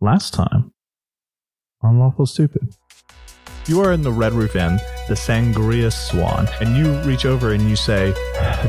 last 0.00 0.34
time 0.34 0.72
on 1.82 1.98
Lawful 1.98 2.26
Stupid. 2.26 2.74
You 3.66 3.82
are 3.82 3.92
in 3.92 4.02
the 4.02 4.10
Red 4.10 4.32
Roof 4.32 4.56
Inn, 4.56 4.78
the 5.08 5.14
Sangria 5.14 5.92
Swan, 5.92 6.48
and 6.60 6.74
you 6.74 6.90
reach 7.02 7.26
over 7.26 7.52
and 7.52 7.68
you 7.68 7.76
say, 7.76 8.14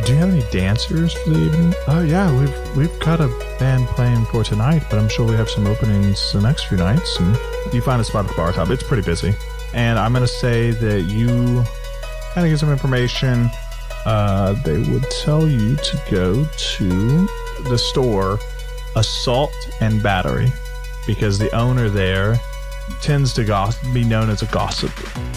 "Do 0.05 0.12
you 0.12 0.18
have 0.20 0.29
any 0.29 0.44
dancers 0.52 1.13
for 1.13 1.29
the 1.29 1.39
evening?" 1.39 1.73
Oh 1.88 2.02
yeah, 2.02 2.38
we've 2.38 2.76
we've 2.76 3.00
got 3.00 3.21
a 3.21 3.28
band 3.60 3.88
playing 3.88 4.26
for 4.26 4.44
tonight, 4.44 4.84
but 4.89 5.00
I'm 5.00 5.07
sure 5.07 5.26
we 5.26 5.36
have 5.36 5.50
some 5.50 5.68
openings 5.68 6.34
the 6.34 6.42
next 6.42 6.65
few 6.65 6.78
nights. 6.78 7.18
And 7.18 7.38
you 7.72 7.82
find 7.82 8.02
a 8.02 8.04
spot 8.04 8.26
at 8.26 8.32
the 8.32 8.36
bar 8.36 8.52
top. 8.52 8.70
It's 8.72 8.84
pretty 8.84 9.04
busy, 9.04 9.34
and 9.74 9.98
I'm 9.98 10.12
gonna 10.12 10.28
say 10.28 10.72
that 10.72 11.04
you 11.04 11.64
kind 12.34 12.46
of 12.46 12.52
get 12.52 12.60
some 12.60 12.72
information. 12.72 13.50
Uh, 14.06 14.54
they 14.64 14.80
would 14.80 15.10
tell 15.24 15.48
you 15.48 15.78
to 15.78 16.02
go 16.12 16.46
to 16.58 17.27
the 17.70 17.77
store 17.77 18.38
Assault 18.98 19.54
and 19.80 20.04
Battery 20.04 20.52
because 21.09 21.39
the 21.39 21.49
owner 21.55 21.89
there 21.89 22.39
tends 23.02 23.34
to 23.34 23.44
gossip, 23.44 23.81
be 23.95 24.04
known 24.04 24.30
as 24.30 24.44
a 24.44 24.45
gossip. 24.45 24.91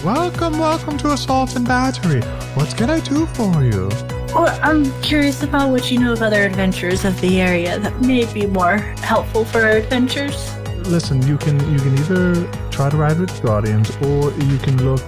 Welcome, 0.05 0.59
welcome 0.59 0.99
to 0.99 1.13
Assault 1.13 1.57
and 1.57 1.67
Battery. 1.67 2.21
What 2.53 2.77
can 2.77 2.91
I 2.91 3.01
do 3.01 3.25
for 3.25 3.65
you? 3.65 3.89
Well, 4.35 4.59
I'm 4.63 4.93
curious 5.01 5.43
about 5.43 5.71
what 5.71 5.91
you 5.91 5.99
know 5.99 6.13
of 6.13 6.21
other 6.21 6.43
adventures 6.43 7.07
of 7.07 7.19
the 7.23 7.41
area 7.41 7.79
that 7.79 7.99
may 8.03 8.31
be 8.35 8.45
more 8.45 8.77
helpful 9.01 9.47
for 9.47 9.63
our 9.63 9.71
adventures. 9.71 10.55
Listen, 10.89 11.27
you 11.27 11.39
can 11.39 11.59
you 11.73 11.79
can 11.79 11.97
either 12.01 12.47
try 12.71 12.91
to 12.91 12.97
ride 12.99 13.19
with 13.19 13.43
Guardians 13.43 13.97
or 14.03 14.31
you 14.31 14.59
can 14.59 14.77
look 14.85 15.01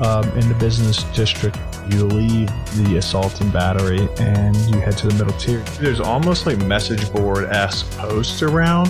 um, 0.00 0.28
in 0.36 0.46
the 0.50 0.56
business 0.58 1.02
district 1.14 1.56
you 1.90 2.04
leave 2.04 2.48
the 2.76 2.96
assault 2.96 3.40
and 3.40 3.52
battery 3.52 4.08
and 4.18 4.56
you 4.68 4.80
head 4.80 4.96
to 4.98 5.08
the 5.08 5.14
middle 5.14 5.38
tier. 5.38 5.60
There's 5.80 6.00
almost 6.00 6.46
like 6.46 6.58
message 6.58 7.12
board 7.12 7.44
esque 7.46 7.90
posts 7.92 8.42
around. 8.42 8.88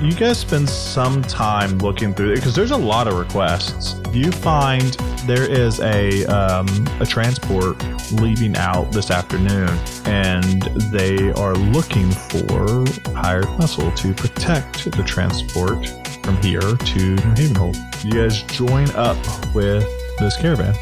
You 0.00 0.12
guys 0.12 0.38
spend 0.38 0.68
some 0.68 1.22
time 1.22 1.78
looking 1.78 2.14
through 2.14 2.32
it 2.32 2.36
because 2.36 2.54
there's 2.54 2.70
a 2.70 2.76
lot 2.76 3.08
of 3.08 3.14
requests. 3.14 4.00
You 4.12 4.32
find 4.32 4.92
there 5.26 5.50
is 5.50 5.80
a 5.80 6.24
um, 6.26 6.66
a 7.00 7.06
transport 7.06 7.82
leaving 8.12 8.56
out 8.56 8.92
this 8.92 9.10
afternoon, 9.10 9.68
and 10.04 10.62
they 10.92 11.32
are 11.32 11.54
looking 11.54 12.10
for 12.10 12.84
hired 13.14 13.48
muscle 13.58 13.90
to 13.92 14.14
protect 14.14 14.90
the 14.92 15.02
transport 15.04 15.86
from 16.22 16.36
here 16.42 16.60
to 16.60 16.98
New 16.98 17.16
Havenhold. 17.16 18.04
You 18.04 18.12
guys 18.12 18.42
join 18.42 18.90
up 18.90 19.16
with 19.54 19.84
this 20.18 20.36
caravan. 20.36 20.74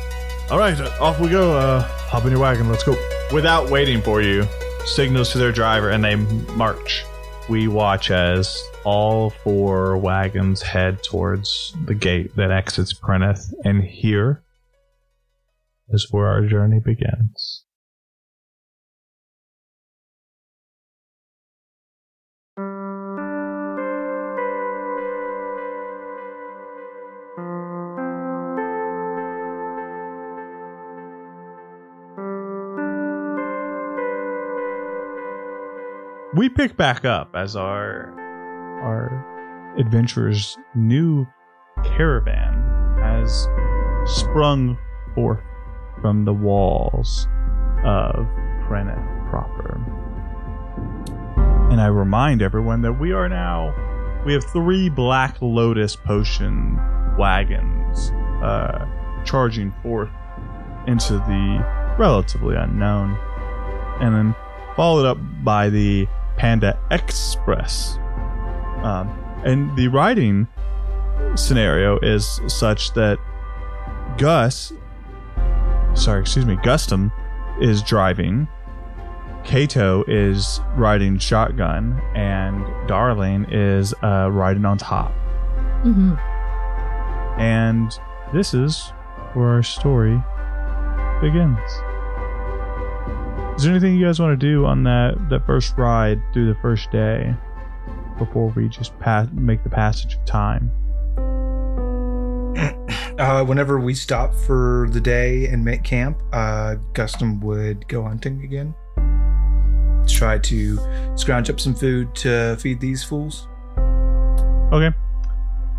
All 0.50 0.58
right, 0.58 0.78
off 1.00 1.18
we 1.20 1.30
go. 1.30 1.56
Uh, 1.56 1.82
hop 1.82 2.24
in 2.26 2.30
your 2.30 2.40
wagon. 2.40 2.68
Let's 2.68 2.84
go. 2.84 2.94
Without 3.32 3.70
waiting 3.70 4.02
for 4.02 4.20
you, 4.20 4.46
signals 4.84 5.32
to 5.32 5.38
their 5.38 5.52
driver 5.52 5.88
and 5.88 6.04
they 6.04 6.16
march. 6.54 7.04
We 7.48 7.66
watch 7.66 8.10
as 8.10 8.62
all 8.84 9.30
four 9.30 9.96
wagons 9.96 10.60
head 10.60 11.02
towards 11.02 11.74
the 11.86 11.94
gate 11.94 12.36
that 12.36 12.50
exits 12.50 12.92
Prenneth, 12.92 13.52
and 13.64 13.82
here 13.82 14.42
is 15.88 16.08
where 16.10 16.26
our 16.26 16.46
journey 16.46 16.78
begins. 16.78 17.43
We 36.34 36.48
pick 36.48 36.76
back 36.76 37.04
up 37.04 37.30
as 37.34 37.54
our 37.54 38.12
our 38.82 39.74
adventurer's 39.78 40.58
new 40.74 41.26
caravan 41.84 42.54
has 43.00 43.48
sprung 44.06 44.76
forth 45.14 45.42
from 46.00 46.24
the 46.24 46.32
walls 46.32 47.28
of 47.84 48.26
Prenneth 48.66 48.98
proper. 49.30 49.80
And 51.70 51.80
I 51.80 51.86
remind 51.86 52.42
everyone 52.42 52.82
that 52.82 52.94
we 52.94 53.12
are 53.12 53.28
now 53.28 53.74
we 54.26 54.32
have 54.32 54.44
three 54.44 54.88
Black 54.88 55.40
Lotus 55.40 55.94
potion 55.96 56.76
wagons 57.16 58.10
uh, 58.42 58.86
charging 59.24 59.72
forth 59.82 60.10
into 60.86 61.14
the 61.14 61.94
relatively 61.98 62.56
unknown, 62.56 63.16
and 64.00 64.14
then 64.14 64.34
followed 64.76 65.06
up 65.06 65.18
by 65.44 65.68
the 65.68 66.08
Panda 66.36 66.78
Express. 66.90 67.98
Um, 68.82 69.08
and 69.44 69.76
the 69.76 69.88
riding 69.88 70.48
scenario 71.34 71.98
is 72.00 72.40
such 72.46 72.92
that 72.94 73.18
Gus, 74.18 74.72
sorry, 75.94 76.20
excuse 76.20 76.46
me, 76.46 76.56
Gustum 76.56 77.12
is 77.60 77.82
driving, 77.82 78.48
Kato 79.44 80.04
is 80.08 80.60
riding 80.76 81.18
shotgun, 81.18 82.00
and 82.14 82.64
Darling 82.88 83.46
is 83.50 83.94
uh, 84.02 84.28
riding 84.30 84.64
on 84.64 84.78
top. 84.78 85.12
Mm-hmm. 85.84 86.14
And 87.40 87.98
this 88.32 88.54
is 88.54 88.92
where 89.34 89.48
our 89.48 89.62
story 89.62 90.22
begins. 91.20 91.58
Is 93.56 93.62
there 93.62 93.70
anything 93.70 93.94
you 93.96 94.04
guys 94.04 94.18
want 94.18 94.38
to 94.38 94.46
do 94.46 94.66
on 94.66 94.82
that 94.82 95.28
that 95.30 95.46
first 95.46 95.78
ride 95.78 96.20
through 96.32 96.52
the 96.52 96.58
first 96.60 96.90
day 96.90 97.32
before 98.18 98.48
we 98.56 98.68
just 98.68 98.98
pass 98.98 99.28
make 99.32 99.62
the 99.62 99.70
passage 99.70 100.14
of 100.14 100.24
time? 100.24 100.70
Uh, 103.16 103.44
whenever 103.44 103.78
we 103.78 103.94
stop 103.94 104.34
for 104.34 104.88
the 104.90 105.00
day 105.00 105.46
and 105.46 105.64
make 105.64 105.84
camp, 105.84 106.20
uh, 106.32 106.74
Gustum 106.94 107.40
would 107.42 107.86
go 107.86 108.02
hunting 108.02 108.42
again. 108.42 108.74
Try 110.08 110.38
to 110.38 110.78
scrounge 111.14 111.48
up 111.48 111.60
some 111.60 111.76
food 111.76 112.12
to 112.16 112.56
feed 112.56 112.80
these 112.80 113.04
fools. 113.04 113.46
Okay. 114.72 114.90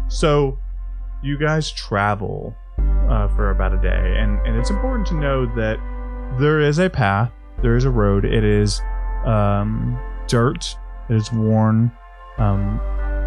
So 0.07 0.57
you 1.23 1.37
guys 1.37 1.69
travel 1.69 2.55
uh, 3.09 3.27
for 3.35 3.51
about 3.51 3.73
a 3.73 3.81
day, 3.81 4.15
and, 4.17 4.39
and 4.47 4.55
it's 4.55 4.69
important 4.69 5.05
to 5.07 5.15
know 5.15 5.45
that 5.57 5.77
there 6.39 6.61
is 6.61 6.79
a 6.79 6.89
path, 6.89 7.33
there 7.61 7.75
is 7.75 7.85
a 7.85 7.89
road. 7.89 8.25
It 8.25 8.43
is 8.43 8.81
um, 9.25 9.99
dirt, 10.27 10.77
it 11.09 11.15
is 11.15 11.31
worn. 11.31 11.91
Um, 12.37 12.79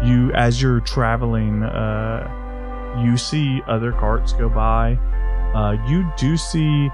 you, 0.03 0.31
as 0.33 0.61
you're 0.61 0.79
traveling, 0.81 1.63
uh, 1.63 3.01
you 3.03 3.17
see 3.17 3.61
other 3.67 3.91
carts 3.91 4.33
go 4.33 4.49
by. 4.49 4.97
Uh, 5.53 5.77
you 5.87 6.09
do 6.17 6.37
see 6.37 6.89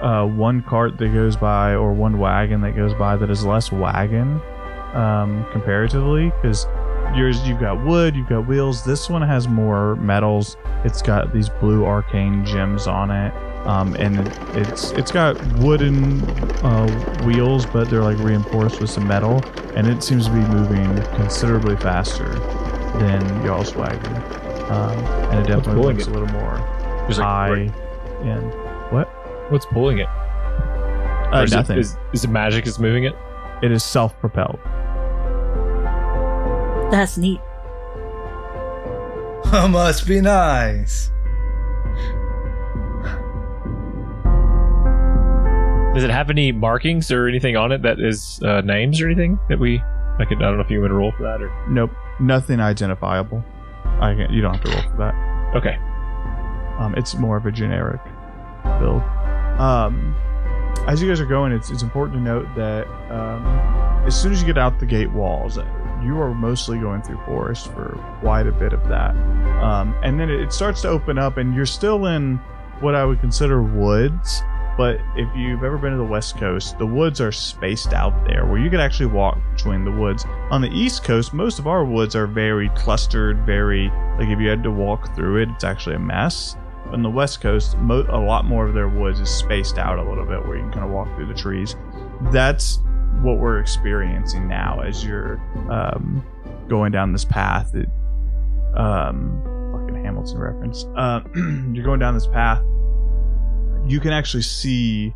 uh, 0.00 0.24
one 0.26 0.62
cart 0.62 0.98
that 0.98 1.12
goes 1.12 1.36
by, 1.36 1.74
or 1.74 1.92
one 1.92 2.18
wagon 2.18 2.60
that 2.62 2.76
goes 2.76 2.94
by 2.94 3.16
that 3.16 3.30
is 3.30 3.44
less 3.44 3.70
wagon 3.70 4.40
um, 4.94 5.46
comparatively, 5.52 6.30
because 6.30 6.66
yours 7.14 7.46
you've 7.46 7.60
got 7.60 7.84
wood, 7.84 8.16
you've 8.16 8.28
got 8.28 8.46
wheels. 8.46 8.84
This 8.84 9.10
one 9.10 9.22
has 9.22 9.48
more 9.48 9.96
metals. 9.96 10.56
It's 10.84 11.02
got 11.02 11.32
these 11.32 11.48
blue 11.48 11.84
arcane 11.84 12.44
gems 12.44 12.86
on 12.86 13.10
it, 13.10 13.32
um, 13.66 13.94
and 13.96 14.26
it, 14.26 14.38
it's 14.56 14.90
it's 14.92 15.10
got 15.12 15.40
wooden 15.58 16.22
uh, 16.64 16.86
wheels, 17.24 17.66
but 17.66 17.88
they're 17.90 18.02
like 18.02 18.18
reinforced 18.18 18.80
with 18.80 18.90
some 18.90 19.06
metal, 19.06 19.42
and 19.74 19.86
it 19.86 20.02
seems 20.02 20.26
to 20.26 20.32
be 20.32 20.40
moving 20.40 20.94
considerably 21.16 21.76
faster 21.76 22.28
than 22.98 23.44
y'all's 23.44 23.74
wagon. 23.74 24.14
Um, 24.70 24.98
and 25.30 25.40
it 25.40 25.46
definitely 25.48 25.74
pulling 25.74 25.96
looks 25.96 26.06
it? 26.08 26.10
a 26.10 26.18
little 26.18 26.28
more 26.28 26.56
There's 27.06 27.18
like, 27.18 27.26
high 27.26 27.50
right- 27.50 27.74
end. 28.26 28.52
What? 28.92 29.08
what's 29.50 29.66
pulling 29.66 29.98
it? 29.98 30.06
Uh, 30.08 31.42
is, 31.44 31.52
nothing. 31.52 31.76
It, 31.76 31.80
is, 31.80 31.96
is 32.12 32.24
it 32.24 32.30
magic 32.30 32.66
is 32.66 32.78
moving 32.78 33.04
it? 33.04 33.14
it 33.62 33.70
is 33.70 33.82
self-propelled. 33.84 34.58
That's 36.90 37.16
neat. 37.16 37.40
Must 39.52 40.06
be 40.06 40.20
nice. 40.20 41.10
Does 45.94 46.04
it 46.04 46.10
have 46.10 46.30
any 46.30 46.52
markings 46.52 47.10
or 47.12 47.28
anything 47.28 47.56
on 47.56 47.70
it 47.70 47.82
that 47.82 48.00
is 48.00 48.40
uh, 48.42 48.62
names 48.62 49.00
or 49.00 49.06
anything 49.06 49.38
that 49.48 49.58
we? 49.58 49.82
I 50.18 50.24
could. 50.24 50.38
I 50.38 50.46
don't 50.46 50.56
know 50.56 50.64
if 50.64 50.70
you 50.70 50.80
would 50.80 50.90
roll 50.90 51.12
for 51.12 51.22
that 51.24 51.42
or. 51.42 51.50
Nope, 51.68 51.90
nothing 52.18 52.60
identifiable. 52.60 53.44
I 53.84 54.14
can, 54.14 54.32
you 54.32 54.40
don't 54.40 54.54
have 54.54 54.64
to 54.64 54.70
roll 54.70 54.90
for 54.90 54.96
that. 54.98 55.56
Okay. 55.56 55.76
Um, 56.78 56.94
it's 56.96 57.14
more 57.14 57.36
of 57.36 57.46
a 57.46 57.52
generic 57.52 58.00
build. 58.80 59.02
Um, 59.60 60.16
as 60.86 61.02
you 61.02 61.08
guys 61.08 61.20
are 61.20 61.26
going, 61.26 61.52
it's 61.52 61.70
it's 61.70 61.82
important 61.82 62.16
to 62.16 62.22
note 62.22 62.46
that 62.56 62.86
um, 63.10 63.44
as 64.06 64.20
soon 64.20 64.32
as 64.32 64.40
you 64.40 64.46
get 64.46 64.58
out 64.58 64.80
the 64.80 64.86
gate 64.86 65.10
walls, 65.12 65.58
you 66.02 66.18
are 66.18 66.34
mostly 66.34 66.78
going 66.78 67.02
through 67.02 67.20
forest 67.26 67.66
for 67.72 67.98
quite 68.20 68.46
a 68.46 68.52
bit 68.52 68.72
of 68.72 68.88
that, 68.88 69.14
um, 69.62 69.94
and 70.02 70.18
then 70.18 70.30
it 70.30 70.52
starts 70.52 70.82
to 70.82 70.88
open 70.88 71.18
up, 71.18 71.36
and 71.36 71.54
you're 71.54 71.66
still 71.66 72.06
in 72.06 72.36
what 72.80 72.94
I 72.94 73.04
would 73.04 73.20
consider 73.20 73.62
woods, 73.62 74.42
But 74.76 75.00
if 75.16 75.28
you've 75.36 75.64
ever 75.64 75.76
been 75.76 75.92
to 75.92 75.98
the 75.98 76.04
West 76.04 76.38
Coast, 76.38 76.78
the 76.78 76.86
woods 76.86 77.20
are 77.20 77.32
spaced 77.32 77.92
out 77.92 78.26
there 78.26 78.46
where 78.46 78.58
you 78.58 78.70
could 78.70 78.80
actually 78.80 79.06
walk 79.06 79.38
between 79.54 79.84
the 79.84 79.90
woods. 79.90 80.24
On 80.50 80.62
the 80.62 80.70
East 80.70 81.04
Coast, 81.04 81.34
most 81.34 81.58
of 81.58 81.66
our 81.66 81.84
woods 81.84 82.16
are 82.16 82.26
very 82.26 82.70
clustered, 82.70 83.44
very 83.44 83.90
like 84.18 84.28
if 84.28 84.40
you 84.40 84.48
had 84.48 84.62
to 84.62 84.70
walk 84.70 85.14
through 85.14 85.42
it, 85.42 85.50
it's 85.50 85.64
actually 85.64 85.96
a 85.96 85.98
mess. 85.98 86.56
But 86.84 86.94
on 86.94 87.02
the 87.02 87.10
West 87.10 87.40
Coast, 87.40 87.76
mo- 87.78 88.06
a 88.08 88.18
lot 88.18 88.44
more 88.44 88.66
of 88.66 88.74
their 88.74 88.88
woods 88.88 89.20
is 89.20 89.28
spaced 89.28 89.78
out 89.78 89.98
a 89.98 90.08
little 90.08 90.24
bit 90.24 90.46
where 90.46 90.56
you 90.56 90.62
can 90.62 90.72
kind 90.72 90.84
of 90.84 90.90
walk 90.90 91.14
through 91.16 91.26
the 91.26 91.34
trees. 91.34 91.76
That's 92.30 92.78
what 93.20 93.38
we're 93.38 93.58
experiencing 93.58 94.48
now 94.48 94.80
as 94.80 95.04
you're 95.04 95.36
um, 95.70 96.24
going 96.68 96.92
down 96.92 97.12
this 97.12 97.24
path. 97.24 97.74
It, 97.74 97.88
um, 98.74 99.42
fucking 99.72 100.02
Hamilton 100.02 100.38
reference. 100.38 100.84
Uh, 100.96 101.20
you're 101.72 101.84
going 101.84 102.00
down 102.00 102.14
this 102.14 102.26
path. 102.26 102.62
You 103.86 104.00
can 104.00 104.12
actually 104.12 104.42
see 104.42 105.14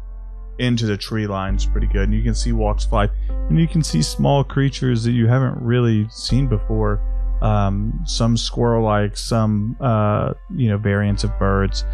into 0.59 0.87
the 0.87 0.97
tree 0.97 1.27
lines 1.27 1.67
pretty 1.67 1.87
good, 1.87 2.05
and 2.05 2.15
you 2.15 2.23
can 2.23 2.35
see 2.35 2.53
walks 2.53 2.85
fly, 2.85 3.09
and 3.29 3.59
you 3.59 3.69
can 3.69 3.83
see 3.83 4.03
small 4.03 4.43
creatures 4.43 5.05
that 5.05 5.13
you 5.13 5.27
haven't 5.27 5.61
really 5.61 6.09
seen 6.11 6.47
before. 6.47 7.01
Um, 7.43 8.01
some 8.07 8.37
squirrel-like, 8.37 9.17
some 9.17 9.77
uh, 9.81 10.33
you 10.55 10.71
know 10.71 10.79
variants 10.79 11.23
of 11.25 11.39
birds. 11.39 11.85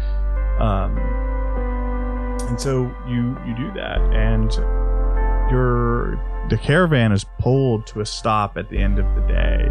Um, 0.59 0.97
and 2.47 2.59
so 2.59 2.83
you 3.07 3.37
you 3.45 3.55
do 3.55 3.71
that, 3.73 3.99
and 4.13 4.51
your 5.51 6.19
the 6.49 6.57
caravan 6.57 7.11
is 7.11 7.25
pulled 7.39 7.85
to 7.87 8.01
a 8.01 8.05
stop 8.05 8.57
at 8.57 8.69
the 8.69 8.77
end 8.77 8.99
of 8.99 9.05
the 9.15 9.21
day, 9.27 9.67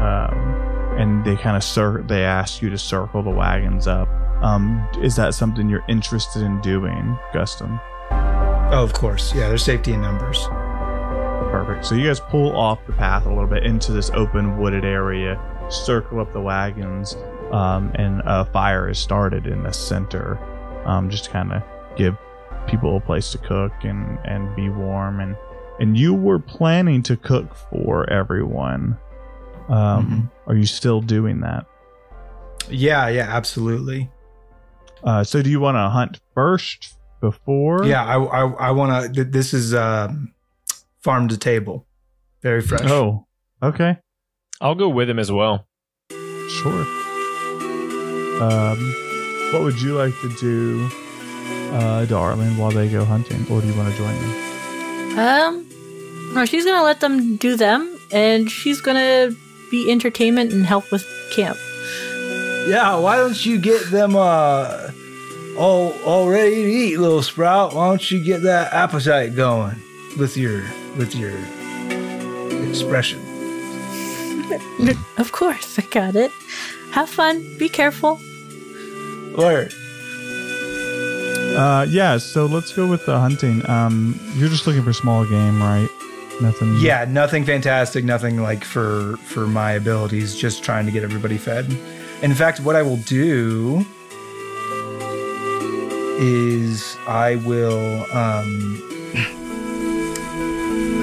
um, 0.00 0.38
and 0.98 1.24
they 1.24 1.36
kind 1.36 1.56
of 1.56 1.64
cir- 1.64 2.02
they 2.02 2.24
ask 2.24 2.62
you 2.62 2.70
to 2.70 2.78
circle 2.78 3.22
the 3.22 3.30
wagons 3.30 3.86
up. 3.86 4.08
Um, 4.42 4.86
is 5.00 5.16
that 5.16 5.34
something 5.34 5.68
you're 5.68 5.84
interested 5.88 6.42
in 6.42 6.60
doing, 6.60 7.18
Gustum? 7.32 7.80
Oh, 8.70 8.82
of 8.82 8.92
course. 8.92 9.34
Yeah, 9.34 9.48
there's 9.48 9.64
safety 9.64 9.92
in 9.92 10.02
numbers. 10.02 10.46
Perfect. 11.50 11.86
So 11.86 11.94
you 11.94 12.06
guys 12.06 12.20
pull 12.20 12.54
off 12.54 12.84
the 12.86 12.92
path 12.92 13.24
a 13.26 13.28
little 13.30 13.46
bit 13.46 13.64
into 13.64 13.92
this 13.92 14.10
open 14.10 14.58
wooded 14.58 14.84
area, 14.84 15.40
circle 15.70 16.20
up 16.20 16.32
the 16.32 16.40
wagons, 16.40 17.16
um, 17.50 17.90
and 17.94 18.20
a 18.26 18.44
fire 18.46 18.88
is 18.88 18.98
started 18.98 19.46
in 19.46 19.62
the 19.62 19.72
center, 19.72 20.38
um, 20.84 21.08
just 21.08 21.24
to 21.24 21.30
kind 21.30 21.52
of 21.52 21.62
give 21.96 22.16
people 22.66 22.96
a 22.96 23.00
place 23.00 23.32
to 23.32 23.38
cook 23.38 23.72
and 23.82 24.18
and 24.24 24.54
be 24.54 24.68
warm. 24.68 25.20
And 25.20 25.36
and 25.80 25.96
you 25.96 26.12
were 26.12 26.38
planning 26.38 27.02
to 27.04 27.16
cook 27.16 27.54
for 27.54 28.08
everyone. 28.10 28.98
Um, 29.68 30.30
Are 30.46 30.54
you 30.54 30.66
still 30.66 31.00
doing 31.00 31.40
that? 31.40 31.66
Yeah, 32.68 33.08
yeah, 33.08 33.28
absolutely. 33.28 34.10
Uh, 35.04 35.22
so 35.24 35.42
do 35.42 35.50
you 35.50 35.60
want 35.60 35.76
to 35.76 35.88
hunt 35.88 36.20
first 36.34 36.94
before? 37.20 37.84
Yeah, 37.84 38.04
I 38.04 38.16
I, 38.22 38.50
I 38.68 38.70
want 38.72 39.14
to. 39.14 39.24
This 39.24 39.54
is 39.54 39.74
um, 39.74 40.32
farm 41.00 41.28
to 41.28 41.36
table, 41.36 41.86
very 42.42 42.60
fresh. 42.60 42.88
Oh, 42.90 43.26
okay. 43.62 43.98
I'll 44.60 44.74
go 44.74 44.88
with 44.88 45.08
him 45.08 45.18
as 45.18 45.30
well. 45.30 45.66
Sure. 46.10 46.86
Um, 48.42 48.78
what 49.52 49.62
would 49.62 49.80
you 49.80 49.94
like 49.96 50.14
to 50.20 50.36
do, 50.40 50.88
uh, 51.72 52.04
darling, 52.06 52.56
while 52.56 52.70
they 52.70 52.88
go 52.88 53.04
hunting, 53.04 53.42
or 53.50 53.60
do 53.60 53.66
you 53.66 53.74
want 53.76 53.90
to 53.92 53.96
join 53.98 54.14
them? 54.14 55.18
Um, 55.18 56.34
no, 56.34 56.44
she's 56.44 56.64
gonna 56.64 56.84
let 56.84 57.00
them 57.00 57.36
do 57.36 57.56
them, 57.56 57.98
and 58.12 58.50
she's 58.50 58.80
gonna 58.80 59.34
be 59.70 59.90
entertainment 59.90 60.52
and 60.52 60.64
help 60.66 60.90
with 60.90 61.06
camp. 61.32 61.56
Yeah, 62.68 62.96
why 62.98 63.16
don't 63.16 63.44
you 63.46 63.58
get 63.58 63.90
them 63.90 64.14
uh 64.16 64.87
all 65.58 65.92
all 66.04 66.28
ready 66.28 66.54
to 66.54 66.70
eat, 66.70 66.98
little 66.98 67.22
sprout? 67.22 67.74
Why 67.74 67.88
don't 67.88 68.10
you 68.10 68.22
get 68.22 68.42
that 68.42 68.72
appetite 68.72 69.34
going 69.34 69.76
with 70.18 70.36
your 70.36 70.62
with 70.96 71.14
your 71.14 71.36
expression? 72.68 73.20
Of 75.18 75.32
course, 75.32 75.78
I 75.78 75.82
got 75.82 76.16
it. 76.16 76.30
Have 76.92 77.10
fun. 77.10 77.44
Be 77.58 77.68
careful. 77.68 78.18
Word. 79.36 79.72
Uh, 81.56 81.86
yeah. 81.88 82.16
So 82.18 82.46
let's 82.46 82.72
go 82.72 82.86
with 82.86 83.04
the 83.04 83.18
hunting. 83.18 83.68
Um, 83.68 84.18
you're 84.36 84.48
just 84.48 84.66
looking 84.66 84.82
for 84.82 84.92
small 84.92 85.24
game, 85.26 85.60
right? 85.60 85.88
Nothing. 86.40 86.76
Yeah, 86.76 87.04
nothing 87.04 87.44
fantastic, 87.44 88.04
nothing 88.04 88.40
like 88.40 88.62
for 88.62 89.16
for 89.24 89.46
my 89.46 89.72
abilities, 89.72 90.36
just 90.36 90.62
trying 90.62 90.86
to 90.86 90.92
get 90.92 91.02
everybody 91.02 91.36
fed. 91.36 91.66
In 92.22 92.32
fact, 92.34 92.60
what 92.60 92.76
I 92.76 92.82
will 92.82 92.98
do 92.98 93.84
is 96.18 96.96
I 97.06 97.36
will 97.36 98.04
um 98.12 98.82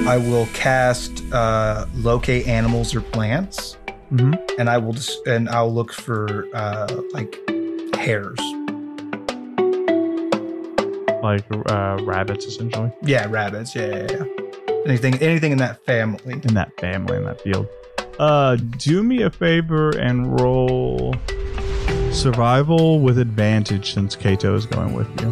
I 0.08 0.16
will 0.18 0.46
cast 0.54 1.22
uh 1.32 1.86
locate 1.96 2.46
animals 2.46 2.94
or 2.94 3.00
plants 3.00 3.76
hmm 4.10 4.34
and 4.58 4.70
I 4.70 4.78
will 4.78 4.92
just 4.92 5.26
and 5.26 5.48
I'll 5.48 5.72
look 5.72 5.92
for 5.92 6.46
uh 6.54 7.02
like 7.12 7.38
hares. 7.96 8.38
Like 11.22 11.44
uh, 11.50 11.98
rabbits, 12.02 12.44
essentially, 12.46 12.92
Yeah, 13.02 13.26
rabbits. 13.28 13.74
Yeah, 13.74 13.86
yeah, 13.86 14.06
yeah. 14.10 14.24
Anything 14.86 15.14
anything 15.16 15.50
in 15.50 15.58
that 15.58 15.84
family. 15.84 16.34
in 16.34 16.54
that 16.54 16.70
family, 16.78 17.16
in 17.16 17.24
that 17.24 17.40
field. 17.40 17.66
Uh, 18.20 18.54
do 18.78 19.02
me 19.02 19.22
a 19.22 19.30
favor 19.30 19.90
and 19.90 20.40
roll 20.40 21.14
survival 22.16 23.00
with 23.00 23.18
advantage 23.18 23.92
since 23.92 24.16
Kato 24.16 24.54
is 24.54 24.64
going 24.64 24.94
with 24.94 25.06
you. 25.20 25.28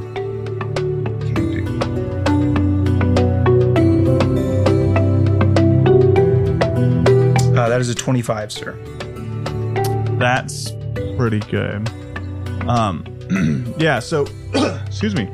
Uh, 7.56 7.68
that 7.68 7.80
is 7.80 7.88
a 7.88 7.94
25, 7.94 8.52
sir. 8.52 8.72
That's 10.18 10.72
pretty 11.16 11.40
good. 11.40 11.88
Um, 12.68 13.04
yeah. 13.78 13.98
So, 13.98 14.26
excuse 14.86 15.14
me. 15.14 15.30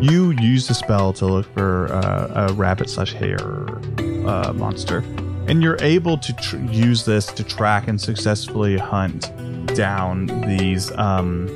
You 0.00 0.32
use 0.32 0.66
the 0.66 0.74
spell 0.74 1.12
to 1.14 1.26
look 1.26 1.46
for 1.54 1.86
uh, 1.92 2.48
a 2.48 2.52
rabbit 2.54 2.90
slash 2.90 3.12
hare 3.12 3.68
uh, 4.26 4.52
monster, 4.54 4.98
and 5.46 5.62
you're 5.62 5.78
able 5.80 6.18
to 6.18 6.32
tr- 6.34 6.56
use 6.58 7.04
this 7.04 7.26
to 7.26 7.44
track 7.44 7.86
and 7.86 8.00
successfully 8.00 8.76
hunt 8.76 9.30
down 9.76 10.26
these. 10.48 10.90
Um, 10.92 11.46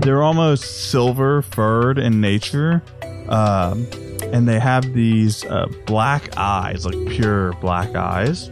they're 0.00 0.22
almost 0.22 0.90
silver 0.90 1.42
furred 1.42 1.98
in 1.98 2.20
nature, 2.20 2.82
um, 3.28 3.86
and 4.32 4.48
they 4.48 4.58
have 4.58 4.94
these 4.94 5.44
uh, 5.44 5.66
black 5.84 6.36
eyes, 6.38 6.86
like 6.86 7.08
pure 7.08 7.52
black 7.54 7.94
eyes, 7.94 8.48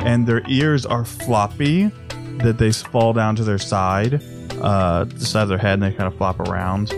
and 0.00 0.26
their 0.26 0.42
ears 0.48 0.84
are 0.84 1.04
floppy 1.04 1.90
that 2.38 2.58
they 2.58 2.72
fall 2.72 3.12
down 3.12 3.36
to 3.36 3.44
their 3.44 3.58
side, 3.58 4.22
uh, 4.60 5.04
the 5.04 5.24
side 5.24 5.42
of 5.42 5.48
their 5.48 5.58
head, 5.58 5.74
and 5.74 5.82
they 5.84 5.92
kind 5.92 6.12
of 6.12 6.16
flop 6.18 6.40
around. 6.40 6.92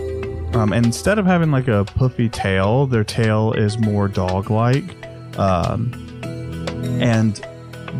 Um, 0.55 0.73
and 0.73 0.85
instead 0.85 1.19
of 1.19 1.25
having 1.25 1.51
like 1.51 1.67
a 1.67 1.85
puffy 1.85 2.27
tail, 2.27 2.87
their 2.87 3.03
tail 3.03 3.53
is 3.53 3.77
more 3.77 4.07
dog-like, 4.07 4.83
um, 5.37 5.93
and 6.99 7.39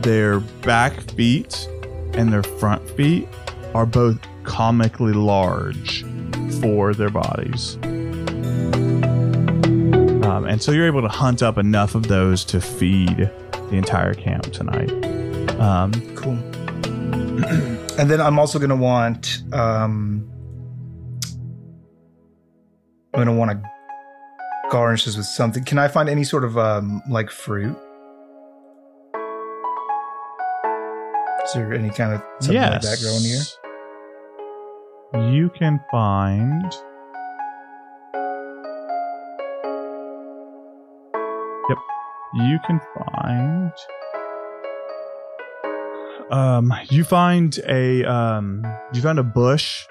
their 0.01 0.39
back 0.39 0.99
feet 1.11 1.67
and 2.13 2.31
their 2.31 2.43
front 2.43 2.87
feet 2.91 3.27
are 3.73 3.85
both 3.85 4.19
comically 4.43 5.13
large 5.13 6.03
for 6.59 6.93
their 6.93 7.09
bodies. 7.09 7.77
Um, 10.25 10.45
and 10.45 10.61
so 10.61 10.71
you're 10.71 10.87
able 10.87 11.01
to 11.01 11.07
hunt 11.07 11.41
up 11.41 11.57
enough 11.57 11.95
of 11.95 12.07
those 12.07 12.43
to 12.45 12.61
feed 12.61 13.17
the 13.17 13.75
entire 13.75 14.13
camp 14.13 14.51
tonight. 14.51 14.91
Um, 15.59 15.91
Cool. 16.15 16.37
and 17.97 18.09
then 18.09 18.21
I'm 18.21 18.37
also 18.39 18.59
gonna 18.59 18.75
want 18.75 19.41
um 19.53 20.27
I'm 23.13 23.19
gonna 23.25 23.33
want 23.33 23.51
to 23.51 23.61
garnish 24.69 25.05
this 25.05 25.17
with 25.17 25.25
something. 25.25 25.63
Can 25.63 25.77
I 25.77 25.87
find 25.87 26.07
any 26.09 26.23
sort 26.23 26.43
of 26.43 26.57
um 26.57 27.01
like 27.09 27.29
fruit? 27.29 27.75
Is 31.51 31.57
any 31.57 31.89
kind 31.89 32.13
of 32.13 32.23
something 32.39 32.61
like 32.61 32.81
that 32.81 32.99
growing 33.01 33.23
here? 33.23 33.41
You 35.33 35.49
can 35.49 35.81
find. 35.91 36.71
Yep. 41.67 41.77
You 42.35 42.57
can 42.65 42.79
find. 42.95 43.73
Um, 46.31 46.73
you 46.89 47.03
find 47.03 47.59
a 47.67 48.05
um, 48.05 48.65
you 48.93 49.01
found 49.01 49.19
a 49.19 49.23
bush, 49.23 49.85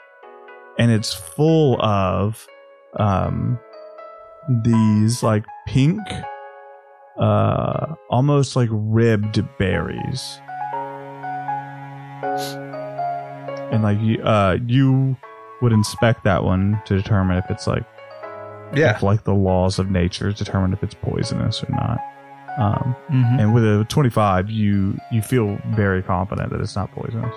and 0.78 0.90
it's 0.90 1.12
full 1.12 1.78
of 1.82 2.46
um, 2.98 3.60
these 4.62 5.22
like 5.22 5.44
pink, 5.66 6.00
uh, 7.20 7.96
almost 8.08 8.56
like 8.56 8.70
ribbed 8.72 9.46
berries 9.58 10.40
and 12.22 13.82
like 13.82 13.98
you 14.00 14.22
uh 14.22 14.58
you 14.66 15.16
would 15.62 15.72
inspect 15.72 16.24
that 16.24 16.42
one 16.44 16.80
to 16.86 16.96
determine 16.96 17.36
if 17.36 17.44
it's 17.50 17.66
like 17.66 17.84
Yeah. 18.74 18.96
if, 18.96 19.02
like 19.02 19.24
the 19.24 19.34
laws 19.34 19.78
of 19.78 19.90
nature 19.90 20.32
determine 20.32 20.72
if 20.72 20.82
it's 20.82 20.94
poisonous 20.94 21.62
or 21.64 21.70
not. 21.72 21.98
Um, 22.58 22.96
Mhm. 23.10 23.40
and 23.40 23.54
with 23.54 23.64
a 23.64 23.84
25, 23.88 24.50
you 24.50 24.98
you 25.12 25.22
feel 25.22 25.58
very 25.70 26.02
confident 26.02 26.50
that 26.50 26.60
it's 26.60 26.74
not 26.76 26.90
poisonous. 26.92 27.34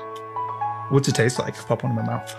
What's 0.89 1.07
it 1.07 1.15
taste 1.15 1.39
like? 1.39 1.55
Pop 1.67 1.83
one 1.83 1.91
in 1.91 1.95
my 1.97 2.03
mouth. 2.03 2.35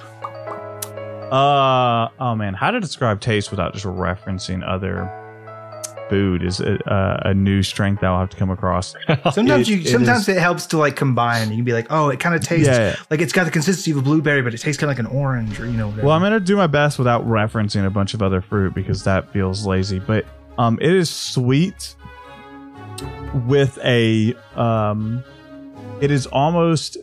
Uh 1.32 2.08
oh 2.20 2.34
man, 2.34 2.54
how 2.54 2.70
to 2.70 2.80
describe 2.80 3.20
taste 3.20 3.50
without 3.50 3.72
just 3.74 3.86
referencing 3.86 4.62
other 4.68 5.10
food 6.08 6.42
is 6.42 6.61
a, 6.61 6.78
a, 6.87 7.30
a 7.30 7.34
new 7.34 7.62
strength 7.62 8.02
I'll 8.02 8.18
have 8.18 8.30
to 8.30 8.37
come 8.37 8.50
across. 8.50 8.94
Sometimes 9.32 9.68
It- 9.68 9.73
you 9.80 9.84
sometimes 9.87 10.23
is- 10.28 10.37
it 10.37 10.40
helps 10.40 10.66
to 10.66 10.78
like 10.78 10.96
combine. 10.96 11.50
You 11.50 11.56
can 11.56 11.64
be 11.64 11.73
like, 11.73 11.87
oh, 11.90 12.08
it 12.11 12.20
kind 12.20 12.34
of 12.34 12.42
tastes 12.42 12.68
Yeah. 12.68 12.96
like 13.11 13.20
it's 13.20 13.32
got 13.32 13.44
the 13.44 13.50
consistency 13.50 13.90
of 13.90 13.96
a 13.99 14.02
blueberry, 14.02 14.42
but 14.42 14.54
it 14.54 14.58
tastes 14.58 14.80
kind 14.80 14.90
of 14.90 14.99
like 14.99 15.06
an 15.11 15.16
orange, 15.16 15.58
or 15.61 15.66
you 15.66 15.73
know. 15.76 15.88
Whatever. 15.88 16.06
Well, 16.06 16.16
I'm 16.16 16.23
gonna 16.23 16.40
do 16.40 16.56
my 16.56 16.66
best 16.66 16.99
without 16.99 17.26
referencing 17.26 17.87
a 17.87 17.90
bunch 17.90 18.14
of 18.14 18.23
other 18.23 18.40
fruit 18.40 18.75
because 18.75 19.04
that 19.04 19.32
feels 19.32 19.66
lazy. 19.66 19.99
But 19.99 20.25
um, 20.58 20.78
it 20.80 20.92
is 20.92 21.11
sweet 21.11 21.94
with 23.46 23.78
a 23.84 24.34
um, 24.54 25.23
it 26.00 26.11
is 26.11 26.26
almost 26.26 26.96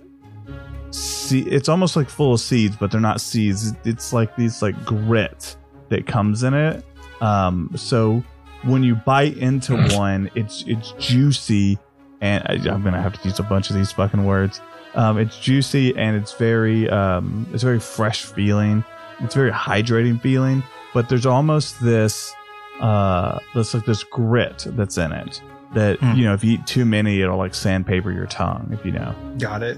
se- 0.91 1.39
it's 1.48 1.70
almost 1.70 1.96
like 1.96 2.10
full 2.10 2.34
of 2.34 2.39
seeds, 2.39 2.75
but 2.77 2.91
they're 2.91 3.01
not 3.01 3.22
seeds. 3.22 3.74
It's 3.84 4.13
like 4.13 4.36
these 4.36 4.62
like 4.62 4.86
grit 4.86 5.55
that 5.89 6.05
comes 6.08 6.43
in 6.43 6.53
it. 6.53 6.86
Um, 7.22 7.70
so 7.75 8.24
when 8.63 8.84
you 8.84 8.96
bite 8.96 9.38
into 9.38 9.75
one, 9.96 10.30
it's 10.36 10.63
it's 10.68 10.94
juicy, 11.00 11.77
and 12.22 12.44
I, 12.48 12.53
I'm 12.72 12.84
gonna 12.84 13.01
have 13.01 13.20
to 13.22 13.27
use 13.27 13.39
a 13.39 13.44
bunch 13.44 13.70
of 13.70 13.75
these 13.75 13.91
fucking 13.91 14.25
words. 14.25 14.62
Um, 14.94 15.18
it's 15.18 15.39
juicy 15.39 15.96
and 15.96 16.18
it's 16.18 16.34
very 16.34 16.89
um, 16.89 17.48
it's 17.53 17.63
very 17.63 17.80
fresh 17.80 18.24
feeling. 18.25 18.84
It's 19.22 19.36
very 19.36 19.51
hydrating 19.51 20.20
feeling, 20.22 20.63
but 20.94 21.08
there's 21.10 21.25
almost 21.25 21.82
this 21.82 22.34
uh, 22.82 23.39
this 23.56 23.74
like 23.74 23.86
this 23.86 24.03
grit 24.03 24.65
that's 24.72 24.98
in 24.98 25.12
it 25.12 25.41
that 25.74 26.00
Hmm. 26.00 26.15
you 26.15 26.25
know 26.25 26.34
if 26.34 26.44
you 26.44 26.53
eat 26.53 26.68
too 26.68 26.84
many, 26.84 27.22
it'll 27.22 27.38
like 27.38 27.56
sandpaper 27.56 28.12
your 28.12 28.25
tongue. 28.25 28.70
If 28.74 28.86
you 28.86 28.91
know. 28.91 29.15
Got 29.39 29.63
it. 29.63 29.77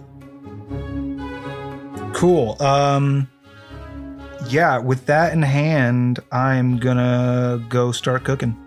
Cool. 2.14 2.62
Um 2.62 3.30
yeah, 4.50 4.78
with 4.78 5.06
that 5.06 5.32
in 5.34 5.42
hand, 5.42 6.20
I'm 6.32 6.78
gonna 6.78 7.64
go 7.70 7.92
start 7.92 8.24
cooking. 8.24 8.58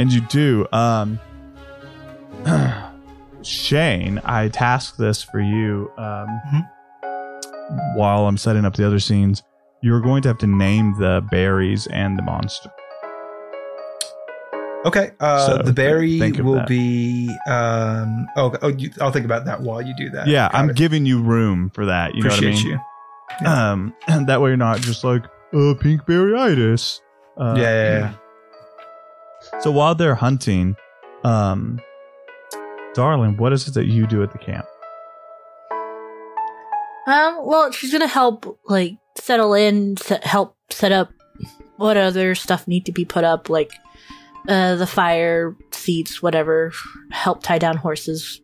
And 0.00 0.10
you 0.12 0.20
do. 0.22 0.66
Um, 0.72 1.18
Shane, 3.42 4.20
I 4.24 4.48
tasked 4.48 4.98
this 4.98 5.22
for 5.22 5.40
you 5.40 5.90
um, 5.98 6.28
Mhm. 6.52 7.96
while 7.96 8.26
I'm 8.26 8.36
setting 8.36 8.64
up 8.64 8.74
the 8.76 8.86
other 8.86 8.98
scenes. 8.98 9.42
You're 9.82 10.00
going 10.00 10.22
to 10.22 10.28
have 10.28 10.38
to 10.38 10.46
name 10.46 10.94
the 10.98 11.22
berries 11.30 11.86
and 11.88 12.18
the 12.18 12.22
monster. 12.22 12.70
Okay. 14.86 15.10
Uh 15.20 15.46
So, 15.46 15.58
the 15.58 15.72
berry 15.72 16.18
will 16.40 16.54
that. 16.56 16.66
be 16.68 17.28
um 17.46 18.26
oh, 18.36 18.54
oh 18.62 18.68
you, 18.68 18.90
I'll 19.00 19.10
think 19.12 19.26
about 19.26 19.44
that 19.44 19.60
while 19.60 19.82
you 19.82 19.94
do 19.96 20.08
that. 20.10 20.26
yeah, 20.26 20.48
Got 20.50 20.54
I'm 20.58 20.70
it. 20.70 20.76
giving 20.76 21.04
you 21.04 21.22
room 21.22 21.70
for 21.74 21.84
that. 21.86 22.14
You 22.14 22.20
appreciate 22.20 22.50
know 22.50 22.56
what 22.56 22.64
I 22.64 22.64
mean? 22.64 22.80
you. 23.42 23.46
Um, 23.46 23.94
and 24.08 24.26
that 24.28 24.40
way 24.40 24.50
you're 24.50 24.56
not 24.56 24.80
just 24.80 25.04
like, 25.04 25.24
uh, 25.54 25.74
pink 25.80 26.02
berryitis. 26.06 27.00
Uh, 27.38 27.54
yeah, 27.58 27.62
yeah, 27.62 27.98
yeah. 27.98 28.12
So 29.60 29.70
while 29.70 29.94
they're 29.94 30.14
hunting, 30.14 30.76
um, 31.24 31.80
darling, 32.94 33.36
what 33.36 33.52
is 33.52 33.66
it 33.68 33.74
that 33.74 33.86
you 33.86 34.06
do 34.06 34.22
at 34.22 34.32
the 34.32 34.38
camp? 34.38 34.66
Um, 37.06 37.40
well, 37.42 37.70
she's 37.72 37.92
gonna 37.92 38.06
help, 38.06 38.58
like, 38.66 38.96
settle 39.16 39.54
in, 39.54 39.96
set, 39.96 40.24
help 40.24 40.56
set 40.70 40.92
up 40.92 41.10
what 41.76 41.96
other 41.96 42.34
stuff 42.34 42.68
need 42.68 42.86
to 42.86 42.92
be 42.92 43.04
put 43.04 43.24
up, 43.24 43.48
like, 43.48 43.72
uh, 44.48 44.76
the 44.76 44.86
fire, 44.86 45.56
seats, 45.70 46.22
whatever, 46.22 46.72
help 47.10 47.42
tie 47.42 47.58
down 47.58 47.76
horses. 47.76 48.40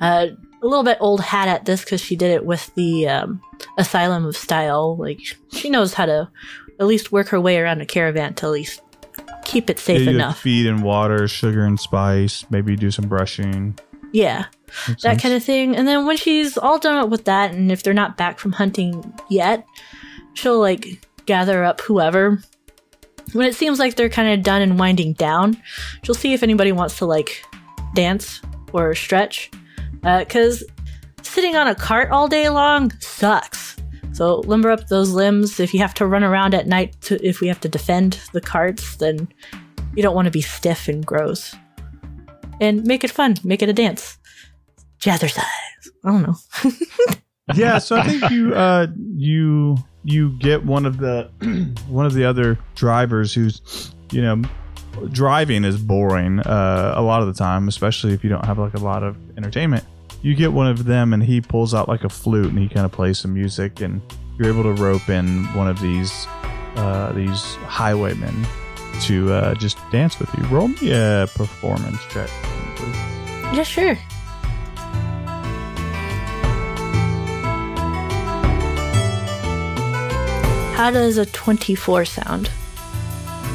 Uh, 0.00 0.28
a 0.62 0.66
little 0.66 0.82
bit 0.84 0.98
old 1.00 1.20
hat 1.20 1.48
at 1.48 1.64
this 1.66 1.84
because 1.84 2.00
she 2.00 2.16
did 2.16 2.30
it 2.30 2.44
with 2.44 2.74
the, 2.74 3.08
um, 3.08 3.40
Asylum 3.76 4.24
of 4.24 4.36
Style. 4.36 4.96
Like, 4.96 5.20
she 5.52 5.70
knows 5.70 5.94
how 5.94 6.06
to 6.06 6.28
at 6.80 6.86
least 6.86 7.12
work 7.12 7.28
her 7.28 7.40
way 7.40 7.58
around 7.58 7.80
a 7.80 7.86
caravan 7.86 8.34
to 8.34 8.46
at 8.46 8.52
least 8.52 8.80
keep 9.48 9.70
it 9.70 9.78
safe 9.78 10.02
Yeah, 10.02 10.10
enough. 10.10 10.38
Feed 10.40 10.66
and 10.66 10.82
water, 10.82 11.26
sugar 11.26 11.64
and 11.64 11.80
spice. 11.80 12.44
Maybe 12.50 12.76
do 12.76 12.90
some 12.90 13.08
brushing. 13.08 13.78
Yeah. 14.12 14.46
that 15.02 15.20
kind 15.20 15.34
of 15.34 15.42
thing. 15.42 15.74
And 15.74 15.88
then 15.88 16.06
when 16.06 16.16
she's 16.16 16.56
all 16.58 16.78
done 16.78 17.10
with 17.10 17.24
that, 17.24 17.52
and 17.52 17.72
if 17.72 17.82
they're 17.82 17.94
not 17.94 18.16
back 18.16 18.38
from 18.38 18.52
hunting 18.52 19.12
yet, 19.28 19.66
she'll 20.34 20.60
like 20.60 21.06
gather 21.26 21.64
up 21.64 21.80
whoever. 21.80 22.40
When 23.32 23.46
it 23.46 23.54
seems 23.54 23.78
like 23.78 23.96
they're 23.96 24.08
kind 24.08 24.32
of 24.38 24.42
done 24.44 24.62
and 24.62 24.78
winding 24.78 25.14
down, 25.14 25.60
she'll 26.02 26.14
see 26.14 26.32
if 26.34 26.42
anybody 26.42 26.72
wants 26.72 26.98
to 26.98 27.06
like 27.06 27.44
dance 27.94 28.40
or 28.72 28.94
stretch. 28.94 29.50
Uh, 30.02 30.20
because 30.20 30.62
sitting 31.22 31.56
on 31.56 31.68
a 31.68 31.74
cart 31.74 32.10
all 32.10 32.28
day 32.28 32.48
long 32.48 32.90
sucks. 33.00 33.76
So 34.18 34.40
limber 34.40 34.72
up 34.72 34.88
those 34.88 35.12
limbs. 35.12 35.60
If 35.60 35.72
you 35.72 35.78
have 35.78 35.94
to 35.94 36.04
run 36.04 36.24
around 36.24 36.52
at 36.52 36.66
night, 36.66 37.00
to, 37.02 37.24
if 37.24 37.40
we 37.40 37.46
have 37.46 37.60
to 37.60 37.68
defend 37.68 38.20
the 38.32 38.40
carts, 38.40 38.96
then 38.96 39.28
you 39.94 40.02
don't 40.02 40.16
want 40.16 40.24
to 40.24 40.32
be 40.32 40.40
stiff 40.40 40.88
and 40.88 41.06
gross. 41.06 41.54
And 42.60 42.82
make 42.84 43.04
it 43.04 43.12
fun. 43.12 43.36
Make 43.44 43.62
it 43.62 43.68
a 43.68 43.72
dance 43.72 44.18
jazzercise. 44.98 45.44
I 46.04 46.10
don't 46.10 46.22
know. 46.22 46.34
yeah, 47.54 47.78
so 47.78 47.94
I 47.94 48.08
think 48.08 48.28
you 48.32 48.56
uh 48.56 48.88
you 49.14 49.76
you 50.02 50.36
get 50.40 50.66
one 50.66 50.84
of 50.84 50.98
the 50.98 51.30
one 51.88 52.04
of 52.04 52.12
the 52.12 52.24
other 52.24 52.58
drivers 52.74 53.32
who's 53.32 53.94
you 54.10 54.20
know 54.20 54.42
driving 55.12 55.62
is 55.62 55.78
boring 55.78 56.40
uh, 56.40 56.94
a 56.96 57.02
lot 57.02 57.22
of 57.22 57.28
the 57.28 57.34
time, 57.34 57.68
especially 57.68 58.14
if 58.14 58.24
you 58.24 58.30
don't 58.30 58.44
have 58.44 58.58
like 58.58 58.74
a 58.74 58.80
lot 58.80 59.04
of 59.04 59.16
entertainment. 59.36 59.84
You 60.20 60.34
get 60.34 60.52
one 60.52 60.66
of 60.66 60.84
them 60.84 61.12
and 61.12 61.22
he 61.22 61.40
pulls 61.40 61.74
out 61.74 61.88
like 61.88 62.04
a 62.04 62.08
flute 62.08 62.46
and 62.46 62.58
he 62.58 62.68
kind 62.68 62.84
of 62.84 62.92
plays 62.92 63.18
some 63.18 63.34
music 63.34 63.80
and 63.80 64.02
you're 64.36 64.48
able 64.48 64.64
to 64.64 64.72
rope 64.72 65.08
in 65.08 65.44
one 65.54 65.68
of 65.68 65.80
these 65.80 66.26
uh, 66.76 67.12
these 67.12 67.54
highwaymen 67.66 68.46
to 69.02 69.32
uh, 69.32 69.54
just 69.54 69.78
dance 69.90 70.18
with 70.18 70.32
you. 70.36 70.44
Roll 70.46 70.68
me 70.68 70.90
a 70.92 71.28
performance 71.34 72.00
check. 72.10 72.28
please. 72.76 72.96
Yeah, 73.56 73.62
sure. 73.62 73.94
How 80.74 80.90
does 80.92 81.16
a 81.18 81.26
24 81.26 82.04
sound? 82.04 82.50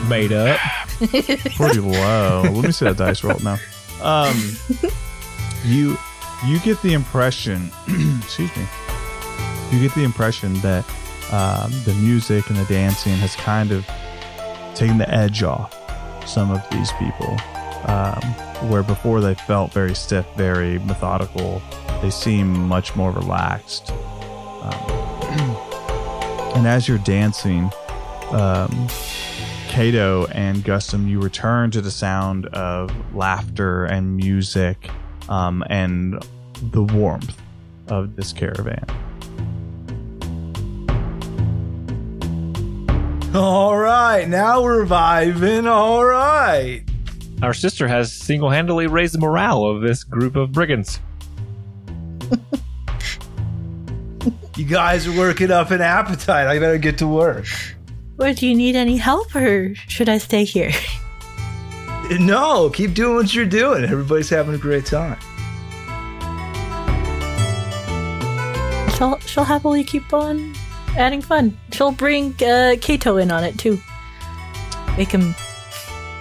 Made 0.09 0.33
up. 0.33 0.59
pretty 1.55 1.79
low. 1.79 2.41
Let 2.43 2.65
me 2.65 2.71
see 2.71 2.85
that 2.85 2.97
dice 2.97 3.23
roll 3.23 3.39
now. 3.39 3.57
Um, 4.01 4.57
you 5.65 5.97
you 6.45 6.59
get 6.59 6.81
the 6.81 6.93
impression, 6.93 7.71
excuse 8.21 8.55
me, 8.57 8.65
you 9.71 9.79
get 9.79 9.93
the 9.95 10.03
impression 10.03 10.53
that 10.55 10.85
um, 11.31 11.71
the 11.85 11.93
music 12.01 12.49
and 12.49 12.57
the 12.57 12.65
dancing 12.65 13.13
has 13.13 13.35
kind 13.35 13.71
of 13.71 13.85
taken 14.75 14.97
the 14.97 15.09
edge 15.09 15.41
off 15.43 15.73
some 16.27 16.51
of 16.51 16.61
these 16.69 16.91
people. 16.93 17.37
Um, 17.85 18.21
where 18.69 18.83
before 18.83 19.19
they 19.19 19.35
felt 19.35 19.73
very 19.73 19.93
stiff, 19.93 20.25
very 20.37 20.79
methodical, 20.79 21.61
they 22.01 22.09
seem 22.09 22.47
much 22.67 22.95
more 22.95 23.11
relaxed. 23.11 23.91
Um, 23.91 24.73
and 26.55 26.65
as 26.65 26.87
you're 26.87 26.97
dancing, 26.99 27.69
um, 28.31 28.87
Kato 29.67 30.27
and 30.27 30.63
Gustum, 30.63 31.09
you 31.09 31.19
return 31.19 31.71
to 31.71 31.81
the 31.81 31.91
sound 31.91 32.45
of 32.47 32.91
laughter 33.13 33.83
and 33.85 34.15
music 34.15 34.89
um, 35.29 35.63
and 35.69 36.23
the 36.71 36.83
warmth 36.83 37.35
of 37.87 38.15
this 38.15 38.33
caravan. 38.33 38.85
All 43.35 43.75
right, 43.77 44.27
now 44.27 44.61
we're 44.61 44.85
vibing. 44.85 45.67
All 45.67 46.05
right. 46.05 46.83
Our 47.41 47.53
sister 47.53 47.87
has 47.87 48.13
single 48.13 48.49
handedly 48.49 48.87
raised 48.87 49.15
the 49.15 49.19
morale 49.19 49.65
of 49.65 49.81
this 49.81 50.03
group 50.03 50.35
of 50.35 50.51
brigands. 50.51 50.99
You 54.55 54.65
guys 54.65 55.07
are 55.07 55.17
working 55.17 55.49
up 55.49 55.71
an 55.71 55.81
appetite. 55.81 56.45
I 56.45 56.59
better 56.59 56.77
get 56.77 56.99
to 56.99 57.07
work. 57.07 57.47
Or 58.19 58.33
do 58.33 58.47
you 58.47 58.53
need 58.53 58.75
any 58.75 58.97
help, 58.97 59.35
or 59.35 59.73
should 59.87 60.07
I 60.07 60.19
stay 60.19 60.43
here? 60.43 60.71
No, 62.19 62.69
keep 62.69 62.93
doing 62.93 63.15
what 63.15 63.33
you're 63.33 63.45
doing. 63.45 63.83
Everybody's 63.85 64.29
having 64.29 64.53
a 64.55 64.57
great 64.57 64.85
time. 64.85 65.17
She'll, 68.97 69.17
she'll 69.19 69.43
happily 69.43 69.83
keep 69.83 70.13
on 70.13 70.53
adding 70.95 71.21
fun. 71.21 71.57
She'll 71.71 71.91
bring 71.91 72.35
uh, 72.43 72.75
Kato 72.79 73.17
in 73.17 73.31
on 73.31 73.43
it 73.43 73.57
too. 73.57 73.79
Make 74.97 75.09
him 75.11 75.33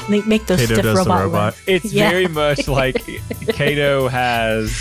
make, 0.08 0.26
make 0.26 0.46
those 0.46 0.60
Kato 0.60 0.72
stiff 0.74 0.82
does 0.84 0.94
the 0.94 1.10
robot. 1.10 1.20
robot. 1.24 1.60
It's 1.66 1.92
Yeah. 1.92 2.10
very 2.10 2.26
much 2.28 2.66
like 2.68 3.04
Kato 3.48 4.08
has 4.08 4.74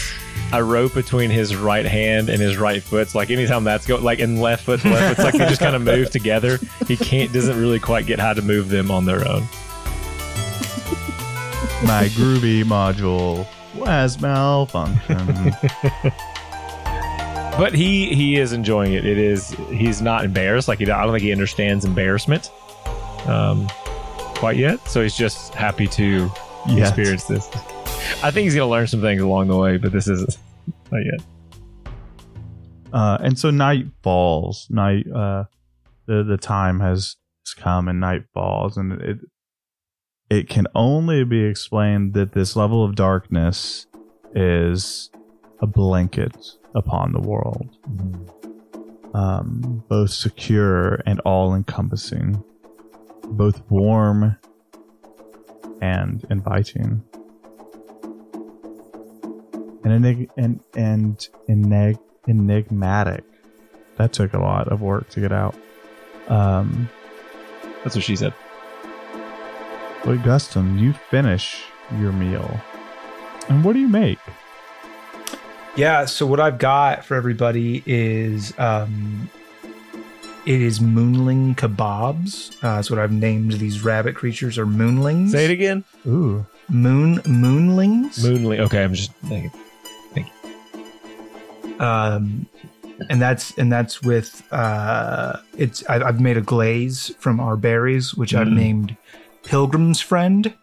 a 0.53 0.63
rope 0.63 0.93
between 0.93 1.29
his 1.29 1.55
right 1.55 1.85
hand 1.85 2.29
and 2.29 2.41
his 2.41 2.57
right 2.57 2.81
foot. 2.81 3.09
So 3.09 3.17
like 3.19 3.29
anytime 3.29 3.65
that's 3.65 3.85
go 3.85 3.97
like 3.97 4.19
in 4.19 4.39
left 4.39 4.63
foot, 4.65 4.83
left 4.85 5.17
foot's 5.17 5.23
like 5.25 5.33
they 5.33 5.49
just 5.49 5.59
kind 5.61 5.75
of 5.75 5.81
move 5.83 6.09
together. 6.09 6.59
He 6.87 6.95
can't 6.95 7.31
doesn't 7.33 7.59
really 7.59 7.79
quite 7.79 8.05
get 8.05 8.19
how 8.19 8.33
to 8.33 8.41
move 8.41 8.69
them 8.69 8.89
on 8.89 9.05
their 9.05 9.27
own. 9.27 9.43
My 11.83 12.09
groovy 12.09 12.63
module 12.63 13.45
has 13.85 14.21
malfunction. 14.21 15.17
but 17.57 17.73
he 17.73 18.13
he 18.13 18.37
is 18.37 18.53
enjoying 18.53 18.93
it. 18.93 19.05
It 19.05 19.17
is 19.17 19.49
he's 19.69 20.01
not 20.01 20.23
embarrassed. 20.23 20.67
Like 20.67 20.79
he, 20.79 20.89
I 20.89 21.03
don't 21.03 21.11
think 21.11 21.23
he 21.23 21.31
understands 21.31 21.83
embarrassment 21.83 22.51
um, 23.25 23.67
quite 24.35 24.57
yet. 24.57 24.85
So 24.87 25.01
he's 25.01 25.15
just 25.15 25.53
happy 25.55 25.87
to 25.87 26.31
Yet. 26.67 26.79
experience 26.79 27.25
this. 27.25 27.49
I 28.23 28.31
think 28.31 28.45
he's 28.45 28.55
gonna 28.55 28.69
learn 28.69 28.87
some 28.87 29.01
things 29.01 29.21
along 29.21 29.47
the 29.47 29.57
way, 29.57 29.77
but 29.77 29.91
this 29.91 30.07
isn't 30.07 30.37
not 30.91 30.99
yet. 31.03 31.93
Uh, 32.93 33.17
and 33.21 33.39
so 33.39 33.49
night 33.49 33.85
falls. 34.03 34.67
Night, 34.69 35.05
uh, 35.11 35.45
the 36.05 36.23
the 36.23 36.37
time 36.37 36.79
has 36.79 37.15
come, 37.57 37.87
and 37.87 37.99
night 37.99 38.23
falls, 38.33 38.77
and 38.77 38.93
it 39.01 39.17
it 40.31 40.47
can 40.47 40.65
only 40.73 41.25
be 41.25 41.43
explained 41.43 42.13
that 42.13 42.31
this 42.31 42.55
level 42.55 42.85
of 42.85 42.95
darkness 42.95 43.85
is 44.33 45.09
a 45.59 45.67
blanket 45.67 46.53
upon 46.73 47.11
the 47.11 47.19
world, 47.19 47.67
um, 49.13 49.83
both 49.89 50.09
secure 50.09 51.01
and 51.05 51.19
all 51.25 51.53
encompassing, 51.53 52.41
both 53.25 53.61
warm 53.69 54.37
and 55.81 56.25
inviting. 56.29 57.03
And 59.83 60.05
enig- 60.05 60.29
and 60.37 60.61
and 60.75 61.27
enig- 61.49 61.99
enigmatic. 62.25 63.25
That 63.97 64.13
took 64.13 64.33
a 64.33 64.39
lot 64.39 64.69
of 64.69 64.81
work 64.81 65.09
to 65.09 65.19
get 65.19 65.33
out. 65.33 65.55
Um, 66.29 66.87
That's 67.83 67.95
what 67.95 68.05
she 68.05 68.15
said. 68.15 68.33
But 70.05 70.17
Gustum, 70.19 70.79
you 70.79 70.93
finish 70.93 71.63
your 71.99 72.11
meal, 72.11 72.59
and 73.49 73.63
what 73.63 73.73
do 73.73 73.79
you 73.79 73.87
make? 73.87 74.19
Yeah, 75.75 76.05
so 76.05 76.25
what 76.25 76.39
I've 76.39 76.57
got 76.57 77.05
for 77.05 77.15
everybody 77.15 77.81
is 77.85 78.53
um 78.57 79.29
it 80.45 80.61
is 80.61 80.81
moonling 80.81 81.55
kebabs. 81.55 82.51
Uh, 82.63 82.75
that's 82.77 82.89
what 82.89 82.99
I've 82.99 83.11
named 83.11 83.53
these 83.53 83.83
rabbit 83.83 84.15
creatures 84.15 84.57
are 84.57 84.65
moonlings. 84.65 85.31
Say 85.31 85.45
it 85.45 85.51
again. 85.51 85.83
Ooh, 86.07 86.45
Moon 86.69 87.15
moonlings. 87.25 88.23
Moonly. 88.23 88.59
Okay, 88.61 88.83
I'm 88.83 88.93
just 88.93 89.11
thinking. 89.27 89.51
um 91.79 92.45
and 93.09 93.19
that's 93.21 93.57
and 93.57 93.71
that's 93.71 94.03
with 94.03 94.43
uh 94.53 95.37
it's 95.57 95.83
I, 95.89 95.95
i've 96.07 96.19
made 96.21 96.37
a 96.37 96.41
glaze 96.41 97.11
from 97.17 97.39
our 97.39 97.57
berries 97.57 98.13
which 98.13 98.35
i've 98.35 98.47
Mm. 98.47 98.53
named 98.55 98.97
pilgrim's 99.43 100.01
friend. 100.01 100.53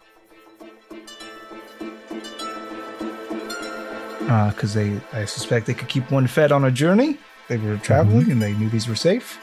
Because 4.20 4.74
they 4.74 5.00
i 5.14 5.24
suspect 5.24 5.66
they 5.66 5.74
could 5.74 5.88
keep 5.88 6.10
one 6.10 6.26
fed 6.26 6.52
on 6.52 6.64
a 6.64 6.70
journey. 6.70 7.18
They 7.48 7.56
were 7.56 7.78
traveling 7.78 8.30
and 8.30 8.42
they 8.42 8.52
knew 8.52 8.68
these 8.68 8.86
were 8.86 8.94
safe. 8.94 9.38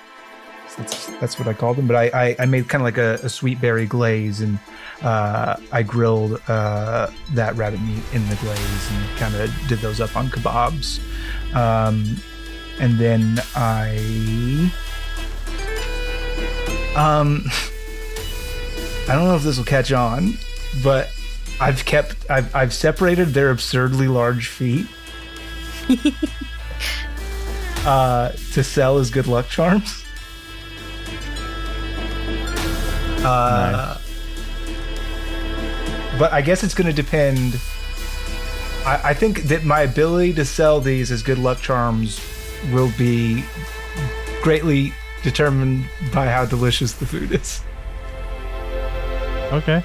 So 0.70 0.82
that's, 0.84 1.08
that's 1.20 1.40
what 1.40 1.48
i 1.48 1.54
called 1.54 1.78
them. 1.78 1.88
But 1.88 1.96
i 1.96 2.06
i, 2.14 2.36
I 2.40 2.46
made 2.46 2.70
kind 2.70 2.82
of 2.82 2.86
like 2.86 2.98
a, 2.98 3.16
a 3.26 3.30
sweet 3.30 3.60
berry 3.60 3.88
glaze 3.88 4.42
and 4.42 4.60
uh, 5.02 5.58
I 5.72 5.84
grilled 5.84 6.42
uh, 6.48 7.12
that 7.34 7.56
rabbit 7.56 7.82
meat 7.82 8.04
in 8.14 8.28
the 8.30 8.36
glaze 8.36 8.92
and 8.92 9.18
kind 9.18 9.36
of 9.36 9.52
did 9.68 9.80
those 9.80 10.00
up 10.00 10.16
on 10.16 10.30
kebabs. 10.30 11.00
Um, 11.56 12.18
and 12.80 12.98
then 12.98 13.40
I, 13.56 14.72
um, 16.96 17.46
I 19.08 19.14
don't 19.14 19.26
know 19.26 19.36
if 19.36 19.44
this 19.44 19.58
will 19.58 19.66
catch 19.66 19.92
on, 19.92 20.38
but 20.84 21.10
I've 21.60 21.86
kept, 21.86 22.30
I've, 22.30 22.54
I've 22.56 22.74
separated 22.74 23.30
their 23.30 23.52
absurdly 23.52 24.08
large 24.08 24.48
feet 24.48 24.88
uh, 27.86 28.30
to 28.30 28.64
sell 28.64 28.98
as 28.98 29.12
good 29.12 29.28
luck 29.28 29.48
charms. 29.48 30.04
Uh, 33.24 33.98
but 36.18 36.34
I 36.34 36.42
guess 36.42 36.64
it's 36.64 36.74
going 36.74 36.88
to 36.88 36.94
depend. 36.94 37.60
I, 38.86 39.02
I 39.04 39.14
think 39.14 39.44
that 39.44 39.64
my 39.64 39.82
ability 39.82 40.34
to 40.34 40.46
sell 40.46 40.82
these 40.82 41.12
as 41.12 41.22
good 41.22 41.38
luck 41.38 41.60
charms 41.60 42.20
will 42.72 42.92
be 42.98 43.44
greatly 44.42 44.94
determined 45.24 45.86
by 46.12 46.28
how 46.28 46.46
delicious 46.46 46.94
the 46.94 47.06
food 47.06 47.32
is. 47.32 47.62
Okay. 49.56 49.84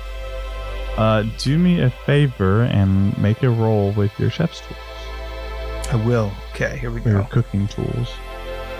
Uh, 0.96 1.24
do 1.38 1.58
me 1.58 1.80
a 1.80 1.90
favor 2.04 2.62
and 2.62 3.16
make 3.18 3.42
a 3.42 3.48
roll 3.50 3.92
with 3.92 4.10
your 4.18 4.30
chef's 4.30 4.60
tools, 4.60 5.92
I 5.92 6.02
will. 6.06 6.32
Okay, 6.52 6.76
here 6.78 6.90
we 6.90 7.00
go. 7.00 7.10
your 7.10 7.22
cooking 7.24 7.68
tools, 7.68 8.12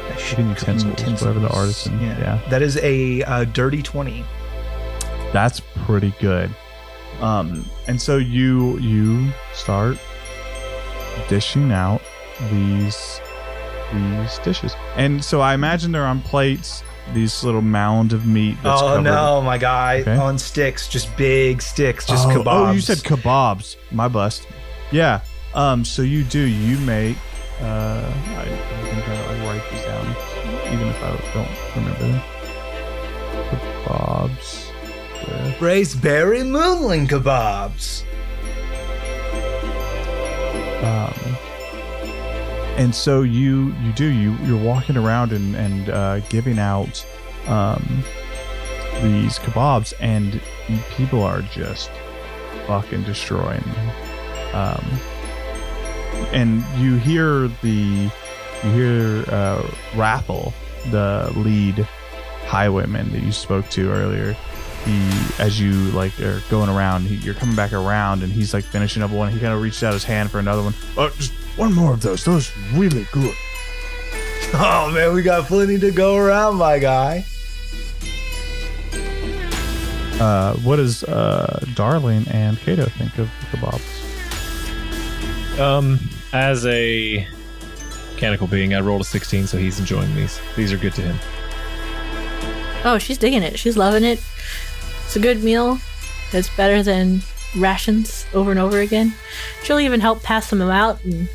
Cooking 0.09 0.55
cooking 0.55 0.88
utensils, 0.88 1.22
whatever 1.22 1.40
the 1.40 1.48
artisan. 1.50 2.00
Yeah. 2.00 2.18
yeah. 2.18 2.48
that 2.50 2.62
is 2.62 2.76
a 2.79 3.22
uh, 3.22 3.44
dirty 3.44 3.83
twenty. 3.83 4.24
That's 5.33 5.61
pretty 5.85 6.12
good. 6.18 6.55
Um, 7.20 7.64
and 7.87 8.00
so 8.00 8.16
you 8.16 8.79
you 8.79 9.31
start 9.55 9.96
dishing 11.29 11.70
out 11.72 12.03
these 12.50 13.20
these 13.92 14.38
dishes, 14.38 14.74
and 14.96 15.24
so 15.24 15.40
I 15.40 15.55
imagine 15.55 15.92
they're 15.92 16.07
on 16.07 16.22
plates. 16.22 16.83
These 17.12 17.42
little 17.42 17.62
mound 17.62 18.12
of 18.12 18.27
meat. 18.27 18.57
That's 18.62 18.81
oh 18.83 18.87
covered. 18.87 19.03
no, 19.03 19.42
my 19.42 19.59
guy! 19.59 20.01
Okay. 20.01 20.16
On 20.16 20.38
sticks, 20.38 20.87
just 20.88 21.14
big 21.16 21.61
sticks, 21.61 22.07
just 22.07 22.29
oh, 22.29 22.31
kebabs. 22.31 22.68
Oh, 22.68 22.73
you 22.73 22.81
said 22.81 22.99
kebabs. 22.99 23.77
My 23.90 24.09
bust. 24.09 24.46
Yeah. 24.92 25.20
Um. 25.55 25.85
So 25.85 26.03
you 26.03 26.23
do. 26.25 26.40
You 26.40 26.79
make. 26.79 27.16
Uh. 27.61 27.64
I, 27.64 28.42
I'm 28.42 29.01
gonna 29.01 29.27
like 29.27 29.61
write 29.61 29.70
these 29.70 29.83
down, 29.83 30.07
even 30.73 30.88
if 30.88 31.03
I 31.03 31.11
don't 31.35 31.77
remember 31.77 31.99
them. 32.01 32.20
Kebabs. 33.51 34.66
With 35.27 35.59
braised 35.59 36.01
berry 36.01 36.42
moonling 36.44 37.07
kebabs. 37.07 38.05
um, 40.83 41.37
and 42.81 42.95
so 42.95 43.21
you 43.21 43.75
you 43.83 43.93
do 43.93 44.07
you 44.07 44.35
you're 44.43 44.57
walking 44.57 44.97
around 44.97 45.33
and 45.33 45.55
and 45.55 45.90
uh, 45.90 46.21
giving 46.31 46.59
out 46.59 47.07
um, 47.47 48.03
these 49.03 49.38
kebabs 49.38 49.93
and 50.01 50.40
people 50.97 51.23
are 51.23 51.43
just 51.43 51.90
fucking 52.66 53.03
destroying 53.03 53.61
them. 53.61 54.55
Um, 54.55 54.85
and 56.33 56.64
you 56.79 56.97
hear 56.97 57.49
the 57.61 58.11
you 58.64 58.71
hear 58.71 59.25
uh, 59.29 59.62
Rathel, 59.93 60.55
the 60.90 61.31
lead 61.37 61.87
highwayman 62.47 63.12
that 63.12 63.23
you 63.23 63.33
spoke 63.33 63.69
to 63.71 63.90
earlier. 63.93 64.35
He, 64.87 65.11
as 65.38 65.61
you 65.61 65.73
like 65.90 66.19
are 66.21 66.43
going 66.49 66.71
around, 66.71 67.03
he, 67.03 67.16
you're 67.16 67.35
coming 67.35 67.55
back 67.55 67.75
around, 67.75 68.23
and 68.23 68.33
he's 68.33 68.55
like 68.55 68.64
finishing 68.64 69.03
up 69.03 69.11
one. 69.11 69.31
He 69.31 69.38
kind 69.38 69.53
of 69.53 69.61
reached 69.61 69.83
out 69.83 69.93
his 69.93 70.05
hand 70.05 70.31
for 70.31 70.38
another 70.38 70.62
one. 70.62 70.75
Oh, 70.97 71.11
just 71.19 71.35
one 71.61 71.75
more 71.75 71.92
of 71.92 72.01
those. 72.01 72.25
Those 72.25 72.51
really 72.73 73.07
good. 73.12 73.35
Oh 74.53 74.90
man, 74.90 75.14
we 75.14 75.23
got 75.23 75.46
plenty 75.46 75.79
to 75.79 75.92
go 75.92 76.16
around, 76.16 76.57
my 76.57 76.81
guy. 76.81 77.25
Uh, 80.18 80.55
what 80.57 80.75
does 80.77 81.05
uh, 81.05 81.64
Darling 81.77 82.27
and 82.33 82.59
Kato 82.59 82.87
think 82.87 83.16
of 83.18 83.31
the 83.53 83.57
kebabs? 83.57 84.01
Um, 85.61 86.01
as 86.33 86.66
a 86.66 87.25
mechanical 88.12 88.49
being, 88.49 88.75
I 88.75 88.81
rolled 88.81 89.03
a 89.03 89.05
16, 89.05 89.46
so 89.46 89.57
he's 89.57 89.79
enjoying 89.79 90.12
these. 90.16 90.40
These 90.57 90.73
are 90.73 90.79
good 90.79 90.94
to 90.94 91.03
him. 91.03 91.16
Oh, 92.85 92.99
she's 92.99 93.18
digging 93.18 93.44
it. 93.44 93.57
She's 93.57 93.77
loving 93.77 94.03
it. 94.03 94.20
It's 95.05 95.14
a 95.14 95.20
good 95.20 95.44
meal. 95.44 95.79
It's 96.33 96.51
better 96.57 96.83
than 96.83 97.20
rations 97.57 98.27
over 98.35 98.51
and 98.51 98.59
over 98.59 98.81
again. 98.81 99.14
She'll 99.62 99.79
even 99.79 100.01
help 100.01 100.25
pass 100.25 100.51
them 100.51 100.61
out 100.61 101.05
and 101.05 101.29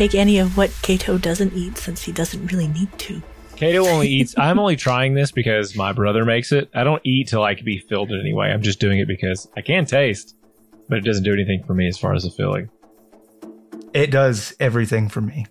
take 0.00 0.14
any 0.14 0.38
of 0.38 0.56
what 0.56 0.74
Kato 0.80 1.18
doesn't 1.18 1.52
eat 1.52 1.76
since 1.76 2.02
he 2.02 2.10
doesn't 2.10 2.50
really 2.50 2.68
need 2.68 2.90
to. 2.98 3.22
Kato 3.54 3.86
only 3.86 4.08
eats. 4.18 4.34
I'm 4.38 4.58
only 4.58 4.76
trying 4.76 5.12
this 5.12 5.30
because 5.30 5.76
my 5.76 5.92
brother 5.92 6.24
makes 6.24 6.52
it. 6.52 6.70
I 6.74 6.84
don't 6.84 7.02
eat 7.04 7.28
to 7.28 7.40
like 7.40 7.62
be 7.64 7.78
filled 7.78 8.10
in 8.10 8.18
any 8.18 8.32
way. 8.32 8.46
I'm 8.46 8.62
just 8.62 8.80
doing 8.80 8.98
it 8.98 9.06
because 9.06 9.46
I 9.58 9.60
can 9.60 9.84
taste, 9.84 10.34
but 10.88 10.96
it 10.96 11.02
doesn't 11.02 11.24
do 11.24 11.34
anything 11.34 11.64
for 11.66 11.74
me 11.74 11.86
as 11.86 11.98
far 11.98 12.14
as 12.14 12.22
the 12.22 12.30
filling. 12.30 12.70
It 13.92 14.10
does 14.10 14.54
everything 14.58 15.10
for 15.10 15.20
me. 15.20 15.46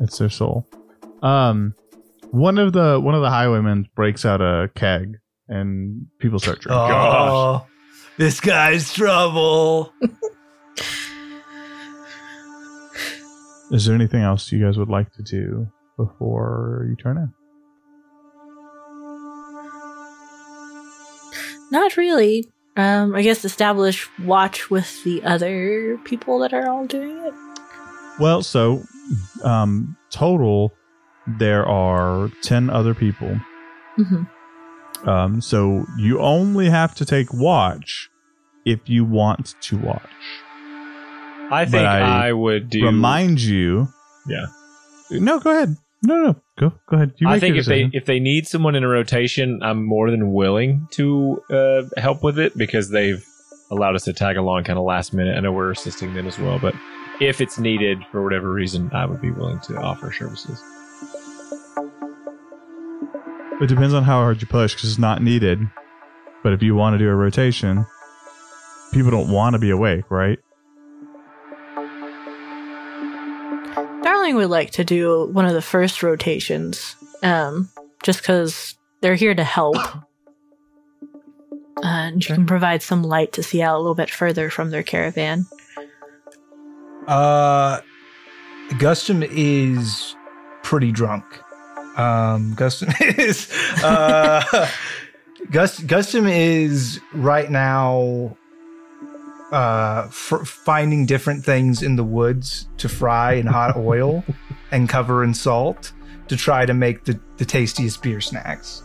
It's 0.00 0.18
their 0.18 0.28
soul. 0.28 0.66
Um, 1.22 1.74
one 2.32 2.58
of 2.58 2.72
the 2.72 2.98
one 2.98 3.14
of 3.14 3.22
the 3.22 3.30
highwaymen 3.30 3.88
breaks 3.94 4.24
out 4.24 4.40
a 4.40 4.70
keg, 4.74 5.18
and 5.46 6.06
people 6.18 6.40
start 6.40 6.62
drinking. 6.62 6.82
Oh, 6.82 7.64
this 8.18 8.40
guy's 8.40 8.92
trouble. 8.92 9.92
is 13.70 13.86
there 13.86 13.94
anything 13.94 14.22
else 14.22 14.50
you 14.50 14.64
guys 14.64 14.76
would 14.78 14.88
like 14.88 15.12
to 15.12 15.22
do 15.22 15.68
before 15.96 16.86
you 16.88 16.96
turn 16.96 17.16
in? 17.16 17.32
Not 21.70 21.96
really. 21.96 22.50
Um, 22.76 23.14
I 23.14 23.22
guess 23.22 23.44
establish 23.44 24.08
watch 24.20 24.70
with 24.70 25.04
the 25.04 25.22
other 25.22 25.98
people 26.04 26.38
that 26.40 26.52
are 26.52 26.68
all 26.68 26.86
doing 26.86 27.18
it. 27.18 27.34
Well, 28.18 28.42
so 28.42 28.82
um, 29.44 29.96
total, 30.10 30.72
there 31.26 31.66
are 31.66 32.30
10 32.42 32.70
other 32.70 32.94
people. 32.94 33.40
Mm-hmm. 33.98 35.08
Um, 35.08 35.40
so 35.40 35.86
you 35.98 36.20
only 36.20 36.68
have 36.68 36.94
to 36.96 37.04
take 37.04 37.32
watch 37.32 38.10
if 38.64 38.88
you 38.88 39.04
want 39.04 39.54
to 39.62 39.78
watch. 39.78 40.10
I 41.50 41.64
think 41.64 41.82
I 41.82 42.28
I, 42.28 42.32
would 42.32 42.70
do. 42.70 42.84
Remind 42.84 43.40
you. 43.40 43.88
Yeah. 44.26 44.46
No, 45.10 45.40
go 45.40 45.50
ahead. 45.50 45.76
No, 46.02 46.22
no, 46.22 46.36
go, 46.58 46.72
go 46.88 46.96
ahead. 46.96 47.12
You 47.18 47.28
I 47.28 47.38
think 47.38 47.56
if 47.56 47.66
they 47.66 47.90
if 47.92 48.06
they 48.06 48.20
need 48.20 48.46
someone 48.46 48.74
in 48.74 48.84
a 48.84 48.88
rotation, 48.88 49.62
I'm 49.62 49.84
more 49.84 50.10
than 50.10 50.32
willing 50.32 50.88
to 50.92 51.42
uh, 51.50 52.00
help 52.00 52.22
with 52.22 52.38
it 52.38 52.56
because 52.56 52.88
they've 52.88 53.22
allowed 53.70 53.96
us 53.96 54.04
to 54.04 54.12
tag 54.14 54.36
along 54.36 54.64
kind 54.64 54.78
of 54.78 54.84
last 54.84 55.12
minute. 55.12 55.36
I 55.36 55.40
know 55.40 55.52
we're 55.52 55.72
assisting 55.72 56.14
them 56.14 56.26
as 56.26 56.38
well, 56.38 56.58
but 56.58 56.74
if 57.20 57.42
it's 57.42 57.58
needed 57.58 57.98
for 58.10 58.22
whatever 58.22 58.50
reason, 58.50 58.90
I 58.94 59.04
would 59.04 59.20
be 59.20 59.30
willing 59.30 59.60
to 59.60 59.76
offer 59.76 60.10
services. 60.10 60.62
It 63.60 63.68
depends 63.68 63.92
on 63.92 64.04
how 64.04 64.20
hard 64.20 64.40
you 64.40 64.46
push 64.46 64.74
because 64.74 64.88
it's 64.88 64.98
not 64.98 65.22
needed. 65.22 65.60
But 66.42 66.54
if 66.54 66.62
you 66.62 66.74
want 66.74 66.94
to 66.94 66.98
do 66.98 67.10
a 67.10 67.14
rotation, 67.14 67.84
people 68.94 69.10
don't 69.10 69.30
want 69.30 69.52
to 69.52 69.58
be 69.58 69.68
awake, 69.68 70.10
right? 70.10 70.38
Would 74.28 74.50
like 74.50 74.70
to 74.72 74.84
do 74.84 75.26
one 75.32 75.44
of 75.44 75.54
the 75.54 75.62
first 75.62 76.04
rotations, 76.04 76.94
um, 77.22 77.68
just 78.04 78.20
because 78.20 78.76
they're 79.00 79.16
here 79.16 79.34
to 79.34 79.44
help. 79.44 79.76
Uh, 81.82 81.86
and 81.86 82.28
you 82.28 82.34
can 82.34 82.44
provide 82.44 82.82
some 82.82 83.02
light 83.02 83.32
to 83.32 83.42
see 83.42 83.62
out 83.62 83.74
a 83.74 83.78
little 83.78 83.94
bit 83.94 84.10
further 84.10 84.50
from 84.50 84.68
their 84.68 84.82
caravan. 84.82 85.46
Uh, 87.06 87.80
Gustum 88.72 89.26
is 89.30 90.14
pretty 90.62 90.92
drunk. 90.92 91.24
Um, 91.96 92.54
Gustum 92.54 92.92
is 93.18 93.50
uh, 93.82 94.68
Gus 95.50 95.80
Gustum 95.80 96.30
is 96.30 97.00
right 97.14 97.50
now 97.50 98.36
uh 99.52 100.04
f- 100.06 100.46
finding 100.46 101.06
different 101.06 101.44
things 101.44 101.82
in 101.82 101.96
the 101.96 102.04
woods 102.04 102.68
to 102.76 102.88
fry 102.88 103.34
in 103.34 103.46
hot 103.46 103.76
oil 103.90 104.24
and 104.70 104.88
cover 104.88 105.24
in 105.24 105.34
salt 105.34 105.92
to 106.28 106.36
try 106.36 106.64
to 106.64 106.72
make 106.74 107.04
the, 107.04 107.18
the 107.38 107.44
tastiest 107.44 108.02
beer 108.02 108.20
snacks. 108.20 108.82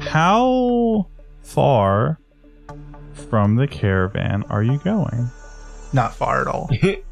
How 0.00 1.06
far 1.42 2.18
from 3.12 3.54
the 3.54 3.68
caravan 3.68 4.42
are 4.50 4.64
you 4.64 4.78
going? 4.78 5.30
Not 5.92 6.14
far 6.14 6.40
at 6.40 6.48
all. 6.48 6.68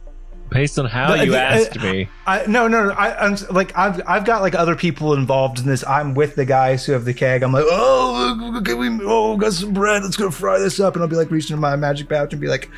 Based 0.50 0.78
on 0.78 0.86
how 0.86 1.16
The- 1.16 1.24
you 1.26 1.30
the- 1.32 1.40
asked 1.40 1.80
me, 1.80 2.08
I 2.26 2.44
no 2.46 2.66
no 2.66 2.86
no. 2.86 2.90
I, 2.92 3.24
I'm 3.26 3.36
like 3.50 3.76
I've 3.78 4.02
I've 4.06 4.24
got 4.24 4.42
like 4.42 4.54
other 4.56 4.74
people 4.74 5.14
involved 5.14 5.60
in 5.60 5.66
this. 5.66 5.84
I'm 5.86 6.14
with 6.14 6.34
the 6.34 6.44
guys 6.44 6.84
who 6.84 6.92
have 6.92 7.04
the 7.04 7.14
keg. 7.14 7.42
I'm 7.44 7.52
like, 7.52 7.64
oh, 7.68 8.60
can 8.64 8.78
we? 8.78 8.88
Oh, 9.04 9.36
got 9.36 9.52
some 9.52 9.72
bread. 9.72 10.02
Let's 10.02 10.16
go 10.16 10.30
fry 10.30 10.58
this 10.58 10.80
up. 10.80 10.94
And 10.94 11.02
I'll 11.02 11.08
be 11.08 11.14
like 11.16 11.30
reaching 11.30 11.54
in 11.54 11.60
my 11.60 11.76
magic 11.76 12.08
pouch 12.08 12.32
and 12.32 12.40
be 12.40 12.48
like, 12.48 12.68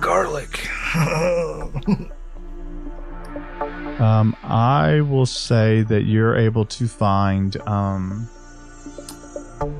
garlic. 0.00 0.68
Um, 3.98 4.36
I 4.42 5.00
will 5.02 5.24
say 5.26 5.82
that 5.82 6.02
you're 6.02 6.36
able 6.36 6.64
to 6.66 6.88
find 6.88 7.56
um, 7.68 8.28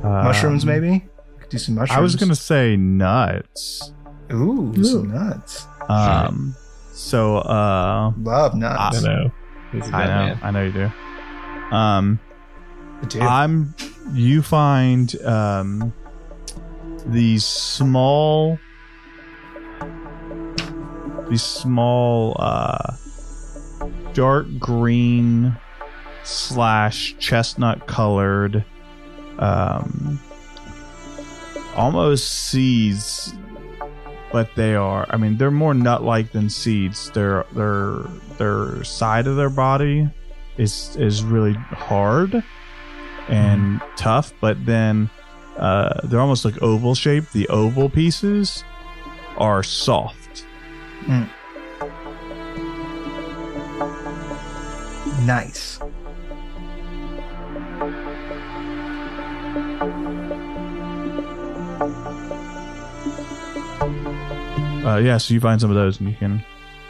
mushrooms, 0.03 0.63
um, 0.63 0.69
maybe. 0.69 1.05
Could 1.41 1.49
do 1.51 1.59
some 1.59 1.75
mushrooms. 1.75 1.99
I 1.99 2.01
was 2.01 2.15
gonna 2.17 2.37
say 2.37 2.77
nuts. 2.77 3.93
Ooh, 4.33 4.73
Ooh. 4.79 4.85
some 4.85 5.13
nuts. 5.13 5.67
Um, 5.89 6.55
so 6.95 7.37
uh, 7.39 8.13
Love 8.19 8.55
nuts. 8.55 8.79
I 8.79 8.91
nuts. 8.91 9.03
know. 9.03 9.33
He's 9.73 9.89
a 9.89 9.97
I 9.97 10.07
bad 10.07 10.07
know, 10.07 10.27
man. 10.27 10.39
I 10.43 10.51
know 10.51 10.65
you 10.65 10.73
do. 10.73 11.77
Um, 11.77 12.21
I 13.03 13.07
do. 13.07 13.21
I'm. 13.21 13.75
You 14.13 14.43
find 14.43 15.15
um 15.25 15.93
these 17.07 17.45
small, 17.45 18.59
these 21.29 21.43
small, 21.43 22.37
uh, 22.39 22.97
dark 24.15 24.47
green 24.59 25.57
slash 26.23 27.15
chestnut 27.19 27.87
colored, 27.87 28.65
um, 29.39 30.21
almost 31.77 32.29
seeds, 32.49 33.35
but 34.35 34.53
they 34.57 34.75
are. 34.75 35.07
I 35.11 35.17
mean, 35.17 35.37
they're 35.37 35.53
more 35.53 35.75
nut-like 35.75 36.33
than 36.33 36.51
seeds. 36.51 37.09
Their 37.13 37.47
their 37.53 37.99
their 38.37 38.83
side 38.83 39.29
of 39.29 39.37
their 39.37 39.49
body 39.49 40.09
is 40.59 40.97
is 40.97 41.23
really 41.23 41.53
hard 41.53 42.43
and 43.29 43.81
tough, 43.95 44.35
but 44.41 44.67
then 44.67 45.09
uh, 45.57 46.01
they're 46.03 46.19
almost 46.19 46.45
like 46.45 46.61
oval 46.61 46.97
shaped. 46.97 47.33
The 47.33 47.49
oval 47.49 47.89
pieces 47.89 48.65
are 49.39 49.63
soft. 49.63 50.45
nice. 55.25 55.79
Uh, 64.85 64.97
yeah, 64.99 65.17
so 65.17 65.33
you 65.35 65.41
find 65.41 65.61
some 65.61 65.71
of 65.71 65.77
those 65.77 65.99
and 66.01 66.09
you 66.09 66.15
can 66.17 66.45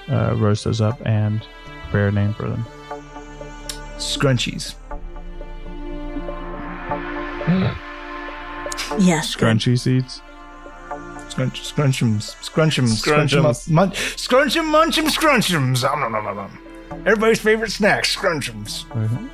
uh, 0.09 0.35
roast 0.37 0.65
those 0.65 0.81
up 0.81 1.01
and 1.07 1.47
prepare 1.85 2.09
a 2.09 2.13
name 2.13 2.35
for 2.35 2.49
them. 2.49 2.65
Scrunchies. 3.99 4.75
Yes, 8.99 9.35
good. 9.35 9.57
Crunchy 9.57 9.79
seeds. 9.79 10.21
Scrunch, 11.29 11.63
scrunchums, 11.63 12.35
scrunchums, 12.43 13.03
scrunchum 13.03 13.45
up, 13.45 13.57
Scrunchums. 13.57 13.71
mun- 13.71 13.91
scrunchum, 13.91 14.71
munchum, 14.71 15.09
scrunchums. 15.09 15.89
Om, 15.91 16.01
nom, 16.01 16.13
nom, 16.13 16.25
nom, 16.25 16.37
nom. 16.37 16.59
Everybody's 17.07 17.41
favorite 17.41 17.73
snack, 17.73 18.05
scrunchums. 18.05 18.85
Right. 18.95 19.31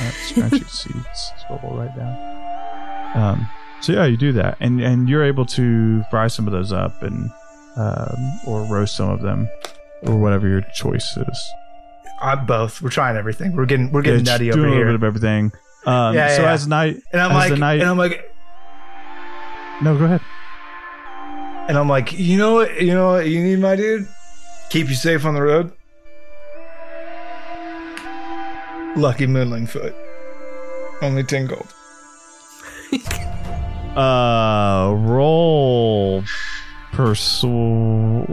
That's 0.00 0.32
crunchy 0.32 0.68
seeds. 0.68 0.94
That's 1.04 1.44
what 1.48 1.62
we'll 1.64 1.78
write 1.78 1.96
down. 1.96 3.16
Um, 3.16 3.48
so 3.80 3.92
yeah, 3.92 4.04
you 4.06 4.16
do 4.16 4.32
that, 4.32 4.58
and 4.60 4.80
and 4.80 5.08
you're 5.08 5.24
able 5.24 5.46
to 5.46 6.02
fry 6.10 6.26
some 6.26 6.46
of 6.46 6.52
those 6.52 6.72
up 6.72 7.02
and 7.02 7.30
um, 7.78 8.40
or 8.46 8.62
roast 8.64 8.96
some 8.96 9.10
of 9.10 9.22
them, 9.22 9.48
or 10.02 10.16
whatever 10.16 10.48
your 10.48 10.62
choice 10.74 11.16
is. 11.16 11.50
I'm 12.20 12.44
both. 12.46 12.82
We're 12.82 12.90
trying 12.90 13.16
everything. 13.16 13.54
We're 13.54 13.66
getting 13.66 13.92
we're 13.92 14.02
getting 14.02 14.24
Yeah, 14.26 14.32
nutty 14.32 14.46
just 14.46 14.58
over 14.58 14.66
doing 14.66 14.74
a 14.74 14.76
little 14.84 14.90
here. 14.92 14.98
bit 14.98 15.06
of 15.08 15.16
everything. 15.16 15.52
Um, 15.86 16.14
Yeah, 16.14 16.34
so 16.36 16.42
yeah. 16.42 16.52
as 16.52 16.66
night, 16.66 17.00
and 17.12 17.20
I'm 17.22 17.30
as 17.30 17.36
like, 17.36 17.50
the 17.50 17.56
night, 17.56 17.80
and 17.80 17.88
I'm 17.88 17.96
like, 17.98 18.34
no, 19.80 19.96
go 19.96 20.04
ahead. 20.06 20.20
and 21.68 21.78
I'm 21.78 21.88
like, 21.88 22.12
you 22.18 22.36
know 22.36 22.54
what? 22.54 22.82
You 22.82 22.94
know 22.94 23.12
what? 23.12 23.28
You 23.28 23.42
need 23.42 23.60
my 23.60 23.76
dude. 23.76 24.08
Keep 24.70 24.88
you 24.88 24.94
safe 24.96 25.24
on 25.24 25.34
the 25.34 25.42
road. 25.42 25.72
Lucky 28.96 29.26
Moonling 29.26 29.66
Foot. 29.66 29.94
Only 31.02 31.22
ten 31.24 31.46
gold. 31.46 31.72
Uh, 33.96 34.94
roll 34.96 36.22
persuasion. 36.98 38.26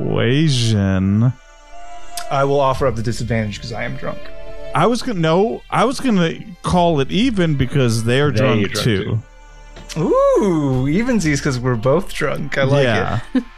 I 2.31 2.43
will 2.45 2.59
offer 2.59 2.87
up 2.87 2.95
the 2.95 3.03
disadvantage 3.03 3.57
because 3.57 3.71
I 3.71 3.83
am 3.83 3.95
drunk. 3.95 4.17
I 4.73 4.87
was 4.87 5.03
gonna 5.03 5.19
no, 5.19 5.61
I 5.69 5.85
was 5.85 5.99
gonna 5.99 6.33
call 6.63 6.99
it 6.99 7.11
even 7.11 7.57
because 7.57 8.03
they're 8.05 8.31
They 8.31 8.39
drunk, 8.39 8.71
drunk 8.71 8.83
too. 8.83 9.21
too. 9.93 10.01
Ooh, 10.01 10.87
evensies 10.87 11.37
because 11.37 11.59
we're 11.59 11.75
both 11.75 12.11
drunk. 12.11 12.57
I 12.57 12.63
like 12.63 12.83
yeah. 12.85 13.19
it. 13.35 13.43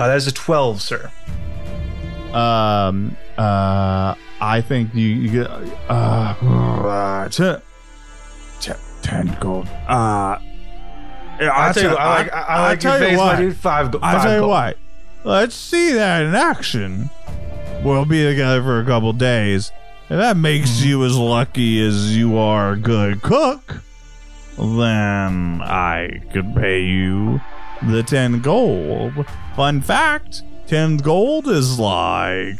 Uh, 0.00 0.06
that 0.06 0.16
is 0.16 0.26
a 0.26 0.32
twelve, 0.32 0.80
sir. 0.80 1.12
Um. 2.32 3.14
Uh. 3.36 4.14
I 4.40 4.62
think 4.66 4.94
you, 4.94 5.08
you 5.08 5.30
get 5.30 5.50
uh, 5.90 5.92
uh 5.92 7.28
ten, 7.28 7.60
ten, 8.62 8.76
ten 9.02 9.36
gold. 9.42 9.68
Uh. 9.86 10.38
I'll 11.48 11.72
tell 11.74 11.82
you, 11.92 11.96
I 11.96 12.08
like, 12.22 12.32
I, 12.32 12.40
I 12.42 12.62
like 12.62 12.82
your 12.82 12.92
tell 12.92 13.00
you 13.02 13.08
face, 13.08 13.18
what. 13.18 13.36
dude. 13.38 13.56
Five, 13.56 13.90
go- 13.92 13.98
I 14.02 14.12
five 14.14 14.22
tell 14.22 14.32
you 14.34 14.38
gold. 14.40 14.50
what. 14.50 14.76
Let's 15.24 15.54
see 15.54 15.92
that 15.92 16.22
in 16.22 16.34
action. 16.34 17.10
We'll 17.82 18.04
be 18.04 18.22
together 18.24 18.62
for 18.62 18.80
a 18.80 18.84
couple 18.84 19.12
days. 19.12 19.72
If 20.08 20.16
that 20.18 20.36
makes 20.36 20.70
Mm-hmm. 20.70 20.88
you 20.88 21.04
as 21.04 21.16
lucky 21.16 21.86
as 21.86 22.16
you 22.16 22.36
are 22.36 22.72
a 22.72 22.76
good 22.76 23.22
cook, 23.22 23.82
then 24.58 25.60
I 25.62 26.20
could 26.32 26.54
pay 26.54 26.82
you 26.82 27.40
the 27.82 28.02
10 28.02 28.40
gold. 28.40 29.12
Fun 29.56 29.80
fact 29.80 30.42
10 30.66 30.98
gold 30.98 31.48
is 31.48 31.78
like 31.78 32.58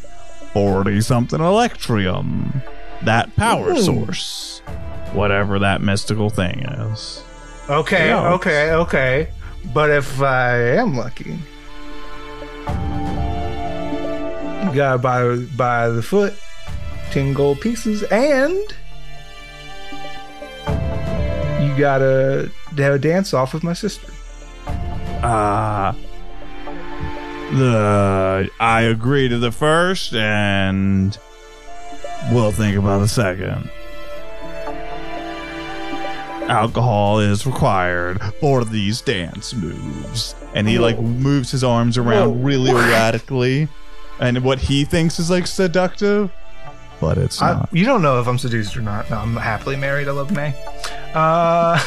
40 0.53 1.01
something 1.01 1.41
electrium. 1.41 2.63
That 3.03 3.35
power 3.37 3.73
Ooh. 3.73 3.81
source. 3.83 4.61
Whatever 5.13 5.59
that 5.59 5.81
mystical 5.83 6.31
thing 6.31 6.61
is. 6.61 7.23
Okay, 7.71 8.13
okay, 8.13 8.73
okay. 8.73 9.29
But 9.73 9.91
if 9.91 10.21
I 10.21 10.57
am 10.79 10.97
lucky, 10.97 11.39
you 14.65 14.75
gotta 14.75 14.99
buy 14.99 15.37
by 15.57 15.89
the 15.89 16.03
foot, 16.03 16.35
ten 17.13 17.33
gold 17.33 17.61
pieces, 17.61 18.03
and 18.05 18.59
you 21.63 21.79
gotta 21.79 22.51
have 22.77 22.95
a 22.95 22.99
dance 22.99 23.33
off 23.33 23.55
with 23.55 23.63
my 23.63 23.75
sister. 23.75 24.11
Uh 25.23 25.93
the 27.53 28.51
I 28.59 28.81
agree 28.83 29.29
to 29.29 29.39
the 29.39 29.53
first 29.53 30.13
and 30.15 31.17
we'll 32.33 32.51
think 32.51 32.77
about 32.77 32.99
the 32.99 33.09
second. 33.09 33.71
Alcohol 36.51 37.21
is 37.21 37.47
required 37.47 38.21
for 38.41 38.65
these 38.65 39.01
dance 39.01 39.55
moves. 39.55 40.35
And 40.55 40.69
he 40.69 40.79
like 40.79 40.99
moves 40.99 41.51
his 41.51 41.63
arms 41.63 41.97
around 41.97 42.31
Whoa, 42.31 42.45
really 42.45 42.71
erratically. 42.71 43.69
And 44.19 44.43
what 44.45 44.59
he 44.59 44.85
thinks 44.85 45.19
is 45.19 45.31
like 45.31 45.47
seductive. 45.47 46.31
But 47.01 47.19
it's 47.19 47.41
I, 47.41 47.55
not. 47.55 47.69
you 47.73 47.85
don't 47.85 48.03
know 48.03 48.21
if 48.21 48.27
I'm 48.27 48.37
seduced 48.37 48.77
or 48.77 48.83
not. 48.83 49.09
No, 49.11 49.19
I'm 49.19 49.37
happily 49.37 49.77
married. 49.77 50.09
I 50.09 50.11
love 50.11 50.31
May. 50.33 50.53
Uh, 51.15 51.81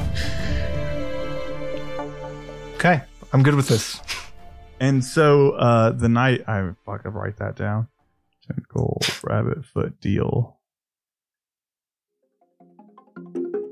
okay, 2.76 3.02
I'm 3.32 3.42
good 3.42 3.54
with 3.54 3.68
this. 3.68 4.00
And 4.80 5.04
so 5.04 5.50
uh 5.52 5.90
the 5.90 6.08
night 6.08 6.48
I 6.48 6.70
fuck 6.86 7.04
up 7.04 7.14
write 7.14 7.36
that 7.38 7.56
down. 7.56 7.88
Ten 8.46 8.64
gold 8.72 9.04
rabbit 9.24 9.64
foot 9.64 10.00
deal. 10.00 10.56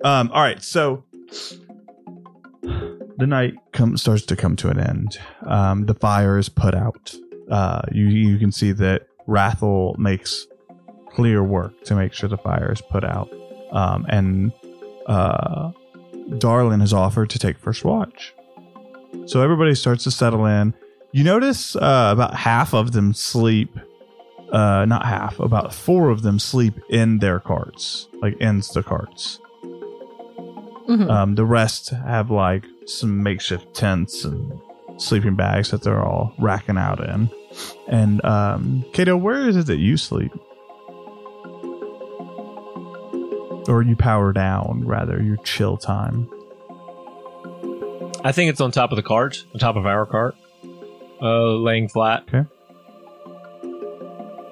Um 0.04 0.30
all 0.32 0.42
right, 0.42 0.62
so 0.62 1.04
the 2.62 3.26
night 3.26 3.54
comes 3.72 4.02
starts 4.02 4.24
to 4.26 4.36
come 4.36 4.56
to 4.56 4.68
an 4.68 4.80
end. 4.80 5.18
Um 5.46 5.86
the 5.86 5.94
fire 5.94 6.38
is 6.38 6.48
put 6.48 6.74
out. 6.74 7.14
Uh 7.50 7.82
you 7.92 8.06
you 8.06 8.38
can 8.38 8.52
see 8.52 8.72
that 8.72 9.06
Rathel 9.28 9.96
makes 9.98 10.46
clear 11.10 11.42
work 11.42 11.84
to 11.84 11.94
make 11.94 12.12
sure 12.12 12.28
the 12.28 12.38
fire 12.38 12.72
is 12.72 12.80
put 12.80 13.04
out. 13.04 13.30
Um 13.72 14.06
and 14.08 14.52
uh 15.06 15.72
Darlin 16.38 16.80
has 16.80 16.92
offered 16.92 17.30
to 17.30 17.38
take 17.38 17.58
first 17.58 17.84
watch. 17.84 18.34
So 19.26 19.42
everybody 19.42 19.74
starts 19.74 20.04
to 20.04 20.10
settle 20.10 20.46
in. 20.46 20.74
You 21.12 21.24
notice 21.24 21.74
uh, 21.74 22.10
about 22.12 22.34
half 22.34 22.72
of 22.72 22.92
them 22.92 23.12
sleep. 23.12 23.76
Uh, 24.52 24.84
not 24.84 25.04
half, 25.04 25.38
about 25.38 25.72
four 25.72 26.10
of 26.10 26.22
them 26.22 26.38
sleep 26.38 26.74
in 26.88 27.18
their 27.18 27.38
carts, 27.38 28.08
like 28.20 28.36
Insta 28.38 28.84
carts. 28.84 29.38
Mhm. 30.90 31.08
Um, 31.08 31.34
the 31.36 31.44
rest 31.44 31.90
have 31.90 32.32
like 32.32 32.64
some 32.84 33.22
makeshift 33.22 33.74
tents 33.74 34.24
and 34.24 34.60
sleeping 34.96 35.36
bags 35.36 35.70
that 35.70 35.82
they're 35.84 36.02
all 36.04 36.34
racking 36.36 36.76
out 36.76 36.98
in. 37.08 37.30
And 37.86 38.24
um, 38.24 38.84
Kato, 38.92 39.16
where 39.16 39.48
is 39.48 39.56
it 39.56 39.66
that 39.66 39.78
you 39.78 39.96
sleep? 39.96 40.32
Or 43.68 43.82
you 43.82 43.94
power 43.94 44.32
down, 44.32 44.82
rather, 44.84 45.22
your 45.22 45.36
chill 45.38 45.76
time. 45.76 46.28
I 48.24 48.32
think 48.32 48.50
it's 48.50 48.60
on 48.60 48.72
top 48.72 48.90
of 48.90 48.96
the 48.96 49.02
cart, 49.02 49.44
on 49.54 49.60
top 49.60 49.76
of 49.76 49.86
our 49.86 50.06
cart, 50.06 50.34
uh, 51.22 51.52
laying 51.52 51.88
flat. 51.88 52.24
Okay. 52.26 52.48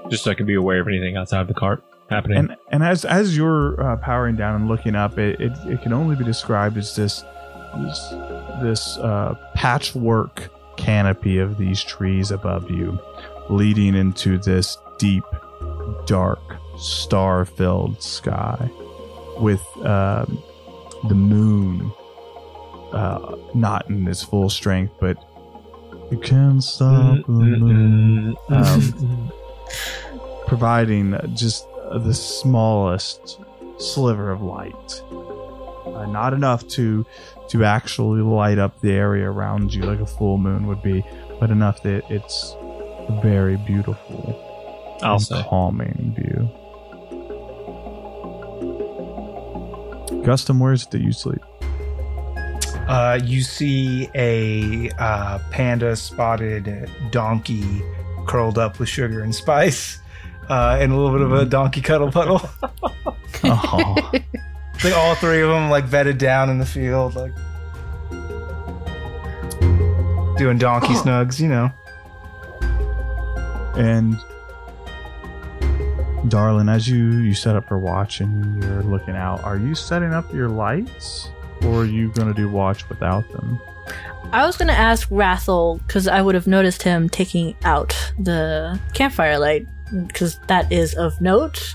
Just 0.08 0.22
so 0.22 0.30
I 0.30 0.34
can 0.34 0.46
be 0.46 0.54
aware 0.54 0.80
of 0.80 0.86
anything 0.86 1.16
outside 1.16 1.40
of 1.40 1.48
the 1.48 1.54
cart 1.54 1.82
happening. 2.08 2.38
and 2.38 2.56
and 2.70 2.82
as 2.82 3.04
as 3.04 3.36
you're 3.36 3.80
uh, 3.80 3.96
powering 3.96 4.36
down 4.36 4.54
and 4.54 4.68
looking 4.68 4.94
up, 4.94 5.18
it, 5.18 5.40
it 5.40 5.52
it 5.66 5.82
can 5.82 5.92
only 5.92 6.16
be 6.16 6.24
described 6.24 6.76
as 6.76 6.94
this 6.96 7.22
this 7.84 8.08
this 8.62 8.98
uh, 8.98 9.34
patchwork 9.54 10.48
canopy 10.76 11.38
of 11.38 11.58
these 11.58 11.82
trees 11.82 12.30
above 12.30 12.70
you, 12.70 12.98
leading 13.50 13.94
into 13.94 14.38
this 14.38 14.78
deep, 14.98 15.24
dark, 16.06 16.40
star-filled 16.78 18.02
sky, 18.02 18.70
with 19.38 19.62
um, 19.84 20.42
the 21.08 21.14
moon 21.14 21.92
uh, 22.92 23.36
not 23.54 23.88
in 23.90 24.06
its 24.08 24.22
full 24.22 24.48
strength, 24.48 24.94
but 25.00 25.16
you 26.10 26.18
can't 26.18 26.62
stop 26.64 27.18
the 27.26 27.32
moon. 27.32 28.36
Um, 28.48 29.32
providing 30.46 31.14
just 31.34 31.67
the 31.96 32.14
smallest 32.14 33.40
sliver 33.78 34.30
of 34.30 34.42
light. 34.42 35.02
Uh, 35.86 36.06
not 36.06 36.34
enough 36.34 36.66
to 36.68 37.06
to 37.48 37.64
actually 37.64 38.20
light 38.20 38.58
up 38.58 38.78
the 38.80 38.92
area 38.92 39.30
around 39.30 39.72
you 39.72 39.82
like 39.82 40.00
a 40.00 40.06
full 40.06 40.36
moon 40.38 40.66
would 40.66 40.82
be, 40.82 41.04
but 41.40 41.50
enough 41.50 41.82
that 41.82 42.04
it's 42.10 42.54
a 42.58 43.20
very 43.22 43.56
beautiful 43.56 44.98
I'll 45.02 45.14
and 45.14 45.22
say. 45.22 45.42
calming 45.48 46.14
view. 46.16 46.50
Gustum, 50.24 50.58
where 50.58 50.72
is 50.72 50.82
it 50.82 50.90
that 50.90 51.00
you 51.00 51.12
sleep? 51.12 51.42
Uh, 52.88 53.18
you 53.22 53.42
see 53.42 54.08
a 54.14 54.90
uh, 54.98 55.38
panda 55.50 55.94
spotted 55.94 56.90
donkey 57.10 57.82
curled 58.26 58.58
up 58.58 58.78
with 58.78 58.88
sugar 58.88 59.22
and 59.22 59.34
spice, 59.34 59.98
uh, 60.48 60.78
and 60.80 60.92
a 60.92 60.96
little 60.96 61.12
bit 61.12 61.20
of 61.20 61.32
a 61.32 61.44
donkey 61.44 61.80
cuddle 61.80 62.10
puddle. 62.10 62.40
Oh, 63.44 64.10
like 64.82 64.96
all 64.96 65.14
three 65.14 65.42
of 65.42 65.48
them, 65.48 65.70
like 65.70 65.88
bedded 65.88 66.18
down 66.18 66.50
in 66.50 66.58
the 66.58 66.66
field, 66.66 67.14
like 67.14 67.32
doing 70.36 70.58
donkey 70.58 70.94
snugs, 70.94 71.38
you 71.38 71.46
know. 71.46 71.70
And 73.76 74.18
darling, 76.28 76.68
as 76.68 76.88
you 76.88 77.18
you 77.18 77.32
set 77.32 77.54
up 77.54 77.68
for 77.68 77.78
watch 77.78 78.20
and 78.20 78.62
you're 78.62 78.82
looking 78.82 79.14
out, 79.14 79.42
are 79.44 79.56
you 79.56 79.74
setting 79.76 80.12
up 80.12 80.32
your 80.34 80.48
lights, 80.48 81.28
or 81.62 81.82
are 81.82 81.84
you 81.84 82.10
going 82.12 82.28
to 82.28 82.34
do 82.34 82.48
watch 82.48 82.88
without 82.88 83.30
them? 83.30 83.60
I 84.32 84.44
was 84.44 84.56
gonna 84.58 84.72
ask 84.72 85.08
Rathel 85.08 85.80
because 85.86 86.06
I 86.06 86.20
would 86.20 86.34
have 86.34 86.46
noticed 86.46 86.82
him 86.82 87.08
taking 87.08 87.56
out 87.64 87.96
the 88.18 88.78
campfire 88.92 89.38
light 89.38 89.66
because 90.06 90.38
that 90.48 90.70
is 90.72 90.94
of 90.94 91.20
note. 91.20 91.74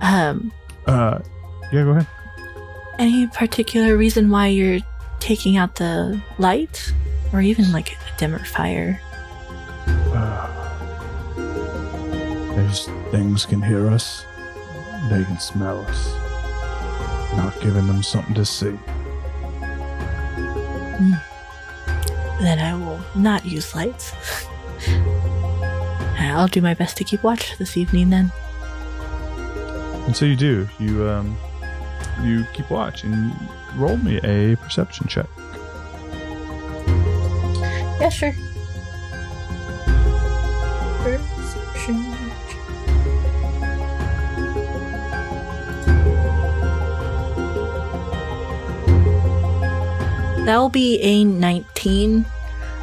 Um, 0.00 0.52
Uh, 0.86 1.18
yeah, 1.72 1.82
go 1.84 1.90
ahead. 1.90 2.06
any 2.98 3.26
particular 3.28 3.96
reason 3.96 4.30
why 4.30 4.48
you're 4.48 4.80
taking 5.20 5.56
out 5.56 5.76
the 5.76 6.20
light, 6.38 6.92
or 7.32 7.40
even 7.40 7.72
like 7.72 7.92
a 7.92 7.96
dimmer 8.18 8.44
fire? 8.44 9.00
There's 12.54 12.86
things 13.10 13.46
can 13.46 13.60
hear 13.62 13.90
us. 13.90 14.24
They 15.10 15.24
can 15.24 15.38
smell 15.40 15.80
us. 15.86 16.14
Not 17.36 17.54
giving 17.60 17.86
them 17.86 18.02
something 18.02 18.34
to 18.34 18.44
see. 18.44 18.78
Then 22.40 22.58
I 22.58 22.74
will 22.74 23.00
not 23.14 23.44
use 23.44 23.74
lights. 23.74 24.12
I'll 26.34 26.48
do 26.48 26.60
my 26.60 26.74
best 26.74 26.96
to 26.98 27.04
keep 27.04 27.22
watch 27.22 27.56
this 27.58 27.76
evening 27.76 28.10
then. 28.10 28.32
And 30.06 30.16
so 30.16 30.24
you 30.26 30.36
do. 30.36 30.68
You 30.78 31.08
um, 31.08 31.36
you 32.22 32.44
keep 32.52 32.70
watch 32.70 33.04
and 33.04 33.32
roll 33.76 33.96
me 33.96 34.18
a 34.18 34.56
perception 34.56 35.08
check. 35.08 35.26
Yeah, 38.00 38.08
sure. 38.10 38.32
Perception. 41.02 42.14
That'll 50.44 50.68
be 50.68 51.00
a 51.00 51.24
19. 51.24 52.26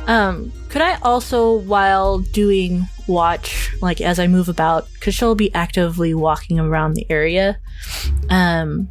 Um, 0.08 0.52
could 0.70 0.82
I 0.82 0.98
also, 1.04 1.54
while 1.54 2.18
doing 2.20 2.88
watch, 3.12 3.72
like 3.82 4.02
as 4.02 4.20
I 4.20 4.28
move 4.28 4.50
about, 4.50 4.88
because 4.94 5.14
she'll 5.14 5.36
be 5.36 5.54
actively 5.54 6.14
walking 6.14 6.60
around 6.60 6.94
the 6.94 7.06
area, 7.10 7.58
um, 8.30 8.90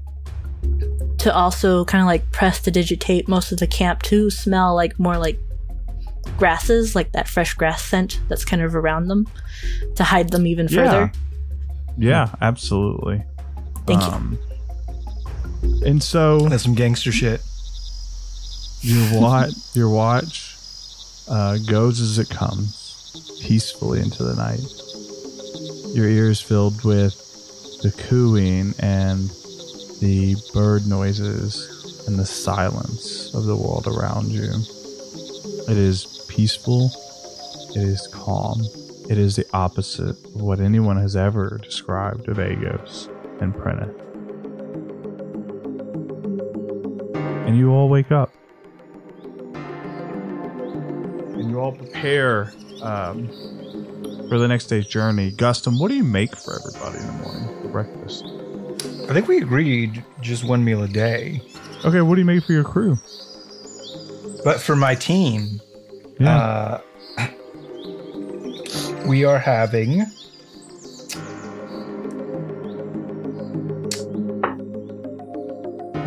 to 1.19 1.35
also 1.35 1.85
kind 1.85 2.03
of 2.03 2.07
like 2.07 2.31
prestidigitate 2.31 3.29
most 3.29 3.53
of 3.53 3.59
the 3.59 3.67
camp 3.67 4.03
to 4.05 4.31
smell 4.31 4.75
like 4.75 4.99
more 4.99 5.19
like 5.19 5.39
grasses, 6.39 6.95
like 6.95 7.13
that 7.13 7.29
fresh 7.29 7.55
grass 7.55 7.83
scent 7.83 8.21
that's 8.29 8.45
kind 8.45 8.63
of 8.63 8.77
around 8.77 9.09
them, 9.09 9.27
to 9.97 10.05
hide 10.05 10.31
them 10.31 10.47
even 10.47 10.69
further. 10.69 11.13
Yeah, 11.99 12.35
absolutely. 12.41 13.23
Thank 13.87 14.01
you. 14.03 14.09
um, 14.09 14.39
And 15.85 16.03
so 16.03 16.41
That's 16.49 16.63
some 16.63 16.75
gangster 16.75 17.13
shit. 17.13 17.43
Your 18.83 19.21
watch, 19.21 19.53
your 19.75 19.91
watch 19.91 20.57
uh, 21.29 21.59
goes 21.69 22.01
as 22.01 22.19
it 22.19 22.31
comes, 22.31 22.80
peacefully 23.41 24.01
into 24.01 24.23
the 24.23 24.35
night. 24.35 24.61
Your 25.95 26.09
ears 26.09 26.41
filled 26.41 26.85
with 26.85 27.15
the 27.83 27.91
cooing 27.91 28.75
and 28.79 29.31
the 30.01 30.37
bird 30.55 30.87
noises 30.87 32.07
and 32.07 32.19
the 32.19 32.27
silence 32.27 33.35
of 33.35 33.45
the 33.45 33.57
world 33.57 33.87
around 33.87 34.31
you. 34.31 34.51
It 35.69 35.77
is 35.77 36.25
peaceful. 36.29 36.91
It 37.75 37.83
is 37.83 38.07
calm. 38.09 38.61
It 39.09 39.19
is 39.19 39.37
the 39.37 39.47
opposite 39.53 40.17
of 40.25 40.43
what 40.43 40.61
anyone 40.61 40.97
has 40.97 41.17
ever 41.17 41.59
described 41.59 42.29
of 42.29 42.37
Agos 42.37 43.09
and 43.41 43.55
Prenneth. 43.55 43.97
And 47.47 47.57
you 47.57 47.73
all 47.73 47.89
wake 47.89 48.13
up. 48.13 48.33
And 51.35 51.51
you 51.51 51.59
all 51.59 51.73
prepare 51.73 52.53
um, 52.83 53.29
for 54.29 54.39
the 54.39 54.47
next 54.49 54.67
day's 54.67 54.87
journey. 54.87 55.33
Gustum, 55.33 55.79
what 55.81 55.89
do 55.89 55.95
you 55.97 56.05
make 56.05 56.35
for 56.37 56.59
everybody 56.59 56.99
in 56.99 57.07
the 57.07 57.13
morning 57.23 57.63
for 57.63 57.69
breakfast? 57.69 58.25
I 59.11 59.13
think 59.13 59.29
we 59.29 59.39
agreed 59.39 60.05
just 60.21 60.45
one 60.45 60.65
meal 60.65 60.83
a 60.83 60.89
day. 60.89 61.43
Okay, 61.85 62.01
what 62.01 62.15
do 62.15 62.21
you 62.21 62.25
make 62.27 62.45
for 62.45 62.53
your 62.53 62.65
crew? 62.65 62.97
But 64.45 64.61
for 64.61 64.77
my 64.77 64.95
team, 64.95 65.61
Yeah. 66.19 66.81
uh, 67.19 67.29
we 69.07 69.25
are 69.25 69.39
having 69.39 70.07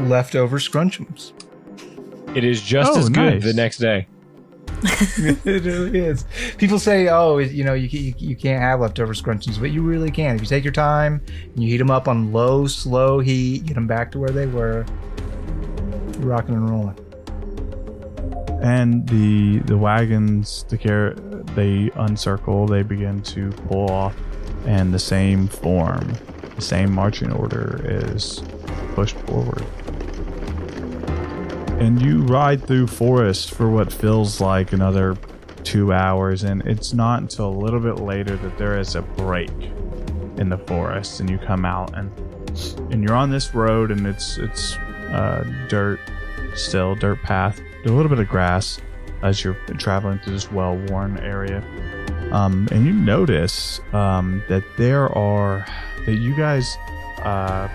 leftover 0.08 0.58
scrunchums. 0.60 1.34
It 2.36 2.44
is 2.44 2.62
just 2.62 2.92
Oh, 2.92 3.00
as 3.00 3.10
good 3.10 3.16
nice. 3.36 3.44
the 3.44 3.54
next 3.54 3.78
day. 3.78 4.08
it 5.46 5.64
really 5.64 6.00
is. 6.00 6.26
People 6.58 6.80
say, 6.80 7.08
"Oh, 7.08 7.38
you 7.38 7.64
know, 7.64 7.74
you, 7.74 7.88
you, 7.88 8.14
you 8.18 8.36
can't 8.36 8.62
have 8.62 8.82
leftover 8.82 9.14
scrunchies," 9.14 9.60
but 9.60 9.72
you 9.72 9.82
really 9.82 10.12
can. 10.12 10.36
If 10.36 10.42
you 10.42 10.48
take 10.48 10.64
your 10.64 10.74
time 10.74 11.22
and 11.54 11.64
you 11.64 11.70
heat 11.70 11.78
them 11.78 11.92
up 11.92 12.08
on 12.08 12.32
low, 12.34 12.68
slow 12.68 13.20
heat, 13.20 13.66
get 13.66 13.76
them 13.76 13.88
back 13.88 14.12
to 14.12 14.20
where 14.20 14.30
they 14.30 14.46
were, 14.48 14.86
rocking 16.20 16.56
and 16.56 16.70
rolling. 16.70 16.98
and 18.62 19.08
the 19.10 19.60
the 19.66 19.78
wagons 19.78 20.66
the 20.70 20.78
car 20.78 21.14
they 21.56 21.90
uncircle 21.96 22.68
they 22.68 22.82
begin 22.82 23.22
to 23.22 23.50
pull 23.68 23.90
off 23.92 24.16
and 24.66 24.94
the 24.94 25.00
same 25.00 25.48
form 25.48 26.14
the 26.56 26.62
same 26.62 26.92
marching 26.92 27.32
order 27.34 27.82
is 27.84 28.42
pushed 28.96 29.18
forward 29.28 29.66
and 31.80 32.02
you 32.02 32.22
ride 32.24 32.66
through 32.66 32.88
forest 32.88 33.52
for 33.52 33.70
what 33.70 33.92
feels 33.92 34.40
like 34.40 34.74
another 34.74 35.18
two 35.64 35.94
hours 35.94 36.44
and 36.44 36.62
it's 36.64 36.94
not 36.94 37.22
until 37.22 37.50
a 37.50 37.58
little 37.58 37.80
bit 37.80 38.00
later 38.00 38.36
that 38.36 38.58
there 38.58 38.78
is 38.78 38.96
a 38.96 39.02
break 39.02 39.52
in 40.38 40.50
the 40.50 40.58
forest 40.58 41.20
and 41.20 41.30
you 41.30 41.38
come 41.38 41.66
out 41.66 41.96
and 41.98 42.12
and 42.92 43.04
you're 43.04 43.16
on 43.16 43.30
this 43.32 43.56
road 43.56 43.92
and 43.92 44.06
it's 44.06 44.38
it's 44.38 44.76
uh, 45.14 45.44
dirt 45.70 46.00
still 46.54 46.96
dirt 46.96 47.22
path 47.24 47.60
a 47.86 47.90
little 47.90 48.10
bit 48.10 48.20
of 48.20 48.28
grass 48.28 48.80
as 49.24 49.44
you're 49.44 49.56
traveling 49.78 50.20
through 50.20 50.34
this 50.34 50.52
well-worn 50.52 51.18
area. 51.20 51.64
Um, 52.32 52.68
and 52.72 52.86
you 52.86 52.94
notice 52.94 53.80
um, 53.94 54.44
that 54.50 54.64
there 54.78 55.10
are 55.18 55.66
that 56.06 56.16
you 56.16 56.36
guys 56.36 56.76
uh, 57.20 57.70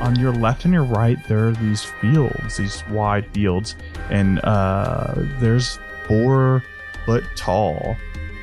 on 0.00 0.18
your 0.18 0.32
left 0.32 0.64
and 0.64 0.74
your 0.74 0.84
right 0.84 1.22
there 1.28 1.48
are 1.48 1.52
these 1.52 1.84
fields 1.84 2.56
these 2.56 2.82
wide 2.88 3.26
fields 3.32 3.76
and 4.10 4.40
uh, 4.44 5.14
there's 5.38 5.78
four 6.06 6.62
foot 7.04 7.24
tall 7.36 7.96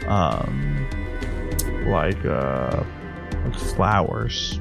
um, 0.07 0.87
like 1.85 2.23
uh, 2.25 2.83
like 3.43 3.55
flowers. 3.55 4.59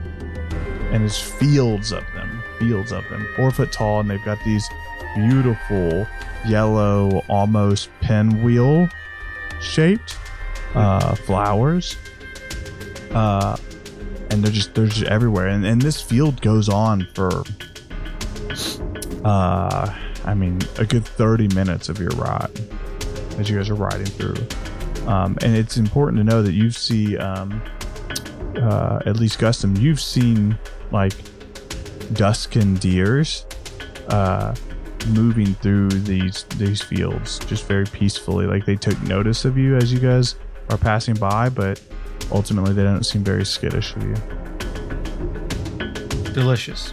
And 0.92 1.02
there's 1.02 1.20
fields 1.20 1.92
of 1.92 2.04
them 2.14 2.42
fields 2.58 2.92
of 2.92 3.08
them 3.10 3.26
four 3.36 3.50
foot 3.50 3.72
tall 3.72 4.00
and 4.00 4.08
they've 4.08 4.24
got 4.24 4.38
these 4.44 4.68
beautiful 5.14 6.06
yellow 6.46 7.22
almost 7.28 7.90
pinwheel 8.00 8.88
shaped 9.60 10.16
uh, 10.74 11.14
flowers. 11.14 11.96
Uh, 13.10 13.56
and 14.30 14.42
they're 14.42 14.52
just 14.52 14.74
they're 14.74 14.86
just 14.86 15.04
everywhere 15.04 15.48
and, 15.48 15.64
and 15.64 15.80
this 15.82 16.00
field 16.00 16.40
goes 16.42 16.68
on 16.68 17.06
for 17.14 17.44
uh 19.24 19.94
i 20.24 20.34
mean 20.34 20.58
a 20.78 20.84
good 20.84 21.04
30 21.04 21.48
minutes 21.54 21.88
of 21.88 21.98
your 21.98 22.10
ride 22.10 22.50
as 23.38 23.50
you 23.50 23.56
guys 23.56 23.70
are 23.70 23.74
riding 23.74 24.06
through 24.06 24.36
um, 25.06 25.38
and 25.42 25.56
it's 25.56 25.76
important 25.76 26.18
to 26.18 26.24
know 26.24 26.42
that 26.42 26.52
you 26.52 26.70
see 26.72 27.16
um, 27.16 27.62
uh, 28.58 29.00
at 29.06 29.16
least 29.16 29.38
Gustum, 29.38 29.78
you've 29.78 30.00
seen 30.00 30.58
like 30.90 31.12
duskin 32.12 32.78
deers 32.78 33.46
uh, 34.08 34.54
moving 35.08 35.54
through 35.54 35.88
these 35.88 36.44
these 36.56 36.82
fields 36.82 37.38
just 37.40 37.66
very 37.66 37.84
peacefully. 37.86 38.46
Like 38.46 38.64
they 38.64 38.76
took 38.76 39.00
notice 39.02 39.44
of 39.44 39.56
you 39.56 39.76
as 39.76 39.92
you 39.92 39.98
guys 39.98 40.36
are 40.70 40.78
passing 40.78 41.14
by, 41.14 41.48
but 41.48 41.80
ultimately 42.30 42.72
they 42.72 42.82
don't 42.82 43.04
seem 43.04 43.22
very 43.22 43.44
skittish 43.44 43.94
of 43.96 44.02
you. 44.02 44.14
Delicious. 46.32 46.92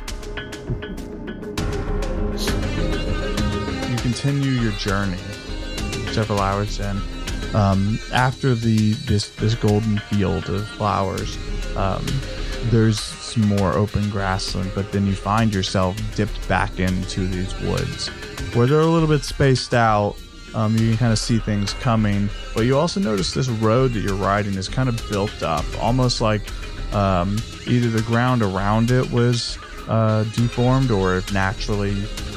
You 3.90 3.98
continue 3.98 4.52
your 4.52 4.72
journey 4.74 5.18
several 6.12 6.40
hours 6.40 6.80
in. 6.80 6.98
Um, 7.54 8.00
after 8.12 8.56
the 8.56 8.94
this 8.94 9.30
this 9.36 9.54
golden 9.56 10.00
field 10.00 10.50
of 10.50 10.68
flowers, 10.70 11.38
um, 11.76 12.06
there's 12.72 13.00
some 13.00 13.44
more 13.44 13.74
open 13.74 14.10
grassland, 14.10 14.72
but 14.74 14.92
then 14.92 15.06
you 15.06 15.14
find 15.14 15.54
yourself 15.54 15.98
dipped 16.16 16.48
back 16.48 16.80
into 16.80 17.28
these 17.28 17.54
woods 17.62 18.10
where 18.56 18.68
they're 18.68 18.80
a 18.80 18.86
little 18.86 19.08
bit 19.08 19.24
spaced 19.24 19.74
out. 19.74 20.16
Um, 20.56 20.74
you 20.78 20.90
can 20.90 20.98
kind 20.98 21.12
of 21.12 21.20
see 21.20 21.40
things 21.40 21.74
coming, 21.74 22.30
but 22.54 22.66
you 22.66 22.78
also 22.78 23.00
notice 23.00 23.34
this 23.34 23.50
road 23.50 23.94
that 23.94 24.02
you're 24.02 24.16
riding 24.16 24.54
is 24.54 24.70
kind 24.70 24.88
of 24.88 25.10
built 25.10 25.42
up, 25.42 25.66
almost 25.82 26.22
like 26.22 26.42
um, 26.94 27.38
either 27.66 27.90
the 27.90 28.04
ground 28.04 28.42
around 28.44 28.92
it 28.92 29.10
was 29.12 29.58
uh, 29.88 30.24
deformed 30.36 30.92
or 30.92 31.18
if 31.18 31.34
naturally 31.34 31.94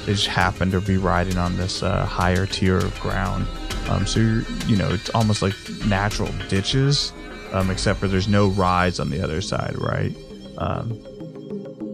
they 0.06 0.12
just 0.12 0.28
happened 0.28 0.72
to 0.72 0.80
be 0.80 0.96
riding 0.96 1.36
on 1.36 1.56
this 1.56 1.82
uh, 1.82 2.06
higher 2.06 2.46
tier 2.46 2.78
of 2.78 2.98
ground. 3.00 3.46
Um, 3.88 4.06
so 4.06 4.20
you're, 4.20 4.42
you 4.66 4.76
know, 4.76 4.88
it's 4.88 5.10
almost 5.10 5.42
like 5.42 5.54
natural 5.86 6.30
ditches, 6.48 7.12
um, 7.52 7.70
except 7.70 8.00
for 8.00 8.08
there's 8.08 8.28
no 8.28 8.48
rides 8.48 8.98
on 8.98 9.10
the 9.10 9.22
other 9.22 9.40
side, 9.40 9.76
right? 9.78 10.16
Um, 10.58 10.92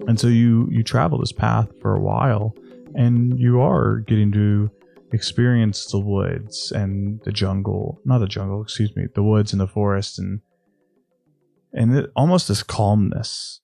and 0.09 0.19
so 0.19 0.27
you 0.27 0.69
you 0.71 0.83
travel 0.83 1.19
this 1.19 1.33
path 1.33 1.69
for 1.81 1.95
a 1.95 2.01
while, 2.01 2.55
and 2.95 3.39
you 3.39 3.61
are 3.61 3.99
getting 4.01 4.33
to 4.33 4.71
experience 5.13 5.87
the 5.87 5.99
woods 5.99 6.73
and 6.73 7.21
the 7.25 7.33
jungle, 7.33 8.01
not 8.05 8.19
the 8.19 8.27
jungle, 8.27 8.63
excuse 8.63 8.95
me, 8.97 9.07
the 9.15 9.23
woods 9.23 9.53
and 9.53 9.61
the 9.61 9.67
forest, 9.69 10.19
and 10.19 10.41
and 11.73 11.97
it, 11.97 12.11
almost 12.17 12.49
this 12.49 12.63
calmness 12.63 13.61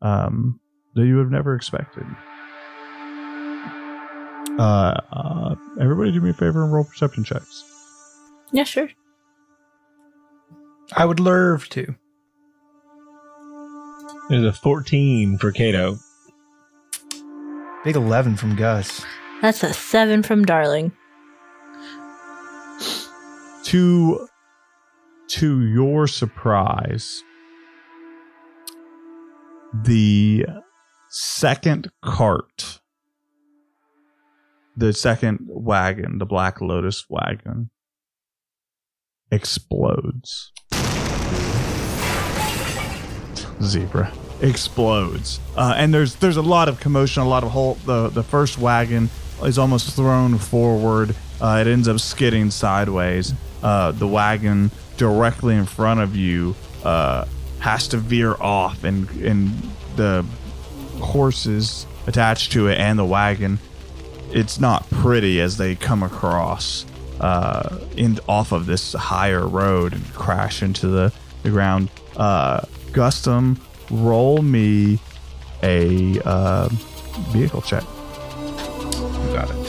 um, 0.00 0.60
that 0.94 1.06
you 1.06 1.16
would 1.16 1.24
have 1.24 1.32
never 1.32 1.54
expected. 1.54 2.04
Uh, 4.58 5.00
uh, 5.12 5.54
everybody, 5.80 6.12
do 6.12 6.20
me 6.20 6.30
a 6.30 6.34
favor 6.34 6.62
and 6.62 6.72
roll 6.72 6.84
perception 6.84 7.24
checks. 7.24 7.64
Yeah, 8.52 8.64
sure. 8.64 8.90
I 10.94 11.06
would 11.06 11.20
love 11.20 11.68
to. 11.70 11.94
There's 14.28 14.44
a 14.44 14.52
14 14.52 15.38
for 15.38 15.52
Kato. 15.52 15.98
Big 17.84 17.96
11 17.96 18.36
from 18.36 18.56
Gus. 18.56 19.04
That's 19.42 19.64
a 19.64 19.74
seven 19.74 20.22
from 20.22 20.44
Darling. 20.44 20.92
To 23.64 24.28
to 25.30 25.66
your 25.66 26.06
surprise, 26.06 27.24
the 29.74 30.46
second 31.10 31.90
cart, 32.04 32.80
the 34.76 34.92
second 34.92 35.40
wagon, 35.48 36.18
the 36.18 36.26
Black 36.26 36.60
Lotus 36.60 37.06
wagon, 37.10 37.70
explodes. 39.32 40.52
Zebra 43.60 44.12
explodes, 44.40 45.40
uh, 45.56 45.74
and 45.76 45.92
there's 45.92 46.14
there's 46.16 46.36
a 46.36 46.42
lot 46.42 46.68
of 46.68 46.78
commotion, 46.78 47.24
a 47.24 47.28
lot 47.28 47.42
of 47.42 47.50
whole. 47.50 47.74
The 47.86 48.08
the 48.08 48.22
first 48.22 48.58
wagon 48.58 49.10
is 49.42 49.58
almost 49.58 49.94
thrown 49.96 50.38
forward. 50.38 51.14
Uh, 51.40 51.64
it 51.64 51.70
ends 51.70 51.88
up 51.88 51.98
skidding 51.98 52.50
sideways. 52.50 53.32
Uh, 53.62 53.92
the 53.92 54.06
wagon 54.06 54.70
directly 54.96 55.56
in 55.56 55.66
front 55.66 56.00
of 56.00 56.14
you 56.16 56.54
uh, 56.84 57.26
has 57.60 57.88
to 57.88 57.96
veer 57.96 58.34
off, 58.40 58.84
and 58.84 59.08
and 59.22 59.50
the 59.96 60.24
horses 61.00 61.86
attached 62.06 62.52
to 62.52 62.68
it 62.68 62.78
and 62.78 62.98
the 62.98 63.04
wagon 63.04 63.58
it's 64.32 64.58
not 64.58 64.88
pretty 64.90 65.40
as 65.40 65.56
they 65.56 65.74
come 65.74 66.02
across 66.02 66.86
uh, 67.20 67.78
in 67.96 68.18
off 68.28 68.52
of 68.52 68.66
this 68.66 68.94
higher 68.94 69.46
road 69.46 69.92
and 69.92 70.14
crash 70.14 70.62
into 70.62 70.88
the, 70.88 71.12
the 71.42 71.50
ground. 71.50 71.88
Uh, 72.16 72.60
Gustum, 72.92 73.58
roll 73.90 74.42
me 74.42 74.98
a 75.62 76.20
uh, 76.24 76.68
vehicle 77.30 77.62
check. 77.62 77.84
Got 79.32 79.50
it. 79.50 79.62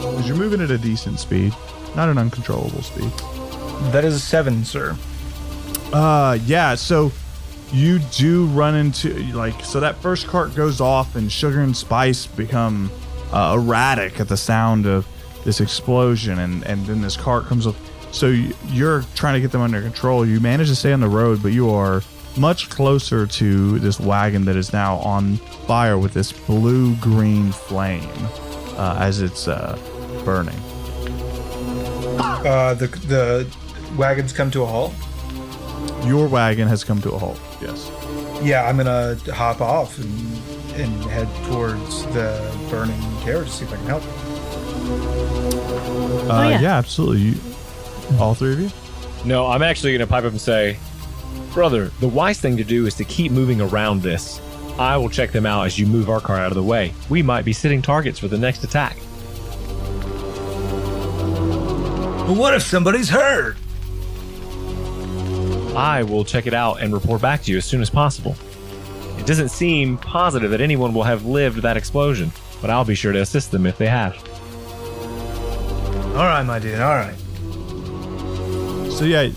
Because 0.00 0.28
you're 0.28 0.36
moving 0.36 0.60
at 0.60 0.70
a 0.70 0.78
decent 0.78 1.20
speed, 1.20 1.54
not 1.94 2.08
an 2.08 2.18
uncontrollable 2.18 2.82
speed. 2.82 3.10
That 3.92 4.04
is 4.04 4.14
a 4.14 4.20
seven, 4.20 4.64
sir. 4.64 4.96
Uh, 5.92 6.38
yeah. 6.44 6.74
So 6.74 7.12
you 7.72 7.98
do 7.98 8.46
run 8.46 8.74
into 8.74 9.14
like 9.32 9.64
so 9.64 9.80
that 9.80 9.96
first 9.96 10.26
cart 10.26 10.54
goes 10.54 10.80
off 10.80 11.14
and 11.14 11.30
sugar 11.30 11.60
and 11.60 11.76
spice 11.76 12.26
become 12.26 12.90
uh, 13.32 13.56
erratic 13.56 14.18
at 14.18 14.28
the 14.28 14.36
sound 14.36 14.86
of 14.86 15.06
this 15.44 15.60
explosion 15.60 16.38
and 16.40 16.64
and 16.64 16.84
then 16.86 17.00
this 17.00 17.16
cart 17.16 17.44
comes 17.46 17.66
up 17.66 17.76
so 18.10 18.26
you're 18.68 19.02
trying 19.14 19.34
to 19.34 19.40
get 19.40 19.52
them 19.52 19.60
under 19.60 19.80
control 19.80 20.26
you 20.26 20.40
manage 20.40 20.68
to 20.68 20.74
stay 20.74 20.92
on 20.92 21.00
the 21.00 21.08
road 21.08 21.40
but 21.42 21.52
you 21.52 21.70
are 21.70 22.02
much 22.40 22.70
closer 22.70 23.26
to 23.26 23.78
this 23.80 24.00
wagon 24.00 24.44
that 24.46 24.56
is 24.56 24.72
now 24.72 24.96
on 24.96 25.36
fire 25.68 25.98
with 25.98 26.12
this 26.14 26.32
blue 26.32 26.94
green 26.96 27.52
flame 27.52 28.08
uh, 28.78 28.96
as 28.98 29.20
it's 29.20 29.46
uh, 29.46 29.76
burning 30.24 30.58
Uh, 32.46 32.74
the 32.74 32.86
the 33.08 33.46
wagons 33.96 34.32
come 34.32 34.50
to 34.50 34.62
a 34.62 34.66
halt. 34.66 34.92
your 36.06 36.26
wagon 36.28 36.66
has 36.68 36.82
come 36.84 37.00
to 37.02 37.10
a 37.12 37.18
halt 37.18 37.38
yes 37.60 37.90
Yeah, 38.42 38.64
I'm 38.68 38.76
gonna 38.78 39.16
hop 39.34 39.60
off 39.60 39.98
and 39.98 40.10
and 40.80 40.92
head 41.10 41.28
towards 41.50 42.04
the 42.16 42.30
burning 42.70 43.00
carriage 43.24 43.48
to 43.48 43.54
see 43.54 43.64
if 43.66 43.72
I 43.72 43.76
can 43.76 43.86
help. 43.86 44.04
uh, 46.30 46.48
yeah. 46.48 46.60
yeah 46.60 46.76
absolutely 46.78 47.20
you, 47.20 47.34
all 48.18 48.34
three 48.34 48.52
of 48.54 48.60
you 48.60 48.70
No, 49.24 49.46
I'm 49.48 49.62
actually 49.62 49.92
going 49.92 50.00
to 50.00 50.06
pipe 50.06 50.24
up 50.24 50.30
and 50.32 50.40
say, 50.40 50.78
Brother, 51.52 51.88
the 51.98 52.08
wise 52.08 52.40
thing 52.40 52.56
to 52.58 52.64
do 52.64 52.86
is 52.86 52.94
to 52.94 53.04
keep 53.04 53.32
moving 53.32 53.60
around 53.60 54.02
this. 54.02 54.40
I 54.78 54.96
will 54.96 55.10
check 55.10 55.32
them 55.32 55.46
out 55.46 55.66
as 55.66 55.78
you 55.78 55.86
move 55.86 56.08
our 56.08 56.20
car 56.20 56.38
out 56.38 56.52
of 56.52 56.54
the 56.54 56.62
way. 56.62 56.94
We 57.08 57.22
might 57.22 57.44
be 57.44 57.52
sitting 57.52 57.82
targets 57.82 58.18
for 58.18 58.28
the 58.28 58.38
next 58.38 58.62
attack. 58.62 58.96
But 62.26 62.36
what 62.36 62.54
if 62.54 62.62
somebody's 62.62 63.08
hurt? 63.08 63.56
I 65.76 66.04
will 66.04 66.24
check 66.24 66.46
it 66.46 66.54
out 66.54 66.80
and 66.80 66.92
report 66.92 67.20
back 67.20 67.42
to 67.42 67.50
you 67.50 67.58
as 67.58 67.64
soon 67.64 67.82
as 67.82 67.90
possible. 67.90 68.36
It 69.18 69.26
doesn't 69.26 69.48
seem 69.50 69.98
positive 69.98 70.52
that 70.52 70.60
anyone 70.60 70.94
will 70.94 71.02
have 71.02 71.26
lived 71.26 71.62
that 71.62 71.76
explosion, 71.76 72.30
but 72.60 72.70
I'll 72.70 72.84
be 72.84 72.94
sure 72.94 73.12
to 73.12 73.20
assist 73.20 73.50
them 73.50 73.66
if 73.66 73.76
they 73.76 73.88
have. 73.88 74.16
All 76.14 76.26
right, 76.26 76.44
my 76.44 76.58
dude. 76.60 76.80
All 76.80 76.94
right. 76.94 77.16
So 78.92 79.04
yeah, 79.04 79.30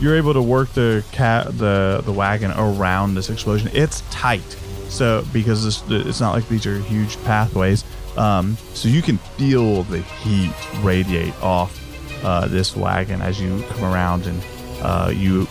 you're 0.00 0.16
able 0.16 0.34
to 0.34 0.42
work 0.42 0.70
the 0.70 1.04
cat 1.12 1.46
the 1.58 2.02
the 2.04 2.12
wagon 2.12 2.52
around 2.52 3.14
this 3.14 3.30
explosion. 3.30 3.70
It's 3.72 4.02
tight, 4.10 4.42
so 4.88 5.24
because 5.32 5.64
this, 5.64 5.82
it's 6.06 6.20
not 6.20 6.32
like 6.32 6.48
these 6.48 6.66
are 6.66 6.78
huge 6.78 7.22
pathways. 7.24 7.84
Um, 8.16 8.56
so 8.72 8.88
you 8.88 9.02
can 9.02 9.18
feel 9.18 9.82
the 9.84 10.00
heat 10.00 10.52
radiate 10.82 11.34
off 11.42 11.78
uh, 12.24 12.46
this 12.48 12.74
wagon 12.74 13.20
as 13.20 13.40
you 13.40 13.62
come 13.70 13.84
around, 13.84 14.26
and 14.26 14.42
uh, 14.82 15.10
you 15.14 15.46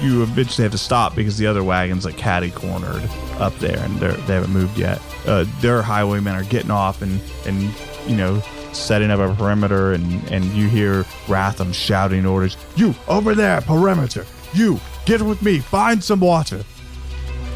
you 0.00 0.22
eventually 0.22 0.62
have 0.62 0.72
to 0.72 0.78
stop 0.78 1.14
because 1.14 1.36
the 1.38 1.46
other 1.46 1.64
wagons 1.64 2.04
like 2.04 2.16
catty 2.16 2.50
cornered 2.50 3.02
up 3.38 3.54
there, 3.58 3.78
and 3.78 3.98
they're, 3.98 4.12
they 4.12 4.34
haven't 4.34 4.52
moved 4.52 4.78
yet. 4.78 5.00
Uh, 5.26 5.44
their 5.60 5.82
highwaymen 5.82 6.34
are 6.34 6.44
getting 6.44 6.70
off 6.70 7.02
and 7.02 7.20
and 7.46 7.62
you 8.06 8.16
know 8.16 8.42
setting 8.78 9.10
up 9.10 9.20
a 9.20 9.34
perimeter, 9.34 9.92
and 9.92 10.04
and 10.30 10.44
you 10.46 10.68
hear 10.68 11.04
Ratham 11.26 11.72
shouting 11.74 12.24
orders. 12.26 12.56
You 12.76 12.94
over 13.08 13.34
there, 13.34 13.60
perimeter. 13.60 14.24
You 14.54 14.80
get 15.04 15.20
with 15.22 15.42
me. 15.42 15.58
Find 15.58 16.02
some 16.02 16.20
water. 16.20 16.64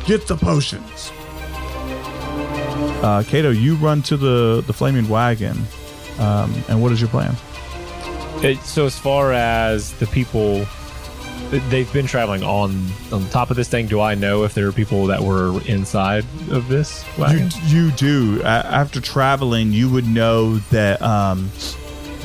Get 0.05 0.27
the 0.27 0.37
potions. 0.37 1.13
Uh, 3.03 3.23
Kato, 3.27 3.51
you 3.51 3.77
run 3.77 4.03
to 4.03 4.17
the 4.17 4.63
the 4.67 4.73
flaming 4.73 5.09
wagon, 5.09 5.57
um, 6.19 6.55
and 6.69 6.83
what 6.83 6.93
is 6.93 7.01
your 7.01 7.11
plan? 7.11 7.35
It, 8.43 8.59
so 8.61 8.87
as 8.87 8.99
far 8.99 9.33
as 9.33 9.93
the 9.95 10.07
people, 10.07 10.67
they've 11.71 11.93
been 11.93 12.07
traveling 12.07 12.43
on 12.43 12.87
on 13.13 13.29
top 13.31 13.51
of 13.51 13.57
this 13.57 13.69
thing. 13.69 13.87
Do 13.87 14.01
I 14.01 14.15
know 14.15 14.45
if 14.45 14.55
there 14.55 14.67
are 14.67 14.73
people 14.73 15.07
that 15.07 15.21
were 15.21 15.61
inside 15.67 16.25
of 16.51 16.69
this 16.69 17.05
You 17.17 17.23
wagon? 17.23 17.49
you 17.67 17.91
do. 17.93 18.43
After 18.43 19.01
traveling, 19.01 19.73
you 19.73 19.91
would 19.91 20.07
know 20.07 20.57
that 20.71 21.01
um, 21.03 21.51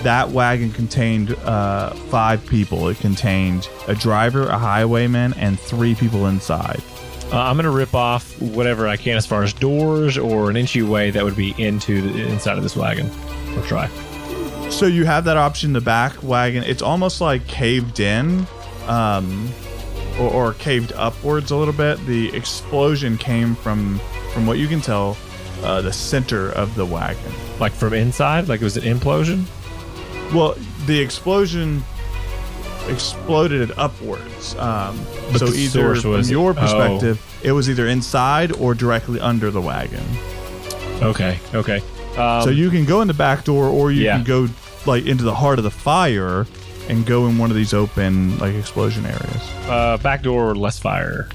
that 0.03 0.29
wagon 0.29 0.71
contained 0.71 1.31
uh, 1.43 1.91
five 2.09 2.45
people. 2.45 2.87
It 2.87 2.99
contained 2.99 3.67
a 3.87 3.95
driver, 3.95 4.47
a 4.47 4.57
highwayman, 4.57 5.33
and 5.33 5.59
three 5.59 5.95
people 5.95 6.27
inside. 6.27 6.81
Uh, 7.31 7.41
I'm 7.41 7.57
gonna 7.57 7.69
rip 7.71 7.93
off 7.93 8.41
whatever 8.41 8.87
I 8.87 8.95
can 8.95 9.17
as 9.17 9.25
far 9.25 9.43
as 9.43 9.51
doors 9.51 10.17
or 10.17 10.49
an 10.49 10.55
entryway 10.55 11.11
that 11.11 11.23
would 11.25 11.35
be 11.35 11.53
into 11.61 12.01
the 12.01 12.25
inside 12.27 12.57
of 12.57 12.63
this 12.63 12.75
wagon. 12.77 13.09
Or 13.57 13.61
try. 13.63 13.89
So 14.69 14.85
you 14.85 15.05
have 15.05 15.25
that 15.25 15.35
option. 15.37 15.73
The 15.73 15.81
back 15.81 16.21
wagon, 16.23 16.63
it's 16.63 16.81
almost 16.81 17.19
like 17.19 17.45
caved 17.47 17.99
in, 17.99 18.45
um, 18.87 19.49
or, 20.19 20.31
or 20.31 20.53
caved 20.53 20.93
upwards 20.93 21.51
a 21.51 21.55
little 21.55 21.73
bit. 21.73 22.03
The 22.05 22.35
explosion 22.35 23.17
came 23.17 23.55
from, 23.55 23.99
from 24.33 24.47
what 24.47 24.57
you 24.57 24.67
can 24.67 24.81
tell, 24.81 25.17
uh, 25.63 25.81
the 25.81 25.93
center 25.93 26.51
of 26.51 26.75
the 26.75 26.85
wagon. 26.85 27.33
Like 27.59 27.71
from 27.71 27.93
inside, 27.93 28.47
like 28.47 28.61
it 28.61 28.63
was 28.63 28.77
an 28.77 28.83
implosion. 28.83 29.45
Well, 30.33 30.55
the 30.85 30.99
explosion 30.99 31.83
exploded 32.87 33.69
it 33.69 33.77
upwards. 33.77 34.55
Um, 34.55 34.97
so 35.35 35.47
the 35.47 35.57
either 35.57 35.95
from 35.95 36.21
your 36.23 36.51
oh. 36.51 36.53
perspective, 36.53 37.39
it 37.43 37.51
was 37.51 37.69
either 37.69 37.87
inside 37.87 38.51
or 38.53 38.73
directly 38.73 39.19
under 39.19 39.51
the 39.51 39.61
wagon. 39.61 40.03
Okay, 41.01 41.39
okay. 41.53 41.81
Um, 42.17 42.41
so 42.41 42.49
you 42.49 42.69
can 42.69 42.85
go 42.85 43.01
in 43.01 43.07
the 43.07 43.13
back 43.13 43.43
door, 43.43 43.67
or 43.67 43.91
you 43.91 44.03
yeah. 44.03 44.15
can 44.15 44.23
go 44.23 44.47
like 44.85 45.05
into 45.05 45.23
the 45.23 45.35
heart 45.35 45.59
of 45.59 45.63
the 45.63 45.71
fire 45.71 46.45
and 46.89 47.05
go 47.05 47.27
in 47.27 47.37
one 47.37 47.49
of 47.49 47.55
these 47.55 47.73
open 47.73 48.37
like 48.39 48.55
explosion 48.55 49.05
areas. 49.05 49.51
uh, 49.67 49.97
back 50.01 50.23
door, 50.23 50.55
less 50.55 50.79
fire. 50.79 51.27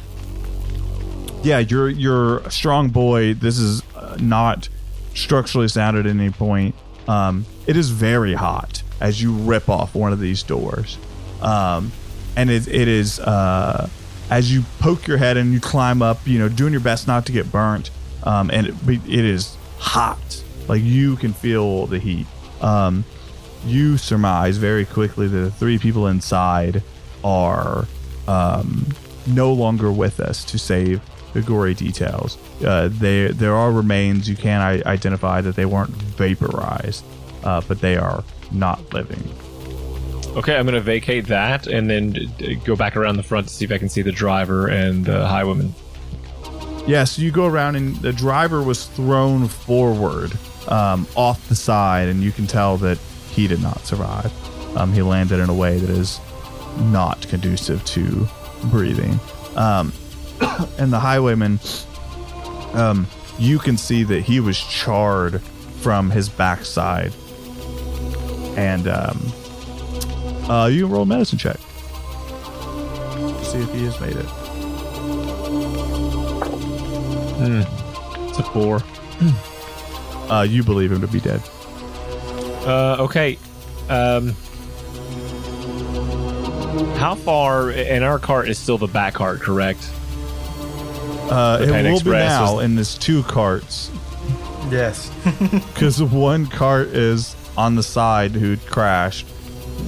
Yeah, 1.43 1.59
you're 1.59 1.89
you're 1.89 2.39
a 2.39 2.51
strong 2.51 2.89
boy. 2.91 3.35
This 3.35 3.59
is 3.59 3.83
uh, 3.97 4.17
not 4.21 4.69
structurally 5.15 5.69
sound 5.69 5.97
at 5.97 6.07
any 6.07 6.31
point. 6.31 6.75
Um, 7.09 7.45
it 7.67 7.77
is 7.77 7.91
very 7.91 8.35
hot 8.35 8.83
as 9.01 9.21
you 9.21 9.33
rip 9.33 9.69
off 9.69 9.95
one 9.95 10.13
of 10.13 10.21
these 10.21 10.43
doors, 10.45 10.97
um, 11.41 11.91
and 12.37 12.49
it, 12.49 12.69
it 12.69 12.87
is 12.87 13.19
uh, 13.19 13.89
as 14.31 14.55
you 14.55 14.63
poke 14.79 15.07
your 15.09 15.17
head 15.17 15.37
and 15.37 15.53
you 15.53 15.61
climb 15.61 16.01
up. 16.01 16.25
You 16.27 16.39
know, 16.39 16.49
doing 16.49 16.73
your 16.73 16.81
best 16.81 17.09
not 17.09 17.27
to 17.27 17.33
get 17.33 17.51
burnt, 17.51 17.91
um, 18.23 18.51
and 18.53 18.69
it, 18.69 18.75
it 18.89 19.25
is 19.25 19.57
hot. 19.79 20.43
Like 20.69 20.83
you 20.83 21.17
can 21.17 21.33
feel 21.33 21.87
the 21.87 21.99
heat. 21.99 22.27
Um, 22.61 23.05
you 23.65 23.97
surmise 23.97 24.57
very 24.57 24.85
quickly 24.85 25.29
that 25.29 25.37
the 25.39 25.51
three 25.51 25.79
people 25.79 26.07
inside 26.07 26.83
are 27.25 27.87
um, 28.29 28.87
no 29.27 29.53
longer 29.53 29.93
with 29.93 30.21
us 30.21 30.45
to 30.47 30.59
save 30.59 31.01
the 31.33 31.43
gory 31.43 31.75
details. 31.75 32.37
Uh, 32.65 32.89
they, 32.91 33.29
there 33.29 33.55
are 33.55 33.73
remains. 33.73 34.29
You 34.29 34.37
can 34.37 34.61
I- 34.61 34.83
identify 34.85 35.41
that 35.41 35.57
they 35.57 35.65
weren't 35.65 35.91
vaporized, 35.91 37.05
uh, 37.45 37.63
but 37.67 37.81
they 37.81 37.97
are 37.97 38.23
not 38.51 38.93
living. 38.93 39.23
Okay, 40.37 40.57
I'm 40.57 40.65
gonna 40.65 40.81
vacate 40.81 41.27
that 41.27 41.67
and 41.67 41.91
then 41.91 42.11
d- 42.11 42.55
go 42.65 42.75
back 42.75 42.97
around 42.97 43.17
the 43.17 43.23
front 43.23 43.49
to 43.49 43.55
see 43.55 43.65
if 43.67 43.73
I 43.73 43.79
can 43.79 43.89
see 43.91 44.01
the 44.03 44.13
driver 44.13 44.67
and 44.67 45.05
the 45.05 45.27
highwayman. 45.27 45.75
Yeah, 46.87 47.05
so 47.05 47.23
you 47.23 47.31
go 47.31 47.47
around 47.47 47.77
and 47.77 47.97
the 47.97 48.13
driver 48.13 48.63
was 48.63 48.87
thrown 48.87 49.47
forward 49.47 50.33
um, 50.69 51.07
off 51.17 51.49
the 51.49 51.55
side, 51.55 52.09
and 52.09 52.23
you 52.23 52.33
can 52.33 52.47
tell 52.47 52.77
that 52.79 52.99
he 53.33 53.49
did 53.49 53.63
not 53.63 53.85
survive. 53.87 54.31
Um, 54.77 54.93
he 54.93 55.03
landed 55.03 55.41
in 55.41 55.49
a 55.49 55.55
way 55.55 55.79
that 55.79 55.91
is 55.91 56.21
not 56.79 57.27
conducive 57.29 57.85
to 57.87 58.29
breathing. 58.65 59.19
Um, 59.57 59.93
and 60.79 60.93
the 60.93 61.01
highwayman, 61.01 61.59
um, 62.75 63.07
you 63.39 63.59
can 63.59 63.77
see 63.77 64.05
that 64.05 64.21
he 64.21 64.41
was 64.41 64.59
charred 64.59 65.43
from 65.81 66.11
his 66.11 66.29
backside. 66.29 67.13
And 68.57 68.87
um, 68.87 69.33
uh, 70.49 70.67
you 70.67 70.85
can 70.85 70.93
roll 70.93 71.03
a 71.03 71.07
medicine 71.07 71.39
check. 71.39 71.57
to 71.57 73.45
See 73.45 73.59
if 73.59 73.73
he 73.73 73.85
has 73.85 73.99
made 74.01 74.17
it. 74.17 74.27
It's 78.29 78.39
a 78.39 78.43
four. 78.45 78.83
Uh, 80.31 80.43
you 80.43 80.63
believe 80.63 80.93
him 80.93 81.01
to 81.01 81.07
be 81.07 81.21
dead. 81.21 81.43
Uh, 82.67 82.97
okay. 83.01 83.39
Um, 83.89 84.33
how 86.97 87.15
far? 87.17 87.71
And 87.71 88.05
our 88.05 88.19
cart 88.19 88.49
is 88.49 88.59
still 88.59 88.79
the 88.79 88.87
back 88.87 89.15
cart, 89.15 89.41
correct? 89.41 89.91
Uh, 91.31 91.59
The 91.59 91.65
it 91.65 91.71
will 91.83 91.95
Express 91.95 92.05
be 92.05 92.11
now, 92.45 92.59
is- 92.59 92.65
and 92.65 92.77
there's 92.79 92.97
two 92.99 93.23
carts. 93.25 93.91
Yes. 94.71 95.11
Because 95.73 96.03
one 96.03 96.47
cart 96.47 96.89
is 96.89 97.35
on 97.57 97.75
the 97.75 97.83
side 97.83 98.31
who 98.33 98.57
crashed. 98.57 99.27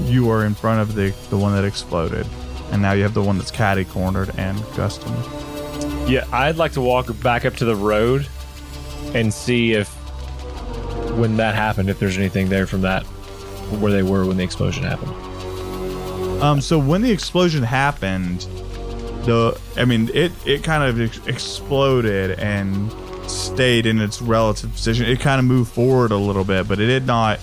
You 0.04 0.28
are 0.30 0.44
in 0.44 0.54
front 0.54 0.80
of 0.80 0.94
the 0.96 1.14
the 1.30 1.36
one 1.38 1.54
that 1.54 1.64
exploded, 1.64 2.26
and 2.72 2.82
now 2.82 2.92
you 2.92 3.02
have 3.04 3.14
the 3.14 3.22
one 3.22 3.38
that's 3.38 3.50
caddy 3.52 3.84
cornered 3.84 4.32
and 4.36 4.58
Gustum. 4.74 5.14
Yeah, 6.08 6.24
I'd 6.32 6.56
like 6.56 6.72
to 6.72 6.80
walk 6.80 7.06
back 7.22 7.44
up 7.44 7.54
to 7.56 7.64
the 7.64 7.76
road 7.76 8.26
and 9.14 9.32
see 9.32 9.72
if 9.72 9.94
when 11.16 11.36
that 11.36 11.54
happened, 11.54 11.90
if 11.90 11.98
there's 11.98 12.18
anything 12.18 12.48
there 12.48 12.66
from 12.66 12.82
that 12.82 13.04
where 13.80 13.92
they 13.92 14.02
were 14.02 14.24
when 14.26 14.36
the 14.36 14.44
explosion 14.44 14.84
happened. 14.84 15.12
Um, 16.42 16.60
so 16.60 16.78
when 16.78 17.02
the 17.02 17.10
explosion 17.10 17.62
happened, 17.62 18.40
the 19.24 19.58
I 19.76 19.84
mean 19.84 20.10
it 20.12 20.32
it 20.44 20.62
kind 20.62 20.84
of 20.84 21.00
ex- 21.00 21.26
exploded 21.26 22.38
and 22.38 22.92
stayed 23.30 23.86
in 23.86 24.00
its 24.00 24.20
relative 24.20 24.72
position. 24.72 25.06
It 25.06 25.20
kind 25.20 25.38
of 25.38 25.46
moved 25.46 25.72
forward 25.72 26.10
a 26.10 26.16
little 26.16 26.44
bit, 26.44 26.68
but 26.68 26.78
it 26.78 26.86
did 26.86 27.06
not 27.06 27.40